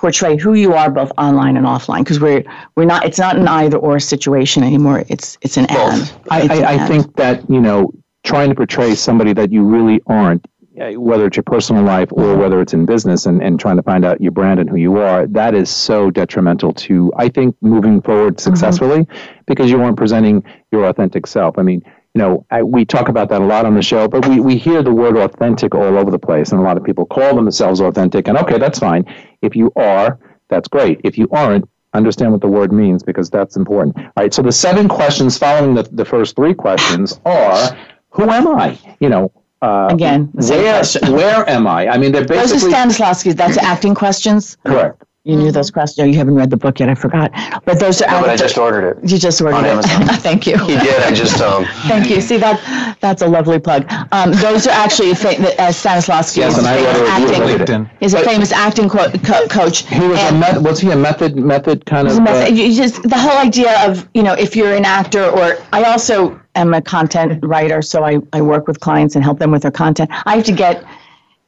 portray 0.00 0.36
who 0.36 0.54
you 0.54 0.72
are 0.72 0.90
both 0.90 1.12
online 1.18 1.56
and 1.58 1.66
offline 1.66 1.98
because 1.98 2.18
we're 2.20 2.42
we're 2.74 2.86
not 2.86 3.04
it's 3.04 3.18
not 3.18 3.36
an 3.36 3.46
either 3.46 3.76
or 3.76 4.00
situation 4.00 4.62
anymore 4.62 5.04
it's 5.08 5.36
it's 5.42 5.58
an 5.58 5.66
both. 5.66 5.78
and 5.78 6.20
I, 6.30 6.40
I, 6.40 6.42
an 6.42 6.64
I 6.80 6.88
think 6.88 7.16
that 7.16 7.48
you 7.50 7.60
know 7.60 7.92
trying 8.24 8.48
to 8.48 8.54
portray 8.54 8.94
somebody 8.94 9.32
that 9.34 9.52
you 9.52 9.62
really 9.62 10.00
aren't 10.06 10.46
uh, 10.80 10.92
whether 10.92 11.26
it's 11.26 11.36
your 11.36 11.42
personal 11.44 11.82
life 11.82 12.08
or 12.12 12.34
whether 12.36 12.62
it's 12.62 12.72
in 12.72 12.86
business 12.86 13.26
and, 13.26 13.42
and 13.42 13.60
trying 13.60 13.76
to 13.76 13.82
find 13.82 14.04
out 14.06 14.20
your 14.22 14.32
brand 14.32 14.58
and 14.60 14.70
who 14.70 14.76
you 14.76 14.96
are, 14.98 15.26
that 15.26 15.54
is 15.54 15.68
so 15.68 16.10
detrimental 16.10 16.72
to, 16.72 17.12
I 17.18 17.28
think, 17.28 17.54
moving 17.60 18.00
forward 18.00 18.36
mm-hmm. 18.36 18.50
successfully 18.50 19.00
mm-hmm. 19.00 19.28
because 19.46 19.68
you 19.68 19.82
aren't 19.82 19.96
presenting 19.98 20.42
your 20.70 20.84
authentic 20.86 21.26
self. 21.26 21.58
I 21.58 21.62
mean, 21.62 21.82
you 22.14 22.18
know, 22.20 22.44
I, 22.50 22.62
we 22.62 22.84
talk 22.84 23.08
about 23.08 23.28
that 23.28 23.40
a 23.40 23.44
lot 23.44 23.64
on 23.66 23.74
the 23.74 23.82
show, 23.82 24.08
but 24.08 24.26
we, 24.26 24.40
we 24.40 24.56
hear 24.56 24.82
the 24.82 24.92
word 24.92 25.16
authentic 25.16 25.74
all 25.74 25.96
over 25.96 26.10
the 26.10 26.18
place, 26.18 26.50
and 26.50 26.60
a 26.60 26.64
lot 26.64 26.76
of 26.76 26.82
people 26.82 27.06
call 27.06 27.36
themselves 27.36 27.80
authentic, 27.80 28.26
and 28.26 28.36
okay, 28.38 28.58
that's 28.58 28.78
fine. 28.78 29.04
If 29.42 29.54
you 29.54 29.72
are, 29.76 30.18
that's 30.48 30.66
great. 30.66 31.00
If 31.04 31.16
you 31.18 31.28
aren't, 31.30 31.68
understand 31.94 32.32
what 32.32 32.40
the 32.40 32.46
word 32.48 32.72
means 32.72 33.02
because 33.02 33.30
that's 33.30 33.56
important. 33.56 33.96
All 33.96 34.10
right, 34.16 34.34
so 34.34 34.42
the 34.42 34.50
seven 34.52 34.88
questions 34.88 35.38
following 35.38 35.74
the, 35.74 35.84
the 35.84 36.04
first 36.04 36.34
three 36.36 36.54
questions 36.54 37.20
are 37.24 37.76
Who 38.12 38.28
am 38.28 38.48
I? 38.48 38.76
You 38.98 39.08
know, 39.08 39.32
uh, 39.62 39.86
again, 39.90 40.24
where, 40.34 40.84
where 41.10 41.48
am 41.48 41.68
I? 41.68 41.88
I 41.88 41.96
mean, 41.98 42.10
they're 42.12 42.24
basically. 42.24 42.70
Those 42.70 42.72
are 42.72 42.76
Stanislavski's, 43.14 43.34
that's 43.36 43.56
acting 43.58 43.94
questions. 43.94 44.56
Correct. 44.66 45.04
You 45.24 45.36
knew 45.36 45.52
those 45.52 45.70
questions. 45.70 45.98
Mm-hmm. 45.98 46.08
No, 46.08 46.12
you 46.12 46.18
haven't 46.18 46.34
read 46.34 46.48
the 46.48 46.56
book 46.56 46.80
yet. 46.80 46.88
I 46.88 46.94
forgot. 46.94 47.30
But 47.66 47.78
those 47.78 48.00
are. 48.00 48.10
No, 48.10 48.22
but 48.22 48.30
I 48.30 48.36
just 48.36 48.56
ordered 48.56 48.88
it. 49.04 49.10
You 49.10 49.18
just 49.18 49.38
ordered 49.42 49.56
on 49.56 49.64
it. 49.66 49.68
Amazon. 49.70 50.06
Thank 50.16 50.46
you. 50.46 50.56
He 50.64 50.78
did. 50.78 51.02
I 51.02 51.12
just. 51.12 51.38
Um, 51.42 51.64
Thank 51.88 52.08
you. 52.08 52.22
See 52.22 52.38
that? 52.38 52.96
That's 53.00 53.20
a 53.20 53.26
lovely 53.26 53.58
plug. 53.58 53.86
Um, 54.12 54.30
those 54.32 54.66
are 54.66 54.70
actually 54.70 55.14
fa- 55.14 55.36
uh, 55.60 55.68
Stanislavski 55.72 56.38
yes, 56.38 56.56
is, 56.56 56.64
famous 56.64 57.60
acting, 57.68 57.90
is 58.00 58.14
a 58.14 58.24
famous 58.24 58.50
acting 58.50 58.88
co- 58.88 59.10
co- 59.18 59.46
coach. 59.48 59.82
He 59.88 60.00
was 60.00 60.18
a 60.20 60.32
met- 60.32 60.62
was 60.62 60.80
he 60.80 60.90
a 60.90 60.96
method 60.96 61.36
method 61.36 61.84
kind 61.84 62.08
of? 62.08 62.18
Method, 62.22 62.54
uh, 62.54 62.74
just 62.74 63.02
the 63.02 63.18
whole 63.18 63.36
idea 63.38 63.78
of 63.86 64.08
you 64.14 64.22
know 64.22 64.32
if 64.32 64.56
you're 64.56 64.72
an 64.74 64.86
actor 64.86 65.22
or 65.26 65.58
I 65.74 65.84
also 65.84 66.40
am 66.54 66.72
a 66.72 66.80
content 66.80 67.44
writer, 67.44 67.82
so 67.82 68.04
I, 68.04 68.20
I 68.32 68.40
work 68.40 68.66
with 68.66 68.80
clients 68.80 69.14
and 69.16 69.22
help 69.22 69.38
them 69.38 69.50
with 69.50 69.62
their 69.62 69.70
content. 69.70 70.08
I 70.24 70.36
have 70.36 70.46
to 70.46 70.52
get 70.52 70.82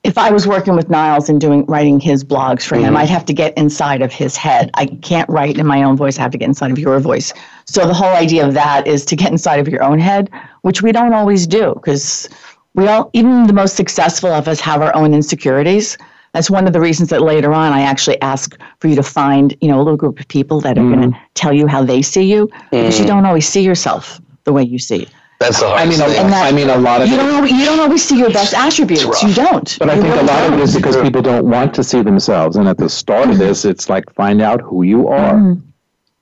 if 0.05 0.19
I 0.19 0.31
was 0.31 0.49
working 0.49 0.75
with 0.75 0.89
Niles 0.91 1.29
and 1.29 1.41
doing 1.41 1.65
writing 1.67 2.01
his 2.01 2.25
blogs 2.25 2.63
for 2.65 2.77
him, 2.77 2.85
mm-hmm. 2.87 2.97
I'd 2.99 3.09
have 3.11 3.25
to 3.27 3.33
get 3.35 3.57
inside 3.57 4.03
of 4.03 4.13
his 4.13 4.37
head. 4.37 4.71
I 4.75 4.87
can't 4.87 5.29
write 5.29 5.59
in 5.59 5.67
my 5.67 5.83
own 5.85 5.97
voice. 5.97 6.19
I 6.19 6.23
have 6.23 6.33
to 6.33 6.39
get 6.39 6.47
inside 6.49 6.73
of 6.73 6.79
your 6.79 6.99
voice. 6.99 7.33
So 7.67 7.87
the 7.87 7.95
whole 7.95 8.11
idea 8.11 8.47
of 8.47 8.55
that 8.55 8.87
is 8.87 9.05
to 9.07 9.17
get 9.17 9.31
inside 9.31 9.61
of 9.61 9.69
your 9.69 9.83
own 9.83 9.99
head, 10.01 10.29
which 10.63 10.83
we 10.83 10.91
don't 10.91 11.13
always 11.13 11.47
do 11.47 11.73
because 11.75 12.29
we 12.75 12.89
all, 12.89 13.11
even 13.13 13.47
the 13.47 13.53
most 13.53 13.77
successful 13.77 14.31
of 14.31 14.49
us, 14.49 14.61
have 14.61 14.83
our 14.83 14.95
own 14.97 15.15
insecurities. 15.15 15.97
That's 16.33 16.51
one 16.51 16.67
of 16.67 16.73
the 16.73 16.81
reasons 16.81 17.11
that 17.11 17.21
later 17.21 17.53
on 17.53 17.73
I 17.73 17.83
actually 17.83 18.21
ask 18.23 18.59
for 18.81 18.89
you 18.89 18.97
to 18.97 19.03
find, 19.03 19.57
you 19.61 19.69
know, 19.69 19.77
a 19.77 19.83
little 19.85 19.99
group 19.99 20.19
of 20.19 20.27
people 20.29 20.61
that 20.63 20.79
are 20.79 20.81
mm 20.81 20.93
going 20.95 21.13
to 21.13 21.19
tell 21.35 21.53
you 21.53 21.67
how 21.67 21.85
they 21.85 22.01
see 22.03 22.25
you 22.29 22.47
because 22.71 22.97
mm 22.99 23.01
you 23.01 23.07
don't 23.07 23.27
always 23.27 23.47
see 23.47 23.63
yourself 23.63 24.19
the 24.45 24.53
way 24.53 24.63
you 24.65 24.79
see. 24.79 25.07
That's 25.43 25.59
the 25.61 25.67
hardest 25.69 26.01
I 26.01 26.07
mean, 26.07 26.15
thing. 26.17 26.27
That, 26.31 26.53
I 26.53 26.55
mean, 26.55 26.71
a 26.71 26.77
lot 26.77 27.03
of 27.03 27.09
you 27.09 27.15
it, 27.15 27.17
don't 27.17 27.49
you 27.51 27.65
don't 27.65 27.81
always 27.81 28.03
see 28.05 28.17
your 28.17 28.31
best 28.31 28.55
attributes. 28.55 29.23
You 29.23 29.35
don't. 29.35 29.77
But 29.79 29.91
I 29.91 30.01
think 30.01 30.15
a 30.15 30.23
lot 30.23 30.47
of 30.53 30.59
it 30.59 30.61
is 30.61 30.77
because 30.77 30.97
people 31.01 31.21
don't 31.23 31.47
want 31.51 31.75
to 31.75 31.85
see 31.85 32.01
themselves. 32.03 32.57
And 32.57 32.69
at 32.69 32.79
the 32.79 32.89
start 32.89 33.29
of 33.29 33.39
this, 33.39 33.65
it's 33.65 33.89
like 33.89 34.05
find 34.15 34.41
out 34.41 34.61
who 34.61 34.85
you 34.85 35.09
are. 35.09 35.35
Mm-hmm. 35.35 35.67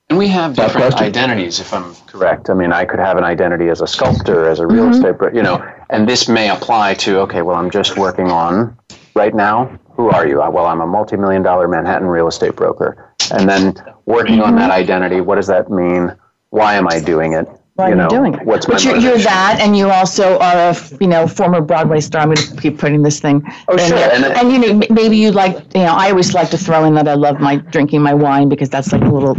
And 0.09 0.19
we 0.19 0.27
have 0.29 0.57
different 0.57 0.87
question. 0.95 1.07
identities, 1.07 1.61
if 1.61 1.73
I'm 1.73 1.95
correct. 2.07 2.51
I 2.51 2.55
mean, 2.55 2.73
I 2.73 2.85
could 2.85 2.99
have 2.99 3.17
an 3.17 3.23
identity 3.23 3.69
as 3.69 3.81
a 3.81 3.87
sculptor, 3.87 4.49
as 4.49 4.59
a 4.59 4.67
real 4.67 4.85
mm-hmm. 4.87 4.93
estate, 4.95 5.19
broker, 5.19 5.37
you 5.37 5.43
know, 5.43 5.65
and 5.91 6.09
this 6.09 6.29
may 6.29 6.51
apply 6.51 6.95
to 6.95 7.21
okay, 7.21 7.43
well, 7.43 7.57
I'm 7.57 7.71
just 7.71 7.97
working 7.99 8.27
on 8.31 8.77
right 9.15 9.35
now. 9.35 9.67
Who 9.93 10.09
are 10.11 10.27
you? 10.27 10.39
Well, 10.39 10.65
I'm 10.67 10.81
a 10.81 10.87
multi-million 10.87 11.43
dollar 11.43 11.69
Manhattan 11.69 12.09
real 12.09 12.27
estate 12.27 12.57
broker, 12.57 13.13
and 13.31 13.47
then 13.49 13.75
working 14.07 14.41
on 14.41 14.51
mm-hmm. 14.55 14.59
that 14.61 14.71
identity. 14.71 15.21
What 15.21 15.35
does 15.37 15.47
that 15.49 15.71
mean? 15.71 16.11
Why 16.49 16.75
am 16.75 16.89
I 16.89 16.99
doing 17.01 17.35
it? 17.35 17.47
why 17.81 17.89
you 17.89 17.95
know, 17.97 18.05
you 18.05 18.11
doing 18.11 18.35
it. 18.35 18.45
What's 18.45 18.67
but 18.67 18.85
you're, 18.85 18.97
you're, 18.99 19.19
that, 19.19 19.59
and 19.61 19.77
you 19.77 19.91
also 19.91 20.39
are 20.39 20.71
a 20.71 20.77
you 21.01 21.09
know 21.09 21.27
former 21.27 21.61
Broadway 21.61 22.01
star. 22.01 22.23
I'm 22.23 22.29
going 22.29 22.37
to 22.37 22.57
keep 22.61 22.79
putting 22.79 23.03
this 23.03 23.19
thing. 23.19 23.43
Oh 23.69 23.77
sure. 23.77 23.97
And, 23.97 24.25
and, 24.25 24.53
you 24.53 24.59
know 24.75 24.87
maybe 24.91 25.17
you 25.17 25.33
like 25.33 25.57
you 25.75 25.83
know 25.83 25.95
I 25.95 26.11
always 26.11 26.35
like 26.35 26.51
to 26.51 26.59
throw 26.59 26.85
in 26.85 26.95
that 26.95 27.09
I 27.09 27.15
love 27.15 27.41
my 27.41 27.57
drinking 27.57 28.03
my 28.03 28.15
wine 28.15 28.49
because 28.49 28.69
that's 28.69 28.93
like 28.93 29.03
a 29.03 29.09
little 29.09 29.37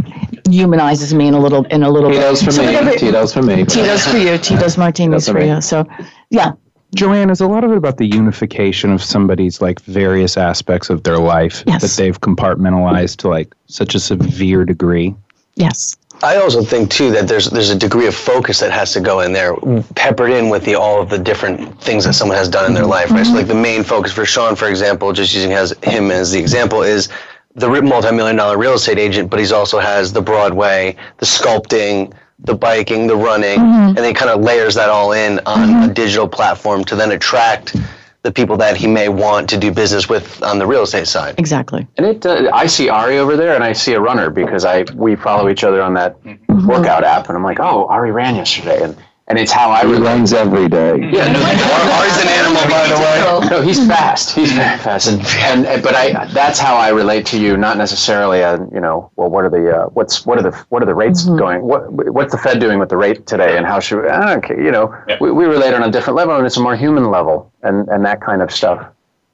humanizes 0.50 1.14
me 1.14 1.28
in 1.28 1.34
a 1.34 1.40
little 1.40 1.64
in 1.66 1.82
a 1.82 1.90
little. 1.90 2.10
Tito's 2.10 2.40
bit. 2.40 2.44
for 2.44 2.52
so 2.52 2.60
me. 2.62 2.66
Whatever, 2.66 2.96
Tito's 2.98 3.32
for 3.32 3.42
me. 3.42 3.64
Tito's 3.64 4.06
for 4.06 4.18
you. 4.18 4.36
Tito's 4.38 4.76
martinis 4.76 5.28
for, 5.28 5.40
you. 5.42 5.60
So 5.62 5.86
yeah. 6.30 6.52
Joanne, 6.94 7.30
is 7.30 7.40
a 7.40 7.46
lot 7.46 7.64
of 7.64 7.70
it 7.70 7.78
about 7.78 7.96
the 7.96 8.04
unification 8.04 8.92
of 8.92 9.02
somebody's 9.02 9.62
like 9.62 9.80
various 9.80 10.36
aspects 10.36 10.90
of 10.90 11.04
their 11.04 11.16
life 11.16 11.64
yes. 11.66 11.80
that 11.80 11.90
they've 11.92 12.20
compartmentalized 12.20 13.16
to 13.18 13.28
like 13.28 13.54
such 13.64 13.94
a 13.94 13.98
severe 13.98 14.66
degree? 14.66 15.14
Yes. 15.54 15.96
I 16.22 16.36
also 16.36 16.62
think 16.62 16.90
too 16.90 17.10
that 17.10 17.26
there's 17.26 17.50
there's 17.50 17.70
a 17.70 17.74
degree 17.76 18.06
of 18.06 18.14
focus 18.14 18.60
that 18.60 18.70
has 18.70 18.92
to 18.92 19.00
go 19.00 19.20
in 19.20 19.32
there, 19.32 19.56
peppered 19.96 20.30
in 20.30 20.48
with 20.48 20.64
the 20.64 20.76
all 20.76 21.00
of 21.00 21.10
the 21.10 21.18
different 21.18 21.80
things 21.80 22.04
that 22.04 22.12
someone 22.14 22.36
has 22.36 22.48
done 22.48 22.64
in 22.66 22.74
their 22.74 22.84
mm-hmm. 22.84 22.90
life, 22.90 23.10
right? 23.10 23.24
Mm-hmm. 23.24 23.30
So 23.32 23.38
like 23.38 23.48
the 23.48 23.54
main 23.56 23.82
focus 23.82 24.12
for 24.12 24.24
Sean, 24.24 24.54
for 24.54 24.68
example, 24.68 25.12
just 25.12 25.34
using 25.34 25.52
as 25.52 25.72
him 25.82 26.12
as 26.12 26.30
the 26.30 26.38
example 26.38 26.82
is 26.82 27.08
the 27.56 27.68
multi-million 27.68 28.36
dollar 28.36 28.56
real 28.56 28.74
estate 28.74 28.98
agent, 28.98 29.30
but 29.30 29.40
he's 29.40 29.52
also 29.52 29.80
has 29.80 30.12
the 30.12 30.22
Broadway, 30.22 30.96
the 31.18 31.26
sculpting, 31.26 32.14
the 32.38 32.54
biking, 32.54 33.08
the 33.08 33.16
running, 33.16 33.58
mm-hmm. 33.58 33.88
and 33.88 33.96
then 33.98 34.14
kind 34.14 34.30
of 34.30 34.42
layers 34.42 34.76
that 34.76 34.88
all 34.88 35.12
in 35.12 35.40
on 35.40 35.68
mm-hmm. 35.68 35.90
a 35.90 35.92
digital 35.92 36.28
platform 36.28 36.84
to 36.84 36.94
then 36.94 37.10
attract 37.10 37.74
the 38.22 38.32
people 38.32 38.56
that 38.56 38.76
he 38.76 38.86
may 38.86 39.08
want 39.08 39.48
to 39.50 39.58
do 39.58 39.72
business 39.72 40.08
with 40.08 40.42
on 40.42 40.58
the 40.58 40.66
real 40.66 40.82
estate 40.82 41.08
side. 41.08 41.34
Exactly. 41.38 41.86
And 41.96 42.06
it, 42.06 42.24
uh, 42.24 42.50
I 42.52 42.66
see 42.66 42.88
Ari 42.88 43.18
over 43.18 43.36
there, 43.36 43.54
and 43.54 43.64
I 43.64 43.72
see 43.72 43.94
a 43.94 44.00
runner 44.00 44.30
because 44.30 44.64
I 44.64 44.84
we 44.94 45.16
follow 45.16 45.48
each 45.48 45.64
other 45.64 45.82
on 45.82 45.94
that 45.94 46.22
mm-hmm. 46.22 46.66
workout 46.66 47.04
app, 47.04 47.28
and 47.28 47.36
I'm 47.36 47.42
like, 47.44 47.58
oh, 47.60 47.86
Ari 47.88 48.12
ran 48.12 48.36
yesterday, 48.36 48.82
and 48.84 48.96
and 49.32 49.38
it's 49.38 49.50
how 49.50 49.70
I. 49.70 49.80
He 49.80 49.92
relate. 49.92 50.04
runs 50.12 50.34
every 50.34 50.68
day. 50.68 50.94
Yeah, 51.10 51.32
no, 51.32 51.40
he's 51.40 52.22
an 52.22 52.28
animal, 52.28 52.62
by 52.68 52.86
the 52.88 52.96
way. 52.96 53.48
No, 53.50 53.62
he's 53.62 53.86
fast. 53.88 54.32
He's 54.34 54.52
very 54.52 54.76
fast, 54.78 55.08
and, 55.08 55.24
and, 55.38 55.66
and 55.66 55.82
but 55.82 55.94
I 55.94 56.26
that's 56.34 56.58
how 56.58 56.74
I 56.76 56.90
relate 56.90 57.24
to 57.26 57.40
you, 57.40 57.56
not 57.56 57.78
necessarily 57.78 58.40
a 58.40 58.56
uh, 58.60 58.66
you 58.74 58.80
know. 58.80 59.10
Well, 59.16 59.30
what 59.30 59.44
are 59.46 59.50
the 59.50 59.74
uh, 59.84 59.84
what's 59.86 60.26
what 60.26 60.38
are 60.38 60.42
the 60.42 60.50
what 60.68 60.82
are 60.82 60.86
the 60.86 60.94
rates 60.94 61.22
mm-hmm. 61.22 61.38
going? 61.38 61.62
What 61.62 61.90
what's 62.12 62.32
the 62.32 62.36
Fed 62.38 62.60
doing 62.60 62.78
with 62.78 62.90
the 62.90 62.98
rate 62.98 63.26
today, 63.26 63.56
and 63.56 63.64
how 63.66 63.80
should 63.80 64.02
we, 64.02 64.08
ah, 64.10 64.34
okay, 64.36 64.56
you 64.62 64.70
know? 64.70 64.94
Yeah. 65.08 65.16
We, 65.18 65.32
we 65.32 65.46
relate 65.46 65.72
on 65.72 65.82
a 65.82 65.90
different 65.90 66.16
level, 66.16 66.36
and 66.36 66.44
it's 66.44 66.58
a 66.58 66.62
more 66.62 66.76
human 66.76 67.10
level, 67.10 67.50
and 67.62 67.88
and 67.88 68.04
that 68.04 68.20
kind 68.20 68.42
of 68.42 68.52
stuff. 68.52 68.86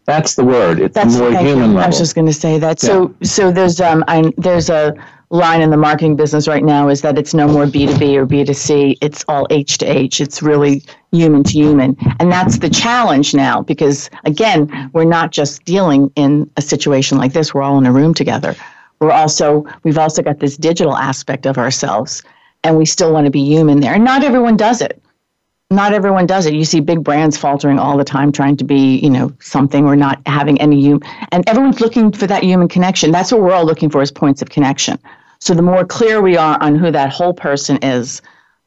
That's 0.04 0.36
the 0.36 0.44
word. 0.44 0.78
It's 0.80 0.94
that's 0.94 1.18
more 1.18 1.30
human 1.32 1.58
level. 1.74 1.78
I 1.78 1.86
was 1.88 1.98
just 1.98 2.14
going 2.14 2.28
to 2.28 2.32
say 2.32 2.58
that. 2.60 2.80
Yeah. 2.82 2.86
So 2.88 3.14
so 3.24 3.50
there's 3.50 3.80
um 3.80 4.04
I, 4.06 4.32
there's 4.38 4.70
a 4.70 4.94
line 5.30 5.60
in 5.60 5.70
the 5.70 5.76
marketing 5.76 6.16
business 6.16 6.48
right 6.48 6.64
now 6.64 6.88
is 6.88 7.02
that 7.02 7.18
it's 7.18 7.34
no 7.34 7.46
more 7.46 7.66
B2B 7.66 8.14
or 8.16 8.26
B2C, 8.26 8.96
it's 9.02 9.24
all 9.28 9.46
H 9.50 9.76
to 9.78 9.86
H. 9.86 10.20
It's 10.20 10.42
really 10.42 10.82
human 11.12 11.42
to 11.44 11.52
human. 11.52 11.96
And 12.18 12.32
that's 12.32 12.58
the 12.58 12.70
challenge 12.70 13.34
now 13.34 13.60
because, 13.62 14.08
again, 14.24 14.90
we're 14.94 15.04
not 15.04 15.30
just 15.30 15.64
dealing 15.64 16.10
in 16.16 16.50
a 16.56 16.62
situation 16.62 17.18
like 17.18 17.32
this, 17.34 17.52
we're 17.52 17.62
all 17.62 17.76
in 17.78 17.84
a 17.86 17.92
room 17.92 18.14
together. 18.14 18.54
We're 19.00 19.12
also, 19.12 19.64
we've 19.84 19.98
also 19.98 20.22
got 20.22 20.38
this 20.40 20.56
digital 20.56 20.96
aspect 20.96 21.46
of 21.46 21.58
ourselves, 21.58 22.22
and 22.64 22.76
we 22.76 22.84
still 22.84 23.12
want 23.12 23.26
to 23.26 23.30
be 23.30 23.42
human 23.42 23.80
there. 23.80 23.94
And 23.94 24.04
not 24.04 24.24
everyone 24.24 24.56
does 24.56 24.80
it 24.80 25.00
not 25.70 25.92
everyone 25.92 26.26
does 26.26 26.46
it. 26.46 26.54
You 26.54 26.64
see 26.64 26.80
big 26.80 27.04
brands 27.04 27.36
faltering 27.36 27.78
all 27.78 27.98
the 27.98 28.04
time, 28.04 28.32
trying 28.32 28.56
to 28.56 28.64
be, 28.64 28.96
you 29.00 29.10
know, 29.10 29.32
something 29.40 29.84
or 29.84 29.96
not 29.96 30.20
having 30.26 30.58
any 30.60 30.80
human. 30.80 31.06
And 31.30 31.46
everyone's 31.48 31.80
looking 31.80 32.10
for 32.10 32.26
that 32.26 32.42
human 32.42 32.68
connection. 32.68 33.10
That's 33.10 33.30
what 33.32 33.42
we're 33.42 33.52
all 33.52 33.66
looking 33.66 33.90
for 33.90 34.00
is 34.00 34.10
points 34.10 34.40
of 34.40 34.48
connection. 34.48 34.98
So 35.40 35.54
the 35.54 35.60
more 35.62 35.84
clear 35.84 36.22
we 36.22 36.36
are 36.38 36.60
on 36.62 36.74
who 36.74 36.90
that 36.92 37.10
whole 37.12 37.34
person 37.34 37.78
is, 37.82 38.22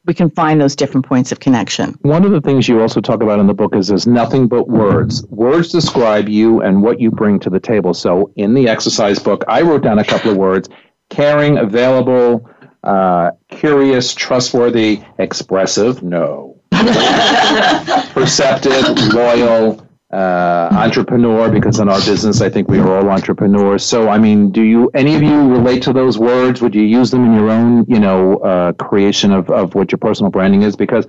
we 0.06 0.14
can 0.14 0.30
find 0.30 0.60
those 0.60 0.74
different 0.76 1.04
points 1.04 1.32
of 1.32 1.40
connection. 1.40 1.92
One 2.02 2.24
of 2.24 2.30
the 2.30 2.40
things 2.40 2.68
you 2.68 2.80
also 2.80 3.00
talk 3.00 3.22
about 3.22 3.40
in 3.40 3.46
the 3.46 3.54
book 3.54 3.74
is 3.74 3.88
there's 3.88 4.06
nothing 4.06 4.46
but 4.46 4.68
words. 4.68 5.24
Words 5.28 5.70
describe 5.70 6.28
you 6.28 6.60
and 6.60 6.82
what 6.82 7.00
you 7.00 7.10
bring 7.10 7.38
to 7.40 7.50
the 7.50 7.60
table. 7.60 7.94
So 7.94 8.32
in 8.36 8.54
the 8.54 8.68
exercise 8.68 9.18
book, 9.18 9.44
I 9.48 9.62
wrote 9.62 9.82
down 9.82 9.98
a 9.98 10.04
couple 10.04 10.30
of 10.30 10.36
words 10.36 10.68
caring, 11.10 11.58
available, 11.58 12.48
uh, 12.84 13.32
curious, 13.48 14.14
trustworthy, 14.14 15.02
expressive, 15.18 16.02
no. 16.02 16.61
perceptive, 18.12 18.96
loyal, 19.12 19.86
uh, 20.10 20.68
entrepreneur. 20.72 21.50
Because 21.50 21.78
in 21.78 21.88
our 21.88 21.98
business, 22.00 22.40
I 22.40 22.48
think 22.48 22.68
we 22.68 22.78
are 22.78 22.96
all 22.98 23.08
entrepreneurs. 23.10 23.84
So, 23.84 24.08
I 24.08 24.18
mean, 24.18 24.50
do 24.50 24.62
you 24.62 24.90
any 24.94 25.14
of 25.14 25.22
you 25.22 25.48
relate 25.48 25.82
to 25.84 25.92
those 25.92 26.18
words? 26.18 26.62
Would 26.62 26.74
you 26.74 26.82
use 26.82 27.10
them 27.10 27.26
in 27.26 27.34
your 27.34 27.50
own, 27.50 27.84
you 27.88 28.00
know, 28.00 28.38
uh, 28.38 28.72
creation 28.72 29.32
of 29.32 29.50
of 29.50 29.74
what 29.74 29.92
your 29.92 29.98
personal 29.98 30.30
branding 30.30 30.62
is? 30.62 30.74
Because 30.74 31.06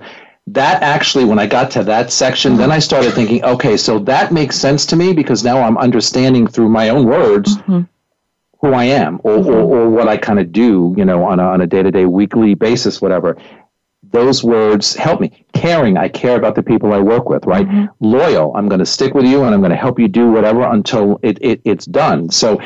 that 0.48 0.82
actually, 0.82 1.24
when 1.24 1.38
I 1.38 1.46
got 1.46 1.70
to 1.72 1.84
that 1.84 2.12
section, 2.12 2.58
then 2.58 2.70
I 2.70 2.78
started 2.78 3.14
thinking, 3.14 3.42
okay, 3.44 3.78
so 3.78 3.98
that 4.00 4.32
makes 4.32 4.56
sense 4.56 4.84
to 4.86 4.96
me 4.96 5.14
because 5.14 5.42
now 5.42 5.62
I'm 5.62 5.78
understanding 5.78 6.46
through 6.46 6.68
my 6.68 6.90
own 6.90 7.06
words. 7.06 7.56
Mm-hmm 7.58 7.82
who 8.60 8.72
I 8.72 8.84
am 8.84 9.20
or, 9.24 9.32
or, 9.34 9.38
mm-hmm. 9.42 9.50
or 9.52 9.90
what 9.90 10.08
I 10.08 10.16
kind 10.16 10.38
of 10.40 10.50
do, 10.50 10.94
you 10.96 11.04
know, 11.04 11.22
on 11.24 11.38
a, 11.38 11.42
on 11.42 11.60
a 11.60 11.66
day-to-day, 11.66 12.06
weekly 12.06 12.54
basis, 12.54 12.98
whatever. 13.02 13.36
Those 14.04 14.42
words 14.42 14.94
help 14.96 15.20
me 15.20 15.43
caring 15.64 15.96
i 15.96 16.06
care 16.08 16.36
about 16.36 16.54
the 16.54 16.62
people 16.62 16.92
i 16.92 16.98
work 16.98 17.30
with 17.30 17.46
right 17.46 17.66
mm-hmm. 17.66 17.84
loyal 18.00 18.54
i'm 18.54 18.68
going 18.68 18.78
to 18.80 18.84
stick 18.84 19.14
with 19.14 19.24
you 19.24 19.44
and 19.44 19.54
i'm 19.54 19.60
going 19.62 19.70
to 19.70 19.76
help 19.84 19.98
you 19.98 20.06
do 20.06 20.30
whatever 20.30 20.62
until 20.68 21.18
it, 21.22 21.38
it, 21.40 21.58
it's 21.64 21.86
done 21.86 22.28
so 22.28 22.60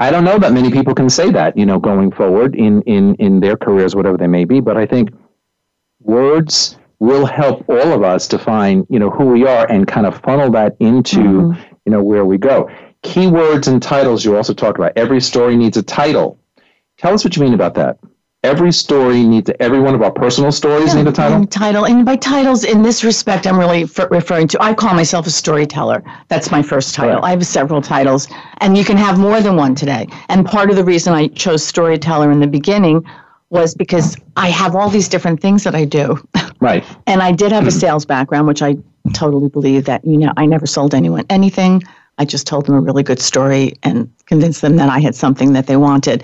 i 0.00 0.10
don't 0.10 0.24
know 0.24 0.36
that 0.36 0.52
many 0.52 0.68
people 0.68 0.92
can 0.92 1.08
say 1.08 1.30
that 1.30 1.56
you 1.56 1.64
know 1.64 1.78
going 1.78 2.10
forward 2.10 2.56
in 2.56 2.82
in 2.82 3.14
in 3.26 3.38
their 3.38 3.56
careers 3.56 3.94
whatever 3.94 4.16
they 4.16 4.26
may 4.26 4.44
be 4.44 4.58
but 4.58 4.76
i 4.76 4.84
think 4.84 5.10
words 6.00 6.76
will 6.98 7.24
help 7.24 7.64
all 7.68 7.92
of 7.92 8.02
us 8.02 8.26
define 8.26 8.84
you 8.90 8.98
know 8.98 9.10
who 9.10 9.26
we 9.26 9.46
are 9.46 9.70
and 9.70 9.86
kind 9.86 10.04
of 10.04 10.20
funnel 10.22 10.50
that 10.50 10.74
into 10.80 11.18
mm-hmm. 11.22 11.60
you 11.84 11.92
know 11.92 12.02
where 12.02 12.24
we 12.24 12.36
go 12.36 12.68
keywords 13.04 13.68
and 13.68 13.80
titles 13.80 14.24
you 14.24 14.36
also 14.36 14.52
talked 14.52 14.76
about 14.76 14.92
every 14.96 15.20
story 15.20 15.54
needs 15.56 15.76
a 15.76 15.84
title 15.84 16.36
tell 16.96 17.14
us 17.14 17.22
what 17.22 17.36
you 17.36 17.42
mean 17.44 17.54
about 17.54 17.74
that 17.74 17.96
every 18.42 18.72
story 18.72 19.22
needs 19.24 19.46
to 19.46 19.62
every 19.62 19.80
one 19.80 19.94
of 19.94 20.02
our 20.02 20.10
personal 20.10 20.50
stories 20.50 20.88
yeah, 20.94 21.02
need 21.02 21.08
a 21.08 21.12
title. 21.12 21.36
And 21.38 21.50
title, 21.50 21.86
and 21.86 22.04
by 22.06 22.16
titles 22.16 22.64
in 22.64 22.82
this 22.82 23.04
respect, 23.04 23.46
I'm 23.46 23.58
really 23.58 23.82
f- 23.84 24.10
referring 24.10 24.48
to. 24.48 24.62
I 24.62 24.74
call 24.74 24.94
myself 24.94 25.26
a 25.26 25.30
storyteller. 25.30 26.02
That's 26.28 26.50
my 26.50 26.62
first 26.62 26.94
title. 26.94 27.16
Right. 27.16 27.24
I 27.28 27.30
have 27.30 27.46
several 27.46 27.82
titles, 27.82 28.28
and 28.58 28.76
you 28.76 28.84
can 28.84 28.96
have 28.96 29.18
more 29.18 29.40
than 29.40 29.56
one 29.56 29.74
today. 29.74 30.06
And 30.28 30.46
part 30.46 30.70
of 30.70 30.76
the 30.76 30.84
reason 30.84 31.12
I 31.14 31.28
chose 31.28 31.64
storyteller 31.64 32.30
in 32.30 32.40
the 32.40 32.46
beginning 32.46 33.04
was 33.50 33.74
because 33.74 34.16
I 34.36 34.48
have 34.48 34.76
all 34.76 34.88
these 34.88 35.08
different 35.08 35.40
things 35.40 35.64
that 35.64 35.74
I 35.74 35.84
do. 35.84 36.16
Right. 36.62 36.84
and 37.06 37.22
I 37.22 37.32
did 37.32 37.52
have 37.52 37.66
a 37.66 37.70
sales 37.70 38.04
background, 38.04 38.46
which 38.46 38.60
I 38.60 38.76
totally 39.14 39.48
believe 39.48 39.86
that 39.86 40.04
you 40.04 40.18
know 40.18 40.30
I 40.36 40.44
never 40.44 40.66
sold 40.66 40.94
anyone 40.94 41.24
anything. 41.30 41.82
I 42.18 42.26
just 42.26 42.46
told 42.46 42.66
them 42.66 42.74
a 42.74 42.80
really 42.80 43.02
good 43.02 43.18
story 43.18 43.72
and 43.82 44.12
convinced 44.26 44.60
them 44.60 44.76
that 44.76 44.90
I 44.90 44.98
had 44.98 45.14
something 45.14 45.54
that 45.54 45.68
they 45.68 45.78
wanted. 45.78 46.22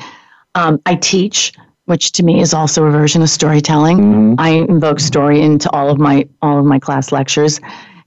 Um, 0.55 0.79
I 0.85 0.97
teach, 0.97 1.55
which 1.87 2.13
to 2.13 2.23
me 2.25 2.41
is 2.41 2.53
also 2.53 2.85
a 2.85 2.91
version 2.91 3.23
of 3.23 3.31
storytelling. 3.31 3.99
Mm-hmm. 3.99 4.35
I 4.39 4.49
invoke 4.51 5.01
story 5.01 5.41
into 5.41 5.71
all 5.71 5.89
of 5.89 5.99
my 5.99 6.29
all 6.43 6.59
of 6.59 6.65
my 6.65 6.79
class 6.79 7.11
lectures 7.13 7.61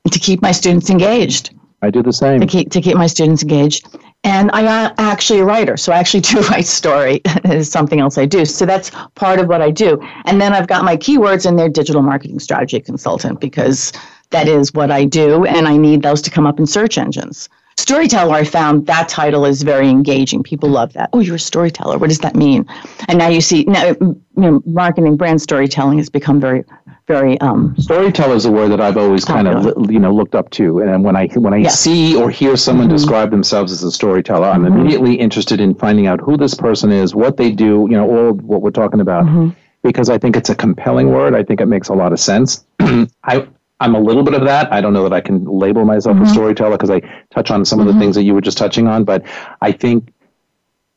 to 0.09 0.19
keep 0.19 0.41
my 0.41 0.51
students 0.51 0.89
engaged. 0.89 1.51
I 1.81 1.89
do 1.89 2.03
the 2.03 2.13
same. 2.13 2.41
To 2.41 2.47
keep 2.47 2.71
to 2.71 2.81
keep 2.81 2.95
my 2.95 3.07
students 3.07 3.41
engaged. 3.41 3.87
And 4.25 4.49
I'm 4.51 4.93
actually 4.97 5.39
a 5.39 5.45
writer, 5.45 5.77
so 5.77 5.93
I 5.93 5.97
actually 5.97 6.19
do 6.21 6.41
write 6.43 6.65
story 6.67 7.21
is 7.45 7.71
something 7.71 7.99
else 8.01 8.17
I 8.17 8.25
do. 8.25 8.43
So 8.45 8.65
that's 8.65 8.91
part 9.15 9.39
of 9.39 9.47
what 9.47 9.61
I 9.61 9.71
do. 9.71 9.97
And 10.25 10.41
then 10.41 10.53
I've 10.53 10.67
got 10.67 10.83
my 10.83 10.97
keywords 10.97 11.45
and 11.45 11.57
their 11.57 11.69
digital 11.69 12.01
marketing 12.01 12.39
strategy 12.39 12.81
consultant 12.81 13.39
because 13.39 13.93
that 14.31 14.47
is 14.47 14.73
what 14.73 14.91
I 14.91 15.05
do 15.05 15.45
and 15.45 15.67
I 15.67 15.77
need 15.77 16.03
those 16.03 16.21
to 16.23 16.29
come 16.29 16.45
up 16.45 16.59
in 16.59 16.67
search 16.67 16.97
engines 16.97 17.47
storyteller, 17.89 18.31
I 18.35 18.43
found 18.43 18.85
that 18.85 19.09
title 19.09 19.45
is 19.45 19.63
very 19.63 19.89
engaging. 19.89 20.43
People 20.43 20.69
love 20.69 20.93
that. 20.93 21.09
Oh, 21.11 21.21
you're 21.21 21.37
a 21.37 21.39
storyteller. 21.39 21.97
What 21.97 22.09
does 22.09 22.19
that 22.19 22.35
mean? 22.35 22.67
And 23.07 23.17
now 23.17 23.29
you 23.29 23.41
see, 23.41 23.63
now 23.63 23.83
you 23.99 24.21
know, 24.35 24.61
marketing 24.67 25.17
brand 25.17 25.41
storytelling 25.41 25.97
has 25.97 26.07
become 26.07 26.39
very, 26.39 26.63
very. 27.07 27.39
Um, 27.41 27.75
storyteller 27.79 28.35
is 28.35 28.45
a 28.45 28.51
word 28.51 28.69
that 28.69 28.79
I've 28.79 28.95
always 28.95 29.25
kind 29.25 29.47
of 29.47 29.89
you 29.89 29.97
know 29.97 30.13
looked 30.13 30.35
up 30.35 30.51
to, 30.51 30.81
and 30.81 31.03
when 31.03 31.15
I 31.15 31.29
when 31.29 31.51
I 31.51 31.57
yes. 31.57 31.79
see 31.79 32.15
or 32.15 32.29
hear 32.29 32.55
someone 32.57 32.87
mm-hmm. 32.89 32.95
describe 32.95 33.31
themselves 33.31 33.71
as 33.71 33.81
a 33.83 33.91
storyteller, 33.91 34.47
I'm 34.47 34.61
mm-hmm. 34.65 34.81
immediately 34.81 35.15
interested 35.15 35.59
in 35.59 35.73
finding 35.73 36.05
out 36.05 36.19
who 36.21 36.37
this 36.37 36.53
person 36.53 36.91
is, 36.91 37.15
what 37.15 37.37
they 37.37 37.49
do, 37.51 37.87
you 37.89 37.97
know, 37.97 38.07
all 38.07 38.33
what 38.35 38.61
we're 38.61 38.71
talking 38.81 38.99
about. 39.01 39.25
Mm-hmm 39.25 39.49
because 39.81 40.09
I 40.09 40.17
think 40.17 40.35
it's 40.35 40.49
a 40.49 40.55
compelling 40.55 41.09
word. 41.09 41.33
I 41.33 41.41
think 41.41 41.61
it 41.61 41.65
makes 41.65 41.87
a 41.87 41.93
lot 41.93 42.11
of 42.11 42.19
sense. 42.19 42.65
I 43.23 43.47
I'm 43.81 43.95
a 43.95 43.99
little 43.99 44.23
bit 44.23 44.33
of 44.33 44.43
that. 44.45 44.71
I 44.73 44.81
don't 44.81 44.93
know 44.93 45.03
that 45.03 45.13
I 45.13 45.21
can 45.21 45.45
label 45.45 45.85
myself 45.85 46.15
mm-hmm. 46.17 46.25
a 46.25 46.29
storyteller 46.29 46.71
because 46.77 46.89
I 46.89 47.01
touch 47.31 47.49
on 47.49 47.63
some 47.63 47.79
mm-hmm. 47.79 47.81
of 47.81 47.85
the 47.87 47.91
mm-hmm. 47.93 47.99
things 48.01 48.15
that 48.15 48.23
you 48.23 48.33
were 48.33 48.41
just 48.41 48.57
touching 48.57 48.87
on, 48.87 49.03
but 49.05 49.23
I 49.61 49.71
think 49.71 50.13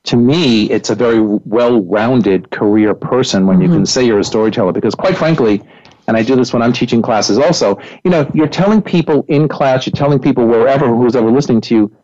to 0.04 0.16
me, 0.16 0.68
it's 0.68 0.90
a 0.90 0.96
very 0.96 1.20
well 1.20 1.80
rounded 1.84 2.50
career 2.50 2.92
person 2.92 3.46
when 3.46 3.58
mm-hmm. 3.58 3.66
you 3.70 3.76
can 3.78 3.86
say 3.86 4.04
you're 4.04 4.18
a 4.18 4.24
storyteller 4.24 4.72
because, 4.72 4.96
quite 4.96 5.16
frankly, 5.16 5.62
and 6.08 6.16
I 6.16 6.24
do 6.24 6.34
this 6.34 6.52
when 6.52 6.60
I'm 6.60 6.72
teaching 6.72 7.02
classes 7.02 7.38
also, 7.38 7.80
you 8.02 8.10
know, 8.10 8.28
you're 8.34 8.48
telling 8.48 8.82
people 8.82 9.24
in 9.28 9.46
class, 9.46 9.86
you're 9.86 9.92
telling 9.92 10.18
people 10.18 10.44
wherever, 10.44 10.88
who's 10.88 11.14
ever 11.14 11.30
listening 11.30 11.60
to 11.62 11.74
you, 11.76 11.96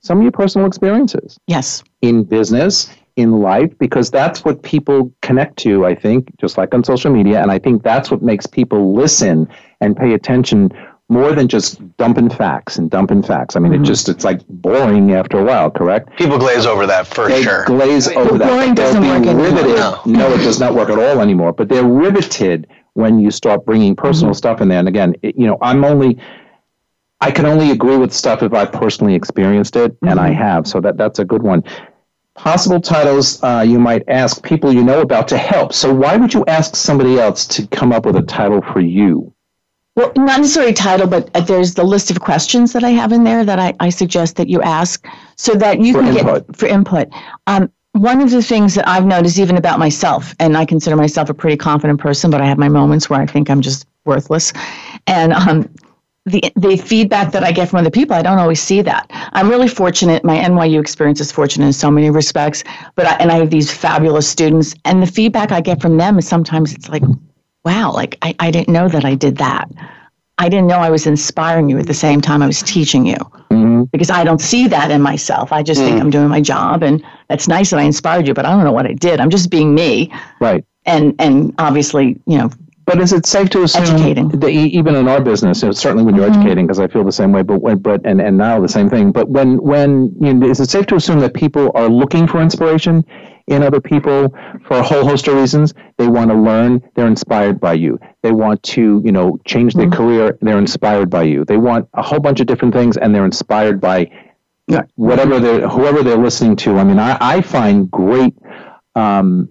some 0.00 0.18
of 0.18 0.22
your 0.22 0.30
personal 0.30 0.64
experiences. 0.68 1.36
Yes. 1.48 1.82
In 2.02 2.22
business, 2.22 2.88
in 3.16 3.40
life 3.40 3.72
because 3.78 4.10
that's 4.10 4.44
what 4.44 4.62
people 4.62 5.12
connect 5.22 5.56
to, 5.58 5.86
I 5.86 5.94
think, 5.94 6.36
just 6.38 6.56
like 6.58 6.74
on 6.74 6.84
social 6.84 7.10
media. 7.12 7.40
And 7.40 7.50
I 7.50 7.58
think 7.58 7.82
that's 7.82 8.10
what 8.10 8.22
makes 8.22 8.46
people 8.46 8.94
listen 8.94 9.48
and 9.80 9.96
pay 9.96 10.14
attention 10.14 10.70
more 11.08 11.32
than 11.32 11.48
just 11.48 11.80
dumping 11.96 12.30
facts 12.30 12.76
and 12.78 12.88
dumping 12.88 13.20
facts. 13.22 13.56
I 13.56 13.58
mean, 13.60 13.72
mm-hmm. 13.72 13.82
it 13.82 13.86
just 13.86 14.08
it's 14.08 14.24
like 14.24 14.42
boring 14.48 15.12
after 15.12 15.38
a 15.40 15.44
while, 15.44 15.70
correct? 15.70 16.16
People 16.16 16.38
glaze 16.38 16.66
over 16.66 16.86
that 16.86 17.06
for 17.06 17.26
they 17.28 17.42
sure. 17.42 17.64
Glaze 17.64 18.06
I 18.06 18.10
mean, 18.12 18.18
over 18.20 18.38
that. 18.38 18.48
Boring 18.48 18.74
doesn't 18.74 19.02
work 19.04 19.24
riveted. 19.24 19.64
Anymore. 19.76 20.00
No. 20.04 20.04
no, 20.28 20.32
it 20.34 20.38
does 20.38 20.60
not 20.60 20.74
work 20.74 20.88
at 20.88 20.98
all 20.98 21.20
anymore. 21.20 21.52
But 21.52 21.68
they're 21.68 21.84
riveted 21.84 22.68
when 22.94 23.18
you 23.18 23.32
start 23.32 23.64
bringing 23.66 23.96
personal 23.96 24.32
mm-hmm. 24.32 24.38
stuff 24.38 24.60
in 24.60 24.68
there. 24.68 24.78
And 24.78 24.86
again, 24.86 25.16
it, 25.22 25.36
you 25.36 25.46
know, 25.46 25.58
I'm 25.60 25.84
only. 25.84 26.18
I 27.22 27.30
can 27.30 27.44
only 27.44 27.70
agree 27.70 27.98
with 27.98 28.14
stuff 28.14 28.42
if 28.42 28.54
I 28.54 28.64
personally 28.64 29.14
experienced 29.14 29.76
it, 29.76 29.92
mm-hmm. 29.96 30.08
and 30.08 30.18
I 30.18 30.30
mm-hmm. 30.30 30.40
have. 30.40 30.66
So 30.66 30.80
that 30.80 30.96
that's 30.96 31.18
a 31.18 31.24
good 31.24 31.42
one 31.42 31.64
possible 32.40 32.80
titles 32.80 33.42
uh, 33.42 33.62
you 33.66 33.78
might 33.78 34.02
ask 34.08 34.42
people 34.42 34.72
you 34.72 34.82
know 34.82 35.02
about 35.02 35.28
to 35.28 35.36
help. 35.36 35.72
So, 35.74 35.92
why 35.94 36.16
would 36.16 36.32
you 36.32 36.44
ask 36.46 36.74
somebody 36.74 37.18
else 37.18 37.46
to 37.48 37.66
come 37.68 37.92
up 37.92 38.06
with 38.06 38.16
a 38.16 38.22
title 38.22 38.62
for 38.72 38.80
you? 38.80 39.32
Well, 39.96 40.10
not 40.16 40.40
necessarily 40.40 40.72
title, 40.72 41.06
but 41.06 41.28
uh, 41.34 41.40
there's 41.40 41.74
the 41.74 41.84
list 41.84 42.10
of 42.10 42.20
questions 42.20 42.72
that 42.72 42.82
I 42.84 42.90
have 42.90 43.12
in 43.12 43.24
there 43.24 43.44
that 43.44 43.58
I, 43.58 43.74
I 43.80 43.90
suggest 43.90 44.36
that 44.36 44.48
you 44.48 44.62
ask 44.62 45.04
so 45.36 45.54
that 45.56 45.80
you 45.80 45.92
for 45.92 46.00
can 46.00 46.16
input. 46.16 46.46
get 46.46 46.56
for 46.56 46.66
input. 46.66 47.08
Um, 47.46 47.70
one 47.92 48.20
of 48.22 48.30
the 48.30 48.42
things 48.42 48.74
that 48.76 48.88
I've 48.88 49.04
noticed, 49.04 49.38
even 49.38 49.56
about 49.56 49.78
myself, 49.78 50.34
and 50.38 50.56
I 50.56 50.64
consider 50.64 50.96
myself 50.96 51.28
a 51.28 51.34
pretty 51.34 51.56
confident 51.56 52.00
person, 52.00 52.30
but 52.30 52.40
I 52.40 52.46
have 52.46 52.56
my 52.58 52.68
moments 52.68 53.10
where 53.10 53.20
I 53.20 53.26
think 53.26 53.50
I'm 53.50 53.60
just 53.60 53.84
worthless. 54.04 54.52
And 55.08 55.32
um, 55.32 55.68
the, 56.26 56.52
the 56.56 56.76
feedback 56.76 57.32
that 57.32 57.42
I 57.42 57.52
get 57.52 57.68
from 57.70 57.78
other 57.78 57.90
people, 57.90 58.14
I 58.14 58.22
don't 58.22 58.38
always 58.38 58.60
see 58.60 58.82
that. 58.82 59.06
I'm 59.10 59.48
really 59.48 59.68
fortunate. 59.68 60.22
My 60.24 60.36
NYU 60.36 60.80
experience 60.80 61.20
is 61.20 61.32
fortunate 61.32 61.66
in 61.66 61.72
so 61.72 61.90
many 61.90 62.10
respects, 62.10 62.62
but 62.94 63.06
I, 63.06 63.14
and 63.16 63.30
I 63.30 63.36
have 63.36 63.50
these 63.50 63.70
fabulous 63.72 64.28
students, 64.28 64.74
and 64.84 65.02
the 65.02 65.06
feedback 65.06 65.50
I 65.50 65.60
get 65.60 65.80
from 65.80 65.96
them 65.96 66.18
is 66.18 66.28
sometimes 66.28 66.74
it's 66.74 66.88
like, 66.88 67.02
wow, 67.64 67.92
like 67.92 68.16
I, 68.22 68.34
I 68.38 68.50
didn't 68.50 68.68
know 68.72 68.88
that 68.88 69.04
I 69.04 69.14
did 69.14 69.38
that. 69.38 69.68
I 70.38 70.48
didn't 70.48 70.68
know 70.68 70.76
I 70.76 70.90
was 70.90 71.06
inspiring 71.06 71.68
you 71.68 71.78
at 71.78 71.86
the 71.86 71.94
same 71.94 72.20
time 72.22 72.42
I 72.42 72.46
was 72.46 72.62
teaching 72.62 73.06
you 73.06 73.14
mm-hmm. 73.16 73.84
because 73.84 74.08
I 74.08 74.24
don't 74.24 74.40
see 74.40 74.68
that 74.68 74.90
in 74.90 75.02
myself. 75.02 75.52
I 75.52 75.62
just 75.62 75.80
mm-hmm. 75.80 75.88
think 75.88 75.98
mm. 75.98 76.02
I'm 76.02 76.10
doing 76.10 76.28
my 76.28 76.40
job, 76.40 76.82
and 76.82 77.02
that's 77.28 77.48
nice 77.48 77.70
that 77.70 77.78
I 77.78 77.82
inspired 77.82 78.26
you, 78.26 78.34
but 78.34 78.44
I 78.46 78.50
don't 78.50 78.64
know 78.64 78.72
what 78.72 78.86
I 78.86 78.92
did. 78.94 79.20
I'm 79.20 79.30
just 79.30 79.50
being 79.50 79.74
me. 79.74 80.12
Right. 80.40 80.64
And 80.86 81.14
and 81.18 81.54
obviously, 81.58 82.18
you 82.26 82.38
know, 82.38 82.50
but 82.90 83.00
is 83.00 83.12
it 83.12 83.24
safe 83.24 83.48
to 83.50 83.62
assume 83.62 83.82
educating. 83.84 84.28
that 84.40 84.48
even 84.50 84.96
in 84.96 85.06
our 85.06 85.20
business, 85.20 85.62
you 85.62 85.68
know, 85.68 85.72
certainly 85.72 86.02
when 86.02 86.16
you're 86.16 86.24
mm-hmm. 86.26 86.40
educating, 86.40 86.66
because 86.66 86.80
I 86.80 86.88
feel 86.88 87.04
the 87.04 87.12
same 87.12 87.30
way, 87.30 87.42
but 87.42 87.60
when, 87.60 87.78
but 87.78 88.00
and, 88.04 88.20
and 88.20 88.36
now 88.36 88.58
the 88.60 88.68
same 88.68 88.90
thing. 88.90 89.12
But 89.12 89.28
when 89.28 89.58
when 89.62 90.12
you 90.20 90.34
know, 90.34 90.48
is 90.48 90.58
it 90.58 90.70
safe 90.70 90.86
to 90.86 90.96
assume 90.96 91.20
that 91.20 91.32
people 91.32 91.70
are 91.76 91.88
looking 91.88 92.26
for 92.26 92.40
inspiration 92.42 93.04
in 93.46 93.62
other 93.62 93.80
people 93.80 94.34
for 94.66 94.78
a 94.78 94.82
whole 94.82 95.04
host 95.04 95.28
of 95.28 95.34
reasons? 95.34 95.72
They 95.98 96.08
want 96.08 96.30
to 96.32 96.36
learn. 96.36 96.82
They're 96.96 97.06
inspired 97.06 97.60
by 97.60 97.74
you. 97.74 97.96
They 98.22 98.32
want 98.32 98.60
to 98.74 99.00
you 99.04 99.12
know 99.12 99.38
change 99.44 99.74
their 99.74 99.86
mm-hmm. 99.86 99.94
career. 99.94 100.38
They're 100.40 100.58
inspired 100.58 101.10
by 101.10 101.22
you. 101.24 101.44
They 101.44 101.58
want 101.58 101.88
a 101.94 102.02
whole 102.02 102.18
bunch 102.18 102.40
of 102.40 102.48
different 102.48 102.74
things, 102.74 102.96
and 102.96 103.14
they're 103.14 103.24
inspired 103.24 103.80
by 103.80 104.10
yeah. 104.66 104.82
whatever 104.96 105.38
they're 105.38 105.68
whoever 105.68 106.02
they're 106.02 106.18
listening 106.18 106.56
to. 106.64 106.76
I 106.80 106.82
mean, 106.82 106.98
I, 106.98 107.16
I 107.20 107.40
find 107.40 107.88
great. 107.88 108.34
Um, 108.96 109.50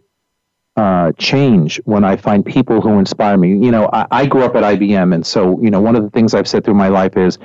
uh, 0.80 1.12
change 1.18 1.80
when 1.84 2.04
I 2.06 2.16
find 2.16 2.46
people 2.46 2.80
who 2.82 2.98
inspire 3.00 3.36
me. 3.38 3.50
You 3.50 3.70
know, 3.72 3.90
I, 3.92 4.06
I, 4.12 4.26
grew 4.26 4.44
up 4.46 4.56
at 4.56 4.64
IBM, 4.64 5.14
and 5.14 5.26
so 5.26 5.60
you 5.62 5.70
know, 5.70 5.82
one 5.82 5.96
of 5.98 6.04
the 6.04 6.10
things 6.10 6.34
I've 6.34 6.48
said 6.48 6.64
through 6.64 6.76
my 6.76 6.88
life 6.88 7.18
is, 7.18 7.38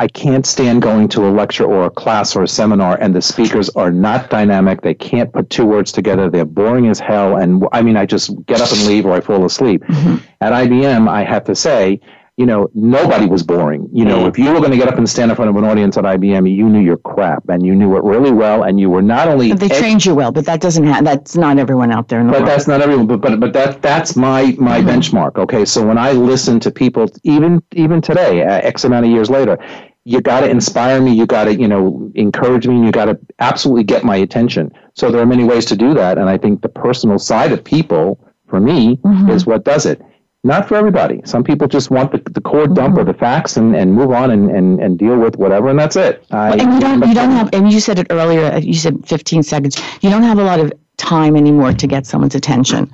I 0.00 0.08
can't 0.08 0.44
stand 0.44 0.82
going 0.82 1.06
to 1.10 1.28
a 1.28 1.30
lecture 1.30 1.62
or 1.64 1.86
a 1.86 1.90
class 1.90 2.34
or 2.34 2.42
a 2.42 2.48
seminar, 2.48 2.98
and 3.00 3.14
the 3.14 3.22
speakers 3.22 3.70
are 3.76 3.92
not 3.92 4.28
dynamic. 4.28 4.80
They 4.82 4.94
can't 4.94 5.32
put 5.32 5.50
two 5.50 5.64
words 5.64 5.92
together. 5.92 6.28
They're 6.28 6.44
boring 6.44 6.88
as 6.88 6.98
hell, 6.98 7.36
and 7.36 7.62
I 7.70 7.80
mean, 7.82 7.96
I 7.96 8.04
just 8.06 8.34
get 8.46 8.60
up 8.60 8.72
and 8.72 8.86
leave 8.88 9.06
or 9.06 9.12
I 9.12 9.20
fall 9.20 9.44
asleep. 9.44 9.84
Mm-hmm. 9.84 10.24
At 10.40 10.52
IBM, 10.64 11.08
I 11.08 11.22
have 11.22 11.44
to 11.44 11.54
say 11.54 12.00
you 12.36 12.46
know, 12.46 12.68
nobody 12.74 13.26
was 13.26 13.44
boring. 13.44 13.88
You 13.92 14.04
know, 14.04 14.24
mm. 14.24 14.28
if 14.28 14.36
you 14.38 14.52
were 14.52 14.58
going 14.58 14.72
to 14.72 14.76
get 14.76 14.88
up 14.88 14.98
and 14.98 15.08
stand 15.08 15.30
in 15.30 15.36
front 15.36 15.50
of 15.50 15.56
an 15.56 15.62
audience 15.64 15.96
at 15.96 16.02
IBM, 16.04 16.52
you 16.52 16.68
knew 16.68 16.80
your 16.80 16.96
crap 16.96 17.48
and 17.48 17.64
you 17.64 17.76
knew 17.76 17.96
it 17.96 18.02
really 18.02 18.32
well, 18.32 18.64
and 18.64 18.80
you 18.80 18.90
were 18.90 19.02
not 19.02 19.28
only 19.28 19.50
but 19.50 19.60
they 19.60 19.66
ex- 19.66 19.78
trained 19.78 20.04
you 20.04 20.14
well, 20.16 20.32
but 20.32 20.44
that 20.44 20.60
doesn't 20.60 20.84
happen. 20.84 21.04
that's 21.04 21.36
not 21.36 21.58
everyone 21.58 21.92
out 21.92 22.08
there 22.08 22.20
in 22.20 22.26
the 22.26 22.32
but 22.32 22.42
world. 22.42 22.50
that's 22.50 22.66
not 22.66 22.80
everyone. 22.80 23.06
But 23.06 23.20
but 23.20 23.38
but 23.38 23.52
that 23.52 23.82
that's 23.82 24.16
my 24.16 24.56
my 24.58 24.80
mm-hmm. 24.80 24.88
benchmark. 24.88 25.36
Okay, 25.36 25.64
so 25.64 25.86
when 25.86 25.96
I 25.96 26.10
listen 26.12 26.58
to 26.60 26.72
people, 26.72 27.06
even 27.22 27.62
even 27.72 28.00
today, 28.00 28.42
uh, 28.42 28.60
x 28.62 28.82
amount 28.82 29.04
of 29.06 29.12
years 29.12 29.30
later, 29.30 29.56
you 30.02 30.20
got 30.20 30.40
to 30.40 30.50
inspire 30.50 31.00
me 31.00 31.14
you 31.14 31.24
got 31.26 31.44
to 31.44 31.54
you 31.54 31.66
know 31.68 32.10
encourage 32.16 32.66
me 32.66 32.84
you 32.84 32.90
got 32.92 33.06
to 33.06 33.18
absolutely 33.38 33.82
get 33.82 34.04
my 34.04 34.14
attention 34.16 34.70
so 34.92 35.10
there 35.10 35.18
are 35.20 35.24
many 35.24 35.44
ways 35.44 35.64
to 35.64 35.74
do 35.74 35.94
that 35.94 36.18
and 36.18 36.28
i 36.28 36.36
think 36.36 36.60
the 36.60 36.68
personal 36.68 37.18
side 37.18 37.52
of 37.52 37.64
people 37.64 38.18
for 38.46 38.60
me 38.60 38.96
mm-hmm. 38.98 39.30
is 39.30 39.46
what 39.46 39.64
does 39.64 39.86
it 39.86 40.02
not 40.44 40.68
for 40.68 40.76
everybody. 40.76 41.22
Some 41.24 41.42
people 41.42 41.66
just 41.66 41.90
want 41.90 42.12
the, 42.12 42.30
the 42.30 42.40
core 42.40 42.64
mm-hmm. 42.66 42.74
dump 42.74 42.98
or 42.98 43.04
the 43.04 43.14
facts 43.14 43.56
and, 43.56 43.74
and 43.74 43.94
move 43.94 44.12
on 44.12 44.30
and, 44.30 44.50
and, 44.50 44.78
and 44.80 44.98
deal 44.98 45.18
with 45.18 45.36
whatever, 45.36 45.70
and 45.70 45.78
that's 45.78 45.96
it. 45.96 46.24
I, 46.30 46.50
and 46.52 46.74
you 46.74 46.80
don't, 46.80 47.08
you 47.08 47.14
don't 47.14 47.30
have, 47.30 47.48
and 47.52 47.72
you 47.72 47.80
said 47.80 47.98
it 47.98 48.06
earlier, 48.10 48.52
uh, 48.52 48.58
you 48.60 48.74
said 48.74 49.06
15 49.08 49.42
seconds, 49.42 49.80
you 50.02 50.10
don't 50.10 50.22
have 50.22 50.38
a 50.38 50.44
lot 50.44 50.60
of 50.60 50.72
time 50.98 51.34
anymore 51.34 51.72
to 51.72 51.86
get 51.86 52.06
someone's 52.06 52.34
attention. 52.34 52.90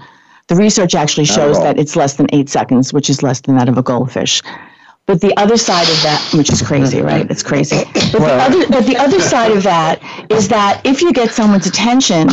The 0.47 0.55
research 0.57 0.95
actually 0.95 1.27
shows 1.27 1.59
that 1.61 1.79
it's 1.79 1.95
less 1.97 2.15
than 2.17 2.27
eight 2.33 2.49
seconds, 2.49 2.93
which 2.93 3.11
is 3.11 3.23
less 3.23 3.41
than 3.41 3.57
that 3.57 3.69
of 3.69 3.79
a 3.79 3.83
goldfish. 3.83 4.43
But 5.07 5.21
the 5.21 5.37
other 5.37 5.57
side 5.57 5.89
of 5.89 6.03
that, 6.03 6.29
which 6.33 6.53
is 6.53 6.63
crazy, 6.63 6.99
mm-hmm. 6.99 7.07
right? 7.07 7.31
It's 7.31 7.43
crazy. 7.43 7.85
But, 8.13 8.15
well. 8.21 8.51
the, 8.51 8.59
other, 8.61 8.73
but 8.73 8.87
the 8.87 8.97
other 8.97 9.21
side 9.21 9.53
of 9.53 9.65
that 9.65 10.01
is 10.31 10.49
that 10.49 10.81
if 10.85 11.03
you 11.03 11.13
get 11.13 11.31
someone's 11.33 11.67
attention, 11.67 12.29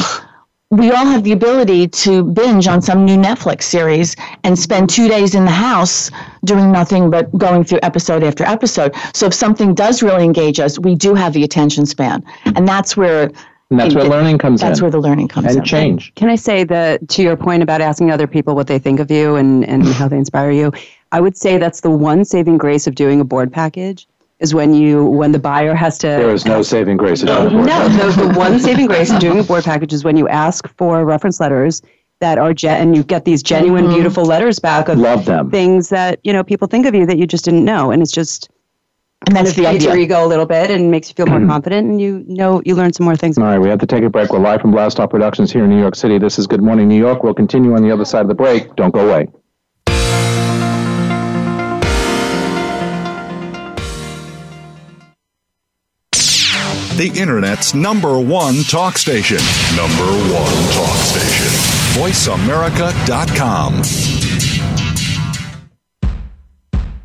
we 0.70 0.92
all 0.92 1.06
have 1.06 1.24
the 1.24 1.32
ability 1.32 1.88
to 1.88 2.24
binge 2.24 2.68
on 2.68 2.82
some 2.82 3.06
new 3.06 3.16
Netflix 3.16 3.64
series 3.64 4.16
and 4.44 4.58
spend 4.60 4.90
two 4.90 5.08
days 5.08 5.34
in 5.34 5.46
the 5.46 5.52
house 5.52 6.12
doing 6.44 6.72
nothing 6.74 7.10
but 7.10 7.36
going 7.38 7.64
through 7.64 7.80
episode 7.84 8.22
after 8.22 8.44
episode. 8.44 8.94
So 9.14 9.28
if 9.28 9.34
something 9.34 9.74
does 9.74 10.04
really 10.04 10.26
engage 10.26 10.60
us, 10.60 10.78
we 10.78 10.96
do 10.96 11.14
have 11.16 11.32
the 11.34 11.44
attention 11.44 11.86
span, 11.86 12.24
and 12.46 12.68
that's 12.68 12.98
where. 12.98 13.32
And 13.70 13.78
that's 13.80 13.94
it, 13.94 13.98
where 13.98 14.10
learning 14.10 14.38
comes 14.40 14.62
that's 14.62 14.68
in. 14.68 14.72
That's 14.72 14.82
where 14.82 14.92
the 14.92 15.00
learning 15.00 15.28
comes 15.28 15.48
and 15.48 15.56
in. 15.56 15.60
And 15.60 15.68
change. 15.68 16.14
Can 16.16 16.30
I 16.30 16.36
say 16.36 16.64
that 16.66 17.08
to 17.10 17.22
your 17.22 17.36
point 17.36 17.62
about 17.64 17.82
asking 17.82 18.12
other 18.12 18.26
people 18.28 18.56
what 18.56 18.68
they 18.68 18.80
think 18.80 19.02
of 19.02 19.12
you 19.12 19.36
and, 19.36 19.66
and 19.68 19.86
how 19.86 20.08
they 20.08 20.18
inspire 20.18 20.52
you? 20.52 20.72
I 21.12 21.20
would 21.20 21.36
say 21.36 21.58
that's 21.58 21.82
the 21.82 21.92
one 21.92 22.24
saving 22.24 22.58
grace 22.60 22.88
of 22.88 22.96
doing 22.96 23.20
a 23.20 23.26
board 23.26 23.52
package 23.52 24.08
is 24.40 24.54
when 24.54 24.74
you 24.74 25.06
when 25.06 25.32
the 25.32 25.40
buyer 25.40 25.74
has 25.74 25.98
to 25.98 26.08
there 26.08 26.34
is 26.34 26.46
no 26.46 26.62
saving 26.62 26.98
grace 26.98 27.24
no 27.24 27.46
the 27.50 27.56
no 27.64 27.88
the, 27.90 28.28
the 28.28 28.40
one 28.40 28.60
saving 28.60 28.86
grace 28.86 29.10
in 29.12 29.20
doing 29.20 29.40
a 29.40 29.44
board 29.44 29.64
package 29.64 29.94
is 29.94 30.04
when 30.04 30.18
you 30.18 30.28
ask 30.28 30.68
for 30.78 31.06
reference 31.06 31.40
letters 31.40 31.82
that 32.20 32.40
are 32.40 32.52
jet, 32.52 32.82
and 32.82 32.96
you 32.98 33.04
get 33.04 33.26
these 33.26 33.44
genuine 33.44 33.86
mm-hmm. 33.86 33.94
beautiful 33.94 34.26
letters 34.26 34.58
back 34.58 34.90
of 34.90 34.98
Love 34.98 35.26
them. 35.26 35.52
things 35.52 35.90
that 35.90 36.20
you 36.24 36.34
know 36.34 36.44
people 36.44 36.68
think 36.68 36.86
of 36.86 36.96
you 36.96 37.06
that 37.06 37.18
you 37.18 37.28
just 37.28 37.46
didn't 37.46 37.66
know 37.66 37.92
and 37.92 38.02
it's 38.02 38.12
just 38.12 38.50
and 39.26 39.36
that's 39.36 39.54
the 39.54 39.66
idea. 39.66 39.90
your 39.90 39.98
ego 39.98 40.24
a 40.24 40.28
little 40.28 40.46
bit 40.46 40.70
and 40.70 40.92
makes 40.92 41.10
you 41.10 41.16
feel 41.16 41.26
more 41.26 41.40
mm-hmm. 41.40 41.50
confident 41.50 41.88
and 41.90 42.00
you 42.00 42.24
know 42.28 42.62
you 42.64 42.76
learn 42.76 42.94
some 42.94 43.04
more 43.04 43.16
things. 43.16 43.36
All 43.40 43.46
right, 43.46 43.58
we 43.58 43.68
have 43.68 43.80
to 43.80 43.88
take 43.88 44.04
a 44.04 44.10
break. 44.12 44.32
We're 44.32 44.38
live 44.38 44.62
from 44.62 44.70
Blast 44.70 45.00
Off 45.00 45.10
Productions 45.10 45.52
here 45.52 45.64
in 45.64 45.72
New 45.72 45.80
York 45.80 45.96
City. 45.96 46.20
This 46.20 46.38
is 46.38 46.46
Good 46.46 46.62
Morning 46.62 46.88
New 46.88 47.00
York. 47.00 47.24
We'll 47.24 47.34
continue 47.34 47.74
on 47.76 47.82
the 47.82 47.90
other 47.92 48.06
side 48.06 48.22
of 48.22 48.28
the 48.28 48.36
break. 48.36 48.76
Don't 48.76 48.92
go 48.94 49.08
away. 49.10 49.28
the 56.98 57.10
Internet's 57.10 57.76
number 57.76 58.20
one 58.20 58.64
talk 58.64 58.98
station. 58.98 59.38
Number 59.76 60.12
one 60.34 60.74
talk 60.74 60.98
station. 60.98 61.48
VoiceAmerica.com. 61.94 63.82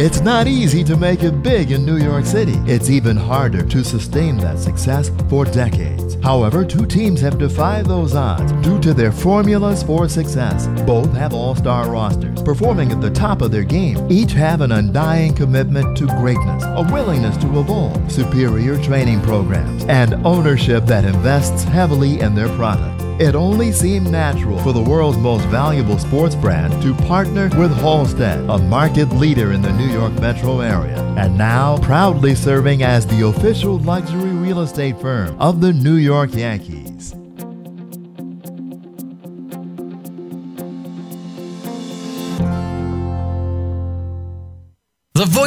It's 0.06 0.22
not 0.22 0.46
easy 0.46 0.84
to 0.84 0.96
make 0.96 1.24
it 1.24 1.42
big 1.42 1.72
in 1.72 1.84
New 1.84 1.98
York 1.98 2.26
City. 2.28 2.58
It's 2.74 2.92
even 2.92 3.18
harder 3.18 3.64
to 3.66 3.84
sustain 3.84 4.38
that 4.38 4.60
success 4.60 5.10
for 5.32 5.46
decades. 5.46 6.05
However, 6.26 6.66
two 6.66 6.88
teams 6.88 7.22
have 7.22 7.38
defied 7.38 7.86
those 7.86 8.16
odds 8.16 8.52
due 8.68 8.80
to 8.80 8.96
their 8.96 9.12
formulas 9.12 9.84
for 9.84 10.10
success. 10.10 10.66
Both 10.84 11.14
have 11.14 11.36
all 11.36 11.54
star 11.54 11.88
rosters, 11.92 12.42
performing 12.42 12.92
at 12.92 13.00
the 13.00 13.12
top 13.12 13.44
of 13.44 13.52
their 13.52 13.64
game. 13.78 14.00
Each 14.12 14.32
have 14.32 14.62
an 14.62 14.72
undying 14.72 15.36
commitment 15.36 15.96
to 16.00 16.08
greatness, 16.18 16.64
a 16.66 16.82
willingness 16.92 17.38
to 17.44 17.60
evolve, 17.60 18.12
superior 18.12 18.76
training 18.82 19.22
programs, 19.22 19.86
and 19.86 20.16
ownership 20.26 20.86
that 20.88 21.06
invests 21.06 21.64
heavily 21.64 22.20
in 22.22 22.34
their 22.34 22.50
product. 22.58 22.94
It 23.22 23.36
only 23.36 23.72
seemed 23.72 24.10
natural 24.10 24.58
for 24.64 24.74
the 24.74 24.82
world's 24.92 25.20
most 25.20 25.46
valuable 25.50 26.00
sports 26.00 26.34
brand 26.34 26.74
to 26.82 26.96
partner 27.06 27.50
with 27.56 27.72
Halstead, 27.78 28.40
a 28.50 28.58
market 28.58 29.10
leader 29.12 29.52
in 29.52 29.62
the 29.62 29.72
New 29.74 29.92
York 29.94 30.14
metro 30.14 30.62
area, 30.62 31.02
and 31.20 31.38
now 31.38 31.78
proudly 31.92 32.34
serving 32.34 32.82
as 32.82 33.06
the 33.06 33.28
official 33.28 33.78
luxury 33.78 34.35
real 34.46 34.62
estate 34.62 35.00
firm 35.02 35.36
of 35.42 35.60
the 35.60 35.74
New 35.74 35.96
York 35.96 36.32
Yankees. 36.34 36.85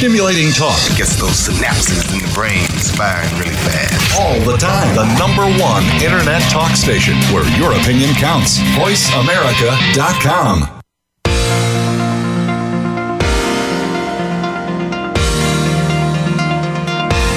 Stimulating 0.00 0.50
talk 0.52 0.78
it 0.90 0.96
gets 0.96 1.14
those 1.16 1.32
synapses 1.36 2.10
in 2.14 2.20
the 2.26 2.32
brain 2.32 2.64
firing 2.96 3.28
really 3.38 3.54
fast. 3.56 4.18
All 4.18 4.32
the 4.50 4.56
time. 4.56 4.96
The 4.96 5.04
number 5.18 5.42
one 5.62 5.84
internet 6.02 6.40
talk 6.50 6.72
station 6.74 7.14
where 7.34 7.44
your 7.58 7.72
opinion 7.74 8.14
counts. 8.14 8.60
VoiceAmerica.com. 8.80 10.68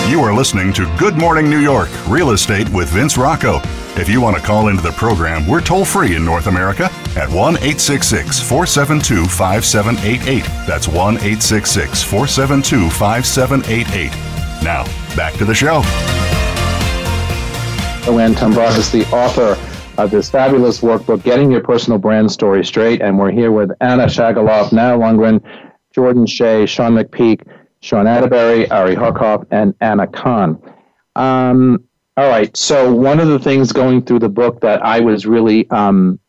You 0.09 0.21
are 0.21 0.33
listening 0.33 0.71
to 0.71 0.89
Good 0.97 1.15
Morning 1.17 1.49
New 1.49 1.59
York 1.59 1.89
Real 2.07 2.31
Estate 2.31 2.69
with 2.69 2.87
Vince 2.87 3.17
Rocco. 3.17 3.59
If 3.95 4.09
you 4.09 4.21
want 4.21 4.35
to 4.35 4.41
call 4.41 4.69
into 4.69 4.81
the 4.81 4.91
program, 4.91 5.47
we're 5.47 5.61
toll 5.61 5.85
free 5.85 6.15
in 6.15 6.25
North 6.25 6.47
America 6.47 6.85
at 7.15 7.29
1 7.29 7.57
866 7.57 8.39
472 8.39 9.25
5788. 9.25 10.43
That's 10.65 10.87
1 10.87 10.97
866 11.21 12.01
472 12.01 12.89
5788. 12.89 14.11
Now, 14.63 14.83
back 15.15 15.33
to 15.35 15.45
the 15.45 15.53
show. 15.53 15.83
Joanne 18.03 18.33
Tombrakos 18.33 18.79
is 18.79 18.91
the 18.91 19.05
author 19.15 19.55
of 20.01 20.09
this 20.09 20.27
fabulous 20.27 20.79
workbook, 20.81 21.21
Getting 21.21 21.51
Your 21.51 21.61
Personal 21.61 21.99
Brand 21.99 22.31
Story 22.31 22.65
Straight. 22.65 22.99
And 23.01 23.19
we're 23.19 23.29
here 23.29 23.51
with 23.51 23.69
Anna 23.79 24.07
Shagaloff, 24.07 24.71
Nana 24.73 24.97
Lundgren, 24.97 25.39
Jordan 25.93 26.25
Shea, 26.25 26.65
Sean 26.65 26.93
McPeak, 26.93 27.47
Sean 27.81 28.07
Atterbury, 28.07 28.67
Ari 28.71 28.95
Harkoff, 28.95 29.45
and 29.51 29.75
Anna 29.81 30.07
Khan. 30.07 30.59
Um, 31.15 31.83
all 32.15 32.29
right. 32.29 32.55
So 32.55 32.93
one 32.93 33.19
of 33.19 33.27
the 33.27 33.39
things 33.39 33.71
going 33.71 34.03
through 34.03 34.19
the 34.19 34.29
book 34.29 34.61
that 34.61 34.85
I 34.85 34.99
was 34.99 35.25
really 35.25 35.69
um, 35.71 36.19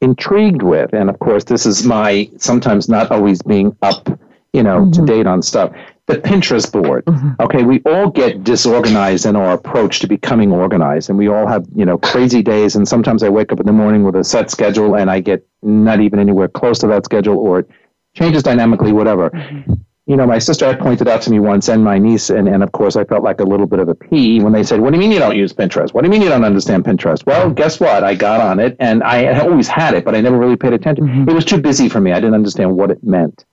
intrigued 0.00 0.62
with, 0.62 0.94
and 0.94 1.10
of 1.10 1.18
course 1.18 1.44
this 1.44 1.66
is 1.66 1.84
my 1.84 2.30
sometimes 2.38 2.88
not 2.88 3.10
always 3.10 3.42
being 3.42 3.76
up, 3.82 4.08
you 4.52 4.62
know, 4.62 4.80
mm-hmm. 4.82 4.92
to 4.92 5.06
date 5.06 5.26
on 5.26 5.42
stuff. 5.42 5.72
The 6.06 6.16
Pinterest 6.16 6.72
board. 6.72 7.04
Mm-hmm. 7.04 7.32
Okay, 7.42 7.64
we 7.64 7.80
all 7.80 8.08
get 8.08 8.42
disorganized 8.42 9.26
in 9.26 9.36
our 9.36 9.52
approach 9.52 9.98
to 10.00 10.06
becoming 10.06 10.50
organized, 10.52 11.10
and 11.10 11.18
we 11.18 11.28
all 11.28 11.46
have 11.46 11.66
you 11.76 11.84
know 11.84 11.98
crazy 11.98 12.40
days. 12.40 12.74
And 12.76 12.88
sometimes 12.88 13.22
I 13.22 13.28
wake 13.28 13.52
up 13.52 13.60
in 13.60 13.66
the 13.66 13.72
morning 13.74 14.04
with 14.04 14.16
a 14.16 14.24
set 14.24 14.50
schedule, 14.50 14.96
and 14.96 15.10
I 15.10 15.20
get 15.20 15.46
not 15.62 16.00
even 16.00 16.18
anywhere 16.18 16.48
close 16.48 16.78
to 16.78 16.86
that 16.86 17.04
schedule, 17.04 17.36
or 17.36 17.66
changes 18.14 18.42
dynamically, 18.42 18.92
whatever. 18.94 19.28
Mm-hmm 19.28 19.74
you 20.08 20.16
know, 20.16 20.26
my 20.26 20.38
sister 20.38 20.74
pointed 20.74 21.06
out 21.06 21.20
to 21.20 21.30
me 21.30 21.38
once, 21.38 21.68
and 21.68 21.84
my 21.84 21.98
niece, 21.98 22.30
and, 22.30 22.48
and 22.48 22.62
of 22.62 22.72
course, 22.72 22.96
I 22.96 23.04
felt 23.04 23.22
like 23.22 23.40
a 23.40 23.44
little 23.44 23.66
bit 23.66 23.78
of 23.78 23.90
a 23.90 23.94
pea 23.94 24.42
when 24.42 24.54
they 24.54 24.62
said, 24.62 24.80
What 24.80 24.90
do 24.90 24.96
you 24.96 25.00
mean 25.00 25.12
you 25.12 25.18
don't 25.18 25.36
use 25.36 25.52
Pinterest? 25.52 25.92
What 25.92 26.00
do 26.00 26.06
you 26.06 26.10
mean 26.10 26.22
you 26.22 26.30
don't 26.30 26.44
understand 26.46 26.86
Pinterest? 26.86 27.24
Well, 27.26 27.44
mm-hmm. 27.46 27.54
guess 27.54 27.78
what? 27.78 28.02
I 28.04 28.14
got 28.14 28.40
on 28.40 28.58
it, 28.58 28.74
and 28.80 29.02
I 29.04 29.38
always 29.38 29.68
had 29.68 29.92
it, 29.92 30.06
but 30.06 30.14
I 30.14 30.22
never 30.22 30.38
really 30.38 30.56
paid 30.56 30.72
attention. 30.72 31.06
Mm-hmm. 31.06 31.28
It 31.28 31.34
was 31.34 31.44
too 31.44 31.60
busy 31.60 31.90
for 31.90 32.00
me. 32.00 32.12
I 32.12 32.16
didn't 32.20 32.34
understand 32.34 32.74
what 32.74 32.90
it 32.90 33.04
meant. 33.04 33.44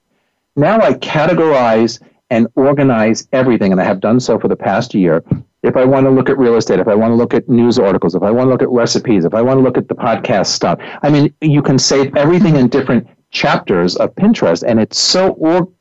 Now 0.56 0.80
I 0.80 0.94
categorize 0.94 2.02
and 2.30 2.48
organize 2.56 3.28
everything, 3.34 3.74
and 3.74 3.82
I 3.82 3.84
have 3.84 4.00
done 4.00 4.22
so 4.22 4.40
for 4.40 4.48
the 4.48 4.56
past 4.56 4.96
year. 4.96 5.26
If 5.62 5.76
I 5.76 5.84
want 5.84 6.06
to 6.06 6.10
look 6.10 6.30
at 6.30 6.38
real 6.38 6.56
estate, 6.56 6.80
if 6.80 6.88
I 6.88 6.96
want 6.96 7.12
to 7.12 7.16
look 7.16 7.34
at 7.34 7.50
news 7.50 7.78
articles, 7.80 8.16
if 8.16 8.24
I 8.24 8.32
want 8.32 8.46
to 8.48 8.52
look 8.52 8.62
at 8.62 8.70
recipes, 8.70 9.26
if 9.26 9.34
I 9.34 9.42
want 9.42 9.58
to 9.58 9.62
look 9.62 9.78
at 9.78 9.90
the 9.90 9.96
podcast 9.96 10.48
stuff, 10.48 10.80
I 11.04 11.10
mean, 11.10 11.34
you 11.42 11.62
can 11.62 11.78
save 11.78 12.16
everything 12.16 12.56
in 12.56 12.70
different 12.70 13.08
chapters 13.32 13.98
of 13.98 14.16
Pinterest, 14.16 14.64
and 14.66 14.80
it's 14.80 14.98
so 14.98 15.32
organized 15.32 15.74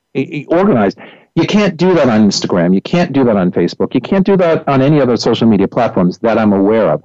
organized. 0.49 0.99
You 1.35 1.47
can't 1.47 1.77
do 1.77 1.95
that 1.95 2.09
on 2.09 2.29
Instagram. 2.29 2.75
You 2.75 2.81
can't 2.81 3.13
do 3.13 3.25
that 3.25 3.37
on 3.37 3.51
Facebook. 3.51 3.95
You 3.95 4.01
can't 4.01 4.25
do 4.25 4.37
that 4.37 4.67
on 4.69 4.81
any 4.81 5.01
other 5.01 5.17
social 5.17 5.49
media 5.49 5.67
platforms 5.67 6.19
that 6.21 6.39
I'm 6.39 6.53
aware 6.53 6.89
of. 6.91 7.03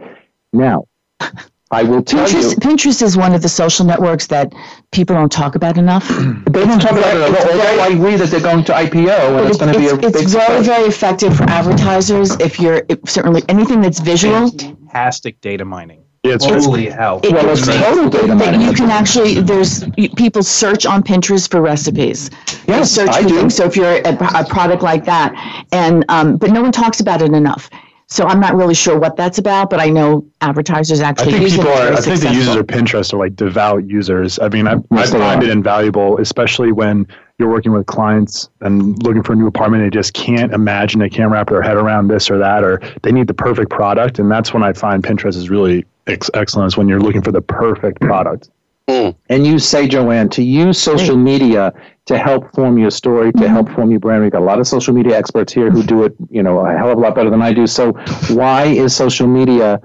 Now, 0.54 0.86
I 1.72 1.84
will 1.84 2.02
tell 2.02 2.26
Pinterest, 2.26 2.50
you. 2.52 2.56
Pinterest 2.58 3.02
is 3.04 3.16
one 3.16 3.36
of 3.36 3.44
the 3.44 3.50
social 3.50 3.86
networks 3.86 4.26
that 4.28 4.54
people 4.92 5.16
don't 5.16 5.32
talk 5.32 5.54
about 5.56 5.78
enough. 5.78 6.08
they 6.08 6.66
don't 6.66 6.80
talk 6.80 6.94
about 6.94 7.16
it 7.16 7.30
enough. 7.30 7.46
I 7.80 7.90
agree 7.90 8.16
that 8.16 8.30
they're 8.30 8.40
going 8.40 8.64
to 8.66 8.72
IPO 8.74 9.40
and 9.40 9.40
it's, 9.42 9.50
it's 9.50 9.58
going 9.60 9.74
to 9.74 9.80
be 9.80 9.86
a 9.88 9.94
it's 9.94 10.02
big. 10.06 10.16
It's 10.24 10.34
very, 10.34 10.64
very 10.64 10.84
effective 10.88 11.38
for 11.38 11.44
advertisers 11.44 12.32
if 12.40 12.60
you're 12.60 12.82
certainly 13.06 13.44
anything 13.50 13.82
that's 13.82 14.00
visual. 14.00 14.50
Fantastic 14.50 15.42
data 15.42 15.64
mining. 15.64 16.06
Yeah, 16.24 16.34
it's 16.34 16.44
holy 16.46 16.88
hell. 16.90 17.22
It, 17.24 17.32
well, 17.32 17.50
it's 17.50 17.66
total 17.66 18.10
data 18.10 18.36
mining. 18.36 18.60
You 18.60 18.74
can 18.74 18.90
actually 18.90 19.36
there's 19.40 19.86
people 20.18 20.44
search 20.44 20.86
on 20.86 21.02
Pinterest 21.02 21.50
for 21.50 21.62
recipes. 21.62 22.30
Yes, 22.68 22.92
search 22.92 23.10
I 23.10 23.24
do. 23.24 23.50
So 23.50 23.64
if 23.64 23.78
you're 23.78 23.86
a, 24.00 24.10
a 24.42 24.46
product 24.46 24.84
like 24.84 25.06
that, 25.06 25.64
and 25.72 26.04
um, 26.10 26.36
but 26.36 26.52
no 26.52 26.62
one 26.62 26.74
talks 26.74 27.00
about 27.00 27.22
it 27.22 27.32
enough. 27.32 27.70
So 28.08 28.26
I'm 28.26 28.40
not 28.40 28.56
really 28.56 28.74
sure 28.74 29.00
what 29.00 29.16
that's 29.16 29.38
about, 29.38 29.70
but 29.70 29.80
I 29.80 29.88
know 29.90 30.28
advertisers 30.42 31.00
actually. 31.00 31.28
I 31.28 31.32
think 31.38 31.42
use 31.44 31.56
people 31.56 31.70
are. 31.70 31.74
I 31.74 31.86
think 31.94 31.98
successful. 32.00 32.32
the 32.34 32.38
users 32.38 32.56
of 32.58 32.68
Pinterest 32.68 33.14
are 33.14 33.18
like 33.18 33.36
devout 33.38 33.88
users. 33.88 34.40
I 34.40 34.50
mean, 34.50 34.68
I, 34.68 34.76
I 34.92 35.06
find 35.06 35.42
it 35.42 35.50
invaluable, 35.50 36.18
especially 36.18 36.74
when 36.74 37.08
you're 37.38 37.50
working 37.52 37.72
with 37.72 37.86
clients 37.86 38.50
and 38.60 39.02
looking 39.04 39.24
for 39.24 39.34
a 39.34 39.36
new 39.38 39.48
apartment. 39.48 39.86
They 39.86 39.90
just 39.98 40.14
can't 40.16 40.52
imagine. 40.54 41.00
They 41.00 41.08
can't 41.10 41.32
wrap 41.32 41.48
their 41.48 41.62
head 41.62 41.78
around 41.78 42.10
this 42.10 42.30
or 42.30 42.38
that, 42.40 42.66
or 42.66 42.82
they 43.04 43.14
need 43.14 43.28
the 43.28 43.34
perfect 43.34 43.70
product, 43.70 44.20
and 44.20 44.30
that's 44.30 44.54
when 44.54 44.64
I 44.64 44.74
find 44.74 45.02
Pinterest 45.02 45.38
is 45.38 45.50
really 45.50 45.86
ex- 46.10 46.30
excellence 46.34 46.76
when 46.76 46.88
you're 46.90 47.00
looking 47.00 47.22
for 47.22 47.32
the 47.32 47.42
perfect 47.42 48.02
product. 48.02 48.50
Mm. 48.88 49.16
And 49.30 49.46
you 49.46 49.60
say, 49.60 49.88
Joanne, 49.88 50.30
to 50.30 50.44
use 50.44 50.80
social 50.82 51.16
media 51.16 51.72
to 52.06 52.18
help 52.18 52.52
form 52.56 52.80
your 52.80 52.90
story, 52.90 53.32
to 53.32 53.38
mm-hmm. 53.38 53.48
help 53.48 53.70
form 53.72 53.92
your 53.92 54.00
brand. 54.00 54.24
We've 54.24 54.32
got 54.32 54.42
a 54.42 54.46
lot 54.46 54.60
of 54.60 54.68
social 54.68 54.96
media 54.96 55.16
experts 55.18 55.54
here 55.54 55.70
who 55.70 55.84
do 55.84 56.04
it, 56.06 56.16
you 56.32 56.42
know, 56.42 56.60
a 56.66 56.76
hell 56.76 56.92
of 56.92 56.98
a 56.98 57.02
lot 57.02 57.14
better 57.14 57.30
than 57.30 57.42
I 57.44 57.54
do. 57.54 57.68
So 57.68 57.92
why 58.32 58.66
is 58.66 58.96
social 58.96 59.28
media? 59.28 59.80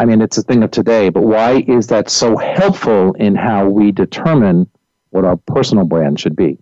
I 0.00 0.04
mean, 0.06 0.20
it's 0.20 0.36
a 0.38 0.42
thing 0.42 0.62
of 0.64 0.72
today, 0.72 1.08
but 1.08 1.22
why 1.22 1.64
is 1.68 1.86
that 1.86 2.10
so 2.10 2.36
helpful 2.36 3.12
in 3.14 3.36
how 3.36 3.68
we 3.68 3.92
determine 3.92 4.68
what 5.10 5.24
our 5.24 5.36
personal 5.36 5.84
brand 5.84 6.18
should 6.18 6.34
be? 6.34 6.58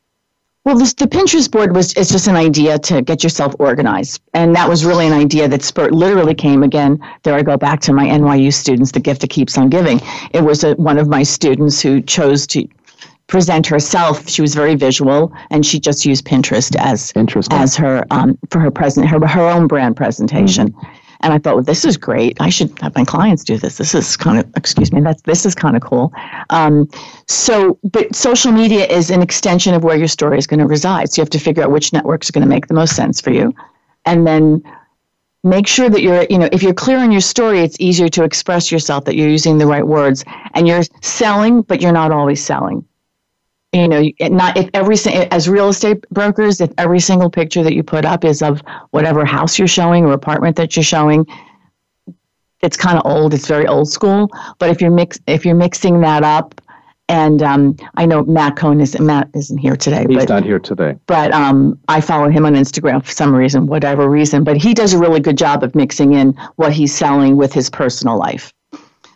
Well, 0.65 0.77
this, 0.79 0.95
the 0.95 1.07
Pinterest 1.07 1.51
board 1.51 1.77
was 1.77 1.93
it's 1.93 2.11
just 2.11 2.27
an 2.27 2.37
idea 2.37 2.79
to 2.79 3.03
get 3.03 3.23
yourself 3.23 3.55
organized, 3.59 4.23
and 4.33 4.57
that 4.57 4.67
was 4.67 4.83
really 4.83 5.07
an 5.07 5.13
idea 5.13 5.47
that 5.47 5.63
spurt 5.63 5.93
literally 5.93 6.33
came 6.35 6.63
again. 6.63 6.99
There 7.23 7.35
I 7.35 7.43
go 7.43 7.59
back 7.59 7.81
to 7.83 7.93
my 7.93 8.07
NYU 8.07 8.51
students, 8.51 8.91
the 8.91 9.01
gift 9.01 9.21
that 9.21 9.29
keeps 9.29 9.59
on 9.59 9.69
giving. 9.69 10.01
It 10.33 10.43
was 10.43 10.65
a, 10.65 10.73
one 10.77 10.97
of 10.97 11.07
my 11.07 11.23
students 11.23 11.83
who 11.83 12.01
chose 12.01 12.47
to 12.49 12.67
present 13.27 13.67
herself. 13.67 14.27
She 14.27 14.41
was 14.41 14.55
very 14.55 14.75
visual, 14.75 15.35
and 15.51 15.67
she 15.67 15.79
just 15.79 16.07
used 16.07 16.25
Pinterest 16.25 16.75
as 16.77 17.13
as 17.51 17.77
her 17.77 18.07
um, 18.11 18.39
for 18.49 18.59
her 18.61 18.71
present 18.71 19.07
her 19.07 19.21
her 19.27 19.47
own 19.47 19.67
brand 19.67 19.97
presentation. 19.97 20.71
Mm-hmm. 20.73 20.87
And 21.25 21.33
I 21.33 21.39
thought, 21.39 21.55
well, 21.55 21.65
this 21.65 21.87
is 21.87 21.97
great. 21.97 22.37
I 22.39 22.51
should 22.51 22.79
have 22.83 22.95
my 22.95 23.05
clients 23.07 23.45
do 23.45 23.57
this. 23.57 23.79
This 23.79 23.95
is 23.95 24.15
kind 24.15 24.39
of, 24.39 24.47
excuse 24.57 24.93
me, 24.93 25.01
that's, 25.01 25.23
this 25.23 25.47
is 25.47 25.55
kind 25.55 25.75
of 25.75 25.81
cool. 25.81 26.13
Um, 26.51 26.87
so, 27.29 27.79
but 27.83 28.15
social 28.15 28.53
media 28.53 28.85
is 28.87 29.09
an 29.11 29.23
extension 29.23 29.73
of 29.73 29.83
where 29.83 29.97
your 29.97 30.07
story 30.07 30.37
is 30.37 30.47
going 30.47 30.61
to 30.61 30.67
reside. 30.67 31.11
So 31.11 31.21
you 31.21 31.23
have 31.23 31.31
to 31.31 31.39
figure 31.39 31.63
out 31.63 31.71
which 31.71 31.95
networks 31.95 32.29
are 32.29 32.33
going 32.33 32.43
to 32.45 32.49
make 32.49 32.67
the 32.67 32.75
most 32.75 32.95
sense 32.95 33.23
for 33.23 33.31
you. 33.31 33.55
And 34.05 34.27
then 34.27 34.63
make 35.43 35.67
sure 35.67 35.89
that 35.89 36.03
you're, 36.03 36.27
you 36.29 36.37
know, 36.37 36.51
if 36.53 36.63
you're 36.63 36.75
clear 36.75 36.99
on 36.99 37.11
your 37.11 37.23
story, 37.23 37.61
it's 37.61 37.79
easier 37.81 38.11
to 38.11 38.23
express 38.23 38.71
yourself 38.71 39.07
that 39.07 39.17
you're 39.17 39.31
using 39.31 39.57
the 39.57 39.67
right 39.67 39.87
words 39.87 40.25
and 40.53 40.69
you're 40.69 40.83
selling, 41.01 41.63
but 41.63 41.81
you're 41.81 41.91
not 41.93 42.13
always 42.13 42.45
selling 42.45 42.85
you 43.75 43.89
know 43.89 44.03
not 44.29 44.57
if 44.57 44.71
every 44.75 44.97
as 45.33 45.49
real 45.49 45.69
estate 45.69 46.09
brokers 46.11 46.61
if 46.61 46.71
every 46.79 47.01
single 47.01 47.29
picture 47.29 47.63
that 47.63 47.75
you 47.75 47.83
put 47.83 48.05
up 48.05 48.25
is 48.25 48.41
of 48.43 48.63
whatever 48.93 49.25
house 49.25 49.59
you're 49.59 49.69
showing 49.69 50.05
or 50.05 50.13
apartment 50.13 50.57
that 50.57 50.77
you're 50.77 50.85
showing 50.85 51.27
it's 52.63 52.77
kind 52.77 52.97
of 52.99 53.05
old 53.05 53.35
it's 53.35 53.47
very 53.47 53.67
old 53.67 53.89
school 53.91 54.31
but 54.59 54.71
if 54.71 54.81
you're 54.81 54.91
mix 54.91 55.19
if 55.27 55.45
you're 55.45 55.55
mixing 55.57 56.01
that 56.01 56.23
up 56.23 56.61
and 57.11 57.43
um, 57.43 57.77
I 57.97 58.07
know 58.07 58.25
Matt 58.25 58.57
Cohen 58.57 58.81
is 58.81 58.99
Matt 58.99 59.29
isn't 59.35 59.59
here 59.59 59.77
today. 59.77 60.07
He's 60.09 60.17
but, 60.17 60.29
not 60.31 60.43
here 60.43 60.59
today. 60.59 60.97
But 61.07 61.33
um, 61.35 61.79
I 61.87 62.01
follow 62.01 62.31
him 62.31 62.47
on 62.47 62.55
Instagram 62.55 63.05
for 63.05 63.13
some 63.13 63.35
reason, 63.35 63.67
whatever 63.67 64.09
reason. 64.09 64.43
But 64.43 64.57
he 64.57 64.73
does 64.73 64.95
a 64.95 64.99
really 64.99 65.21
good 65.21 65.37
job 65.37 65.63
of 65.63 65.75
mixing 65.75 66.15
in 66.15 66.33
what 66.57 66.73
he's 66.73 66.95
selling 66.95 67.37
with 67.37 67.53
his 67.53 67.69
personal 67.69 68.17
life. 68.19 68.55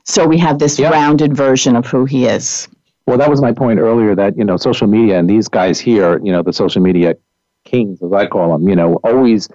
So 0.05 0.27
we 0.27 0.37
have 0.37 0.59
this 0.59 0.79
yep. 0.79 0.93
rounded 0.93 1.35
version 1.35 1.77
of 1.77 1.87
who 1.87 2.05
he 2.05 2.27
is. 2.27 2.69
Well, 3.09 3.17
that 3.17 3.31
was 3.31 3.41
my 3.41 3.53
point 3.53 3.81
earlier 3.81 4.15
that, 4.15 4.37
you 4.37 4.45
know, 4.45 4.59
social 4.59 4.87
media 4.87 5.19
and 5.19 5.29
these 5.31 5.49
guys 5.49 5.81
here, 5.81 6.21
you 6.23 6.31
know, 6.31 6.43
the 6.43 6.53
social 6.53 6.83
media 6.83 7.15
kings, 7.65 8.03
as 8.03 8.13
I 8.13 8.27
call 8.27 8.53
them, 8.53 8.69
you 8.69 8.77
know, 8.77 8.97
always 9.03 9.49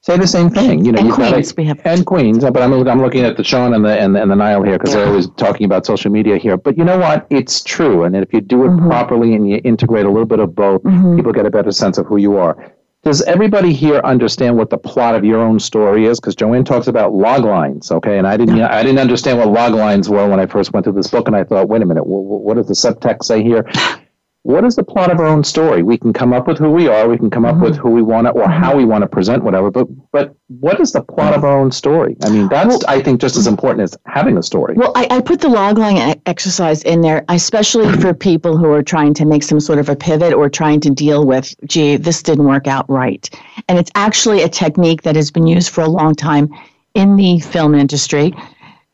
say 0.00 0.16
the 0.16 0.26
same 0.26 0.48
thing. 0.48 0.82
You 0.82 0.92
know, 0.92 1.00
and 1.02 1.12
queens. 1.12 1.52
Gotta, 1.52 1.54
we 1.58 1.64
have 1.66 1.78
and 1.84 2.06
queens. 2.06 2.42
But 2.42 2.62
I'm, 2.62 2.72
I'm 2.88 3.02
looking 3.02 3.22
at 3.24 3.36
the 3.36 3.44
Sean 3.44 3.74
and 3.74 3.84
the 3.84 3.90
and, 4.00 4.16
the, 4.16 4.22
and 4.22 4.30
the 4.30 4.34
Nile 4.34 4.62
here 4.62 4.78
because 4.78 4.94
yeah. 4.94 5.00
they're 5.00 5.08
always 5.08 5.28
talking 5.36 5.66
about 5.66 5.84
social 5.84 6.10
media 6.10 6.38
here. 6.38 6.56
But 6.56 6.78
you 6.78 6.84
know 6.84 6.96
what? 6.98 7.26
It's 7.28 7.62
true. 7.62 8.04
And 8.04 8.16
if 8.16 8.32
you 8.32 8.40
do 8.40 8.64
it 8.64 8.68
mm-hmm. 8.68 8.86
properly 8.88 9.34
and 9.34 9.46
you 9.46 9.60
integrate 9.62 10.06
a 10.06 10.10
little 10.10 10.24
bit 10.24 10.38
of 10.38 10.54
both, 10.54 10.82
mm-hmm. 10.82 11.16
people 11.16 11.32
get 11.34 11.44
a 11.44 11.50
better 11.50 11.72
sense 11.72 11.98
of 11.98 12.06
who 12.06 12.16
you 12.16 12.38
are 12.38 12.72
does 13.06 13.22
everybody 13.22 13.72
here 13.72 14.00
understand 14.02 14.56
what 14.56 14.68
the 14.68 14.76
plot 14.76 15.14
of 15.14 15.24
your 15.24 15.38
own 15.40 15.60
story 15.60 16.06
is? 16.06 16.18
Because 16.18 16.34
Joanne 16.34 16.64
talks 16.64 16.88
about 16.88 17.12
log 17.14 17.44
lines, 17.44 17.92
okay, 17.92 18.18
and 18.18 18.26
I 18.26 18.36
didn't, 18.36 18.60
I 18.60 18.82
didn't 18.82 18.98
understand 18.98 19.38
what 19.38 19.46
log 19.46 19.74
lines 19.74 20.08
were 20.08 20.28
when 20.28 20.40
I 20.40 20.46
first 20.46 20.72
went 20.72 20.82
through 20.82 20.94
this 20.94 21.06
book, 21.06 21.28
and 21.28 21.36
I 21.36 21.44
thought, 21.44 21.68
wait 21.68 21.82
a 21.82 21.86
minute, 21.86 22.04
what, 22.04 22.40
what 22.40 22.56
does 22.56 22.66
the 22.66 22.74
subtext 22.74 23.22
say 23.22 23.44
here? 23.44 23.64
what 24.46 24.62
is 24.64 24.76
the 24.76 24.84
plot 24.84 25.10
of 25.10 25.18
our 25.18 25.26
own 25.26 25.42
story? 25.42 25.82
We 25.82 25.98
can 25.98 26.12
come 26.12 26.32
up 26.32 26.46
with 26.46 26.56
who 26.56 26.70
we 26.70 26.86
are, 26.86 27.08
we 27.08 27.18
can 27.18 27.30
come 27.30 27.44
up 27.44 27.56
mm-hmm. 27.56 27.64
with 27.64 27.76
who 27.76 27.90
we 27.90 28.00
want 28.00 28.28
to, 28.28 28.30
or 28.30 28.48
how 28.48 28.76
we 28.76 28.84
mm-hmm. 28.84 28.92
want 28.92 29.02
to 29.02 29.08
present 29.08 29.42
whatever, 29.42 29.72
but 29.72 29.88
but 30.12 30.36
what 30.46 30.78
is 30.80 30.92
the 30.92 31.02
plot 31.02 31.34
of 31.34 31.42
our 31.42 31.58
own 31.58 31.72
story? 31.72 32.16
I 32.22 32.28
mean, 32.30 32.48
that's 32.48 32.68
well, 32.68 32.80
I 32.86 33.02
think 33.02 33.20
just 33.20 33.34
as 33.36 33.48
important 33.48 33.80
as 33.82 33.96
having 34.06 34.38
a 34.38 34.44
story. 34.44 34.74
Well, 34.76 34.92
I, 34.94 35.08
I 35.10 35.20
put 35.20 35.40
the 35.40 35.48
logline 35.48 36.20
exercise 36.26 36.84
in 36.84 37.00
there, 37.00 37.24
especially 37.28 37.92
for 37.98 38.14
people 38.14 38.56
who 38.56 38.66
are 38.70 38.84
trying 38.84 39.14
to 39.14 39.24
make 39.24 39.42
some 39.42 39.58
sort 39.58 39.80
of 39.80 39.88
a 39.88 39.96
pivot 39.96 40.32
or 40.32 40.48
trying 40.48 40.78
to 40.82 40.90
deal 40.90 41.26
with, 41.26 41.52
gee, 41.64 41.96
this 41.96 42.22
didn't 42.22 42.44
work 42.46 42.68
out 42.68 42.88
right. 42.88 43.28
And 43.68 43.80
it's 43.80 43.90
actually 43.96 44.42
a 44.44 44.48
technique 44.48 45.02
that 45.02 45.16
has 45.16 45.32
been 45.32 45.48
used 45.48 45.70
for 45.70 45.80
a 45.80 45.88
long 45.90 46.14
time 46.14 46.48
in 46.94 47.16
the 47.16 47.40
film 47.40 47.74
industry, 47.74 48.32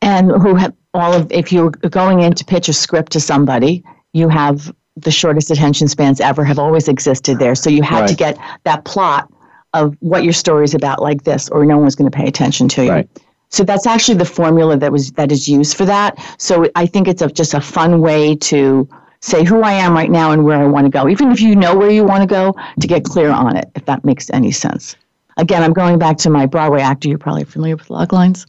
and 0.01 0.31
who 0.31 0.55
have 0.55 0.73
all 0.95 1.13
of 1.13 1.31
if 1.31 1.53
you're 1.53 1.71
going 1.73 2.21
in 2.23 2.33
to 2.37 2.45
pitch 2.47 2.71
a 2.71 2.73
script 2.73 3.13
to 3.13 3.21
somebody, 3.21 3.85
you 4.15 4.31
have 4.31 4.73
the 4.97 5.11
shortest 5.11 5.51
attention 5.51 5.89
spans 5.89 6.21
ever 6.21 6.45
have 6.45 6.59
always 6.59 6.89
existed 6.89 7.39
there. 7.39 7.55
So 7.55 7.71
you 7.71 7.83
had 7.83 8.01
right. 8.01 8.09
to 8.09 8.15
get 8.15 8.39
that 8.65 8.85
plot 8.85 9.33
of 9.75 9.97
what 10.01 10.23
your 10.23 10.35
story 10.35 10.65
is 10.65 10.75
about 10.75 11.01
like 11.01 11.25
this, 11.25 11.49
or 11.49 11.65
no 11.65 11.79
one's 11.79 11.95
going 11.95 12.11
to 12.11 12.17
pay 12.17 12.27
attention 12.27 12.69
to 12.69 12.85
you. 12.85 12.91
Right. 12.91 13.21
So 13.49 13.65
that's 13.65 13.87
actually 13.87 14.19
the 14.19 14.25
formula 14.25 14.77
that 14.77 14.93
was 14.93 15.13
that 15.13 15.31
is 15.33 15.49
used 15.49 15.77
for 15.77 15.85
that. 15.87 16.19
So 16.39 16.67
I 16.75 16.87
think 16.87 17.07
it's 17.09 17.23
a, 17.23 17.29
just 17.29 17.55
a 17.55 17.61
fun 17.61 18.01
way 18.01 18.35
to 18.37 18.89
say 19.21 19.45
who 19.45 19.63
I 19.63 19.73
am 19.75 19.95
right 19.95 20.11
now 20.11 20.33
and 20.33 20.45
where 20.45 20.59
I 20.59 20.67
want 20.67 20.87
to 20.87 20.91
go, 20.91 21.09
even 21.09 21.31
if 21.31 21.41
you 21.41 21.55
know 21.55 21.77
where 21.77 21.91
you 21.91 22.05
want 22.05 22.23
to 22.23 22.27
go, 22.27 22.55
to 22.81 22.87
get 22.87 23.05
clear 23.05 23.31
on 23.31 23.57
it, 23.57 23.67
if 23.75 23.85
that 23.87 24.05
makes 24.05 24.29
any 24.31 24.53
sense. 24.53 24.97
Again, 25.37 25.63
I'm 25.63 25.73
going 25.73 25.99
back 25.99 26.19
to 26.19 26.31
my 26.31 26.45
Broadway 26.47 26.81
actor. 26.81 27.09
You're 27.09 27.19
probably 27.19 27.45
familiar 27.45 27.77
with 27.77 27.89
log 27.89 28.13
lines. 28.13 28.47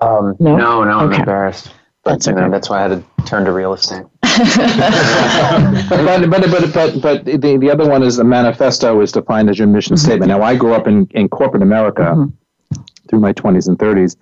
Um, 0.00 0.36
no, 0.40 0.56
no, 0.56 0.84
no 0.84 0.98
I'm 1.00 1.12
embarrassed. 1.12 1.72
That's 2.04 2.26
you 2.26 2.32
okay. 2.32 2.42
know, 2.42 2.50
that's 2.50 2.68
why 2.70 2.78
I 2.78 2.88
had 2.88 3.02
to 3.02 3.04
turn 3.24 3.44
to 3.44 3.52
real 3.52 3.72
estate. 3.74 4.02
but, 5.90 6.30
but, 6.30 6.30
but, 6.30 6.72
but, 6.74 7.00
but 7.02 7.24
the, 7.26 7.58
the 7.60 7.70
other 7.70 7.86
one 7.88 8.02
is 8.02 8.16
the 8.16 8.24
manifesto 8.24 9.00
is 9.00 9.12
defined 9.12 9.48
as 9.50 9.58
your 9.58 9.68
mission 9.68 9.96
mm-hmm. 9.96 10.04
statement. 10.06 10.28
Now, 10.30 10.42
I 10.42 10.56
grew 10.56 10.72
up 10.72 10.86
in, 10.86 11.06
in 11.10 11.28
corporate 11.28 11.62
America 11.62 12.00
mm-hmm. 12.02 12.82
through 13.08 13.20
my 13.20 13.32
20s 13.34 13.68
and 13.68 13.78
30s, 13.78 14.16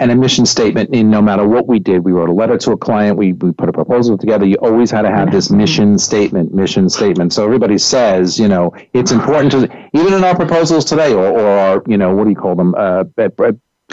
and 0.00 0.10
a 0.10 0.14
mission 0.14 0.46
statement, 0.46 0.90
In 0.94 1.10
no 1.10 1.20
matter 1.22 1.46
what 1.46 1.66
we 1.68 1.78
did, 1.78 2.00
we 2.04 2.12
wrote 2.12 2.28
a 2.30 2.34
letter 2.34 2.56
to 2.58 2.70
a 2.72 2.76
client, 2.76 3.16
we, 3.18 3.32
we 3.34 3.52
put 3.52 3.68
a 3.68 3.72
proposal 3.72 4.16
together. 4.18 4.46
You 4.46 4.56
always 4.56 4.90
had 4.90 5.02
to 5.02 5.10
have 5.10 5.30
this 5.30 5.48
mm-hmm. 5.48 5.58
mission 5.58 5.98
statement, 5.98 6.54
mission 6.54 6.88
statement. 6.88 7.32
So 7.34 7.44
everybody 7.44 7.76
says, 7.76 8.38
you 8.38 8.48
know, 8.48 8.72
it's 8.94 9.12
important 9.12 9.52
to, 9.52 9.64
even 9.92 10.14
in 10.14 10.24
our 10.24 10.34
proposals 10.34 10.84
today, 10.86 11.12
or, 11.12 11.26
or 11.26 11.46
our, 11.46 11.82
you 11.86 11.98
know, 11.98 12.14
what 12.14 12.24
do 12.24 12.30
you 12.30 12.36
call 12.36 12.54
them, 12.56 12.74
uh, 12.78 13.04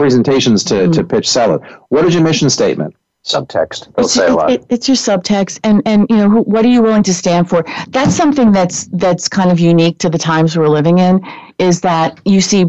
presentations 0.02 0.64
to, 0.66 0.74
mm. 0.74 0.94
to 0.94 1.02
hmm. 1.02 1.08
pitch 1.08 1.36
it. 1.36 1.74
What 1.90 2.06
is 2.06 2.14
your 2.16 2.24
mission 2.24 2.50
statement? 2.50 2.96
Subtext. 3.24 3.94
it's, 4.00 4.14
say 4.14 4.28
a 4.30 4.34
lot. 4.36 4.50
It, 4.52 4.66
it's 4.70 4.88
your 4.88 4.96
subtext, 4.98 5.60
and 5.64 5.84
and 5.86 6.08
you 6.10 6.18
know 6.18 6.28
who, 6.30 6.40
what 6.42 6.66
are 6.66 6.70
you 6.70 6.82
willing 6.82 7.04
to 7.04 7.14
stand 7.14 7.48
for? 7.50 7.64
That's 7.90 8.16
something 8.16 8.52
that's 8.52 8.86
that's 8.88 9.30
kind 9.30 9.52
of 9.52 9.60
unique 9.60 10.00
to 10.00 10.10
the 10.10 10.18
times 10.18 10.58
we're 10.58 10.68
living 10.70 10.98
in. 10.98 11.22
Is 11.60 11.82
that 11.82 12.20
you 12.26 12.42
see 12.42 12.66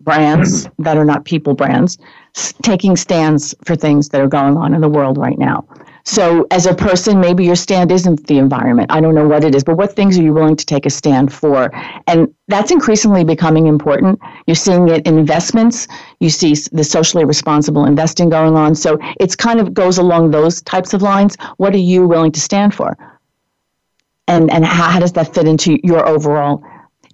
brands 0.00 0.68
that 0.80 0.96
are 0.96 1.04
not 1.04 1.24
people 1.24 1.54
brands 1.54 1.96
taking 2.62 2.96
stands 2.96 3.54
for 3.64 3.76
things 3.76 4.08
that 4.08 4.20
are 4.20 4.28
going 4.28 4.56
on 4.56 4.72
in 4.74 4.80
the 4.80 4.88
world 4.88 5.16
right 5.18 5.38
now. 5.38 5.64
So, 6.08 6.46
as 6.50 6.64
a 6.64 6.74
person, 6.74 7.20
maybe 7.20 7.44
your 7.44 7.54
stand 7.54 7.92
isn't 7.92 8.28
the 8.28 8.38
environment. 8.38 8.90
I 8.90 8.98
don't 9.02 9.14
know 9.14 9.28
what 9.28 9.44
it 9.44 9.54
is, 9.54 9.62
but 9.62 9.76
what 9.76 9.94
things 9.94 10.18
are 10.18 10.22
you 10.22 10.32
willing 10.32 10.56
to 10.56 10.64
take 10.64 10.86
a 10.86 10.90
stand 10.90 11.34
for? 11.34 11.70
And 12.06 12.32
that's 12.46 12.70
increasingly 12.70 13.24
becoming 13.24 13.66
important. 13.66 14.18
You're 14.46 14.54
seeing 14.54 14.88
it 14.88 15.06
in 15.06 15.18
investments. 15.18 15.86
You 16.20 16.30
see 16.30 16.54
the 16.72 16.82
socially 16.82 17.26
responsible 17.26 17.84
investing 17.84 18.30
going 18.30 18.56
on. 18.56 18.74
So, 18.74 18.96
it's 19.20 19.36
kind 19.36 19.60
of 19.60 19.74
goes 19.74 19.98
along 19.98 20.30
those 20.30 20.62
types 20.62 20.94
of 20.94 21.02
lines. 21.02 21.36
What 21.58 21.74
are 21.74 21.76
you 21.76 22.08
willing 22.08 22.32
to 22.32 22.40
stand 22.40 22.74
for? 22.74 22.96
And 24.26 24.50
and 24.50 24.64
how, 24.64 24.84
how 24.88 25.00
does 25.00 25.12
that 25.12 25.34
fit 25.34 25.46
into 25.46 25.78
your 25.84 26.08
overall? 26.08 26.64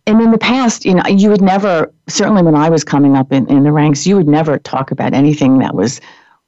And 0.07 0.21
in 0.23 0.31
the 0.31 0.39
past, 0.39 0.85
you 0.85 0.95
know, 0.95 1.03
you 1.09 1.31
would 1.31 1.43
never, 1.43 1.93
certainly 2.09 2.45
when 2.45 2.55
I 2.55 2.69
was 2.69 2.85
coming 2.85 3.17
up 3.17 3.33
in, 3.33 3.49
in 3.49 3.65
the 3.65 3.73
ranks, 3.73 4.07
you 4.07 4.15
would 4.17 4.29
never 4.29 4.57
talk 4.61 4.93
about 4.93 5.15
anything 5.15 5.59
that 5.59 5.75
was 5.75 6.01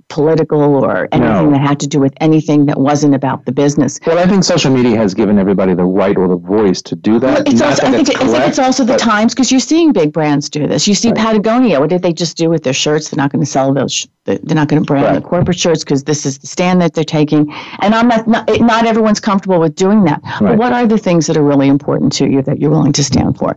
political 0.09 0.61
or 0.85 1.09
anything 1.13 1.51
no. 1.51 1.51
that 1.51 1.61
had 1.61 1.81
to 1.81 1.87
do 1.87 1.99
with 1.99 2.13
anything 2.21 2.67
that 2.67 2.79
wasn't 2.79 3.15
about 3.15 3.45
the 3.45 3.53
business. 3.53 3.99
Well, 4.07 4.19
I 4.19 4.27
think 4.27 4.45
social 4.45 4.71
media 4.73 4.97
has 4.97 5.15
given 5.15 5.39
everybody 5.39 5.75
the 5.75 5.85
right 5.85 6.17
or 6.17 6.29
the 6.29 6.37
voice 6.37 6.81
to 6.83 6.95
do 6.97 7.19
that. 7.19 7.31
Well, 7.31 7.43
it's 7.53 7.61
also, 7.61 7.83
that 7.83 7.89
I, 7.89 7.97
think 7.97 8.09
it's, 8.09 8.17
correct, 8.19 8.31
I 8.35 8.39
think 8.39 8.49
it's 8.49 8.59
also 8.59 8.85
the 8.85 8.97
times 8.97 9.35
because 9.35 9.51
you're 9.51 9.61
seeing 9.61 9.93
big 9.93 10.13
brands 10.13 10.49
do 10.49 10.67
this. 10.67 10.87
You 10.87 10.95
see 10.95 11.09
right. 11.09 11.17
Patagonia. 11.17 11.81
What 11.81 11.91
did 11.91 12.03
they 12.03 12.13
just 12.13 12.37
do 12.37 12.49
with 12.49 12.63
their 12.63 12.73
shirts? 12.73 13.11
They're 13.11 13.17
not 13.19 13.33
going 13.33 13.45
to 13.45 13.51
sell 13.51 13.75
those. 13.75 14.07
They're 14.25 14.39
not 14.47 14.69
going 14.69 14.83
to 14.83 14.87
brand 14.87 15.07
right. 15.07 15.15
the 15.15 15.21
corporate 15.21 15.59
shirts 15.59 15.83
because 15.85 16.05
this 16.05 16.25
is 16.25 16.39
the 16.39 16.47
stand 16.47 16.81
that 16.83 16.95
they're 16.95 17.05
taking. 17.05 17.53
And 17.81 17.95
I'm 17.95 18.09
not, 18.09 18.27
not, 18.27 18.49
not 18.61 18.87
everyone's 18.87 19.21
comfortable 19.21 19.59
with 19.61 19.75
doing 19.75 20.05
that. 20.05 20.21
Right. 20.25 20.41
But 20.51 20.59
what 20.59 20.73
are 20.73 20.87
the 20.87 20.99
things 20.99 21.27
that 21.27 21.37
are 21.37 21.45
really 21.45 21.69
important 21.69 22.13
to 22.15 22.29
you 22.31 22.43
that 22.43 22.59
you're 22.61 22.71
willing 22.71 22.93
to 22.93 23.05
stand 23.05 23.37
for? 23.39 23.57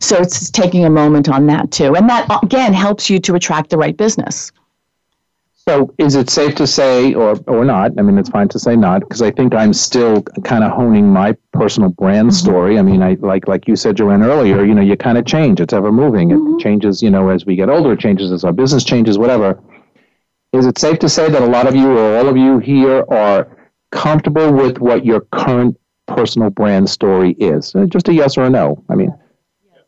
So 0.00 0.16
it's 0.16 0.50
taking 0.50 0.84
a 0.84 0.90
moment 0.90 1.28
on 1.28 1.46
that 1.46 1.70
too, 1.72 1.94
and 1.94 2.08
that 2.08 2.26
again 2.42 2.72
helps 2.72 3.10
you 3.10 3.18
to 3.20 3.34
attract 3.34 3.68
the 3.70 3.76
right 3.76 3.96
business. 3.96 4.50
So, 5.68 5.94
is 5.98 6.14
it 6.14 6.30
safe 6.30 6.54
to 6.54 6.66
say, 6.66 7.12
or 7.12 7.36
or 7.46 7.64
not? 7.66 7.92
I 7.98 8.02
mean, 8.02 8.16
it's 8.18 8.30
fine 8.30 8.48
to 8.48 8.58
say 8.58 8.76
not, 8.76 9.00
because 9.00 9.20
I 9.20 9.30
think 9.30 9.54
I'm 9.54 9.74
still 9.74 10.22
kind 10.42 10.64
of 10.64 10.70
honing 10.72 11.08
my 11.12 11.36
personal 11.52 11.90
brand 11.90 12.28
mm-hmm. 12.28 12.46
story. 12.48 12.78
I 12.78 12.82
mean, 12.82 13.02
I 13.02 13.18
like 13.20 13.46
like 13.46 13.68
you 13.68 13.76
said, 13.76 13.98
Joanne 13.98 14.22
earlier. 14.22 14.64
You 14.64 14.74
know, 14.74 14.80
you 14.82 14.96
kind 14.96 15.18
of 15.18 15.26
change; 15.26 15.60
it's 15.60 15.74
ever 15.74 15.92
moving. 15.92 16.30
It 16.30 16.34
mm-hmm. 16.36 16.58
changes, 16.58 17.02
you 17.02 17.10
know, 17.10 17.28
as 17.28 17.44
we 17.44 17.56
get 17.56 17.68
older. 17.68 17.92
It 17.92 18.00
changes 18.00 18.32
as 18.32 18.42
our 18.42 18.52
business 18.54 18.84
changes, 18.84 19.18
whatever. 19.18 19.60
Is 20.54 20.64
it 20.66 20.78
safe 20.78 20.98
to 21.00 21.08
say 21.10 21.28
that 21.30 21.42
a 21.42 21.46
lot 21.46 21.66
of 21.68 21.76
you, 21.76 21.90
or 21.98 22.16
all 22.16 22.28
of 22.28 22.38
you 22.38 22.58
here, 22.58 23.04
are 23.10 23.46
comfortable 23.92 24.50
with 24.52 24.78
what 24.78 25.04
your 25.04 25.20
current 25.32 25.76
personal 26.08 26.48
brand 26.48 26.88
story 26.88 27.32
is? 27.32 27.74
Just 27.90 28.08
a 28.08 28.14
yes 28.14 28.38
or 28.38 28.44
a 28.44 28.50
no. 28.50 28.82
I 28.88 28.94
mean, 28.94 29.10
yes. 29.66 29.78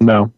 no. 0.00 0.32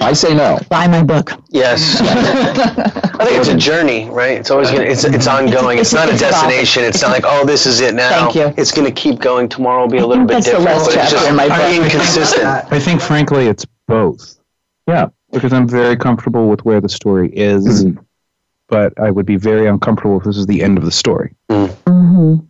I 0.00 0.14
say 0.14 0.34
no. 0.34 0.58
Buy 0.68 0.88
my 0.88 1.02
book. 1.02 1.32
Yes. 1.50 2.00
I 3.20 3.24
think 3.24 3.38
it's 3.38 3.48
a 3.48 3.56
journey, 3.56 4.08
right? 4.10 4.38
It's 4.38 4.50
always 4.50 4.70
gonna, 4.70 4.84
it's 4.84 5.04
it's 5.04 5.26
ongoing. 5.26 5.78
It's, 5.78 5.92
it's, 5.92 6.02
it's 6.02 6.06
not 6.22 6.30
a 6.32 6.32
destination. 6.32 6.82
It's 6.82 7.02
not 7.02 7.10
like 7.12 7.24
oh, 7.26 7.44
this 7.44 7.66
is 7.66 7.80
it 7.80 7.94
now. 7.94 8.08
Thank 8.30 8.34
you. 8.34 8.54
It's 8.60 8.72
going 8.72 8.92
to 8.92 8.92
keep 8.92 9.20
going. 9.20 9.48
Tomorrow 9.48 9.82
will 9.82 9.90
be 9.90 9.98
a 9.98 10.06
little 10.06 10.24
bit 10.24 10.44
different. 10.44 10.64
That's 10.66 10.88
the 10.88 10.94
last 10.96 11.10
chapter 11.12 11.28
in 11.28 11.36
my 11.36 11.46
book. 11.48 11.90
Consistent. 11.90 12.44
I 12.44 12.80
think, 12.80 13.00
frankly, 13.00 13.46
it's 13.46 13.66
both. 13.86 14.38
Yeah, 14.88 15.08
because 15.30 15.52
I'm 15.52 15.68
very 15.68 15.96
comfortable 15.96 16.48
with 16.48 16.64
where 16.64 16.80
the 16.80 16.88
story 16.88 17.30
is, 17.30 17.84
mm-hmm. 17.84 18.00
but 18.68 18.98
I 18.98 19.10
would 19.10 19.26
be 19.26 19.36
very 19.36 19.68
uncomfortable 19.68 20.16
if 20.18 20.24
this 20.24 20.36
is 20.36 20.46
the 20.46 20.62
end 20.62 20.78
of 20.78 20.84
the 20.84 20.90
story. 20.90 21.36
Mm. 21.50 21.68
Mm-hmm. 21.68 22.44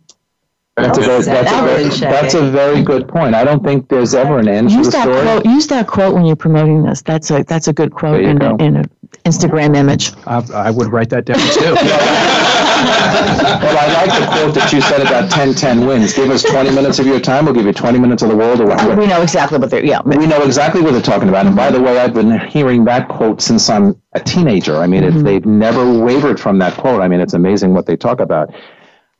That's 0.75 0.97
a, 0.97 1.01
very, 1.01 1.21
that's, 1.23 1.51
a 1.51 2.01
very, 2.01 2.11
that's 2.13 2.33
a 2.33 2.49
very 2.49 2.81
good 2.81 3.07
point. 3.07 3.35
I 3.35 3.43
don't 3.43 3.63
think 3.63 3.89
there's 3.89 4.15
ever 4.15 4.39
an 4.39 4.47
end 4.47 4.71
use 4.71 4.87
to 4.87 4.91
the 4.91 4.97
that 4.97 5.01
story. 5.03 5.21
Quote, 5.21 5.45
use 5.45 5.67
that 5.67 5.85
quote 5.87 6.15
when 6.15 6.25
you're 6.25 6.35
promoting 6.35 6.81
this. 6.81 7.03
That's 7.03 7.29
a 7.29 7.43
that's 7.43 7.67
a 7.67 7.73
good 7.73 7.91
quote 7.93 8.23
in, 8.23 8.37
go. 8.39 8.57
a, 8.59 8.63
in 8.63 8.77
an 8.77 8.85
Instagram 9.25 9.75
image. 9.75 10.13
I, 10.25 10.43
I 10.67 10.71
would 10.71 10.87
write 10.91 11.11
that 11.11 11.25
down 11.25 11.37
too. 11.37 11.59
well, 13.65 13.77
I 13.77 13.93
like 14.07 14.19
the 14.19 14.25
quote 14.25 14.55
that 14.55 14.71
you 14.73 14.81
said 14.81 14.99
about 15.01 15.29
10-10 15.29 15.87
wins. 15.87 16.11
Give 16.13 16.31
us 16.31 16.41
20 16.41 16.71
minutes 16.71 16.97
of 16.97 17.05
your 17.05 17.19
time. 17.19 17.45
We'll 17.45 17.53
give 17.53 17.67
you 17.67 17.73
20 17.73 17.99
minutes 17.99 18.23
of 18.23 18.29
the 18.29 18.35
world. 18.35 18.59
Around. 18.59 18.97
We 18.97 19.05
know 19.05 19.21
exactly 19.21 19.59
what 19.59 19.69
they're 19.69 19.85
yeah. 19.85 20.01
We 20.03 20.25
know 20.25 20.41
exactly 20.41 20.81
what 20.81 20.93
they're 20.93 21.03
talking 21.03 21.29
about. 21.29 21.45
And 21.45 21.55
by 21.55 21.69
the 21.69 21.79
way, 21.79 21.99
I've 21.99 22.15
been 22.15 22.39
hearing 22.47 22.83
that 22.85 23.09
quote 23.09 23.41
since 23.43 23.69
I'm 23.69 24.01
a 24.13 24.19
teenager. 24.19 24.77
I 24.77 24.87
mean, 24.87 25.03
mm-hmm. 25.03 25.21
they've 25.21 25.45
never 25.45 26.03
wavered 26.03 26.39
from 26.39 26.57
that 26.59 26.73
quote. 26.75 26.99
I 27.03 27.07
mean, 27.09 27.19
it's 27.19 27.33
amazing 27.33 27.75
what 27.75 27.85
they 27.85 27.95
talk 27.95 28.19
about. 28.19 28.51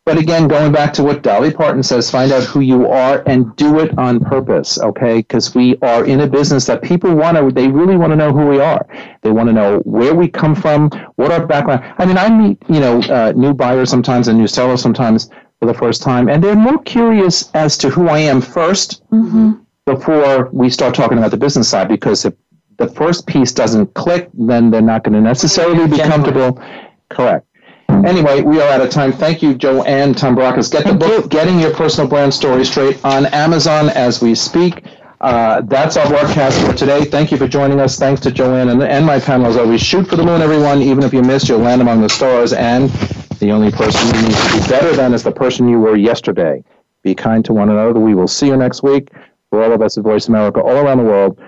But 0.06 0.18
again, 0.18 0.50
going 0.50 0.74
back 0.74 0.92
to 0.94 1.04
what 1.04 1.22
Dolly 1.22 1.52
Parton 1.54 1.82
says, 1.82 2.12
find 2.12 2.34
out 2.34 2.44
who 2.44 2.60
you 2.60 2.88
are 2.90 3.24
and 3.26 3.56
do 3.56 3.80
it 3.80 3.98
on 3.98 4.20
purpose, 4.20 4.78
okay? 4.82 5.18
Because 5.20 5.56
we 5.56 5.78
are 5.82 6.04
in 6.04 6.20
a 6.20 6.28
business 6.28 6.66
that 6.66 6.82
people 6.82 7.16
want 7.16 7.38
to, 7.38 7.50
they 7.54 7.70
really 7.70 7.96
want 7.96 8.12
to 8.12 8.18
know 8.18 8.34
who 8.34 8.46
we 8.46 8.60
are. 8.60 8.86
They 9.22 9.32
want 9.32 9.48
to 9.48 9.54
know 9.54 9.78
where 9.86 10.14
we 10.14 10.28
come 10.28 10.56
from, 10.56 10.90
what 11.16 11.32
our 11.32 11.46
background. 11.48 11.86
I 11.98 12.06
mean, 12.06 12.18
I 12.18 12.30
meet, 12.30 12.62
you 12.68 12.82
know, 12.82 13.02
uh, 13.04 13.32
new 13.34 13.54
buyers 13.54 13.90
sometimes 13.90 14.28
and 14.28 14.38
new 14.38 14.48
sellers 14.48 14.82
sometimes 14.82 15.30
for 15.62 15.68
the 15.68 15.74
first 15.74 16.02
time, 16.04 16.28
and 16.28 16.44
they're 16.44 16.54
more 16.56 16.80
curious 16.80 17.50
as 17.56 17.78
to 17.78 17.90
who 17.90 18.10
I 18.10 18.20
am 18.20 18.42
1st 18.42 19.02
mm-hmm. 19.10 19.52
before 19.86 20.50
we 20.52 20.70
start 20.70 20.96
talking 20.96 21.18
about 21.18 21.32
the 21.32 21.38
business 21.38 21.70
side 21.70 21.88
because 21.88 22.26
if 22.26 22.34
the 22.78 22.88
first 22.90 23.26
piece 23.26 23.54
doesn't 23.54 23.94
click, 23.94 24.30
then 24.34 24.70
they're 24.70 24.82
not 24.82 25.06
going 25.06 25.14
to 25.14 25.22
necessarily 25.22 25.88
be 25.88 25.98
comfortable. 25.98 26.62
Correct. 27.10 27.48
Anyway, 28.06 28.42
we 28.42 28.60
are 28.60 28.68
out 28.70 28.82
of 28.82 28.90
time. 28.90 29.14
Thank 29.14 29.42
you, 29.42 29.54
Joanne 29.54 30.14
Tombrakos. 30.14 30.70
Get 30.70 30.86
the 30.86 30.94
book, 30.94 31.30
Getting 31.30 31.58
Your 31.60 31.74
Personal 31.74 32.10
Brand 32.10 32.34
Story 32.34 32.66
Straight, 32.66 33.04
on 33.06 33.28
Amazon 33.28 33.90
as 33.90 34.22
we 34.22 34.36
speak. 34.36 34.84
Uh, 35.22 35.62
that's 35.62 35.96
our 35.96 36.06
broadcast 36.10 36.66
for 36.66 36.74
today. 36.74 37.06
Thank 37.06 37.32
you 37.32 37.38
for 37.38 37.48
joining 37.48 37.80
us. 37.80 37.98
Thanks 37.98 38.20
to 38.22 38.32
Joanne 38.32 38.70
and, 38.70 38.84
and 38.84 39.06
my 39.06 39.22
panel 39.22 39.46
as 39.46 39.56
always. 39.56 39.80
Shoot 39.82 40.06
for 40.08 40.18
the 40.18 40.24
moon, 40.24 40.42
everyone. 40.42 40.82
Even 40.82 41.04
if 41.06 41.14
you 41.14 41.22
miss, 41.22 41.48
you'll 41.48 41.60
land 41.60 41.82
among 41.82 42.02
the 42.02 42.10
stars. 42.10 42.52
And 42.52 42.90
the 43.40 43.52
only 43.52 43.72
person 43.72 44.14
you 44.14 44.22
need 44.24 44.36
to 44.36 44.62
be 44.62 44.68
better 44.68 44.94
than 44.94 45.14
is 45.14 45.24
the 45.24 45.32
person 45.32 45.70
you 45.70 45.80
were 45.80 45.96
yesterday. 45.96 46.62
Be 47.04 47.16
kind 47.16 47.44
to 47.46 47.54
one 47.54 47.70
another. 47.70 48.02
We 48.02 48.16
will 48.16 48.28
see 48.28 48.48
you 48.48 48.58
next 48.58 48.84
week. 48.84 49.10
For 49.50 49.64
all 49.64 49.72
of 49.72 49.82
us 49.82 49.98
at 49.98 50.04
Voice 50.04 50.28
America, 50.28 50.60
all 50.60 50.76
around 50.76 50.98
the 50.98 51.04
world, 51.04 51.40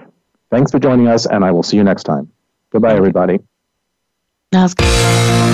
thanks 0.51 0.71
for 0.71 0.79
joining 0.79 1.07
us, 1.07 1.25
and 1.25 1.43
I 1.43 1.51
will 1.51 1.63
see 1.63 1.75
you 1.75 1.83
next 1.83 2.03
time. 2.03 2.31
Goodbye, 2.71 2.93
everybody. 2.95 3.39
That's 4.53 4.73
good. 4.73 5.53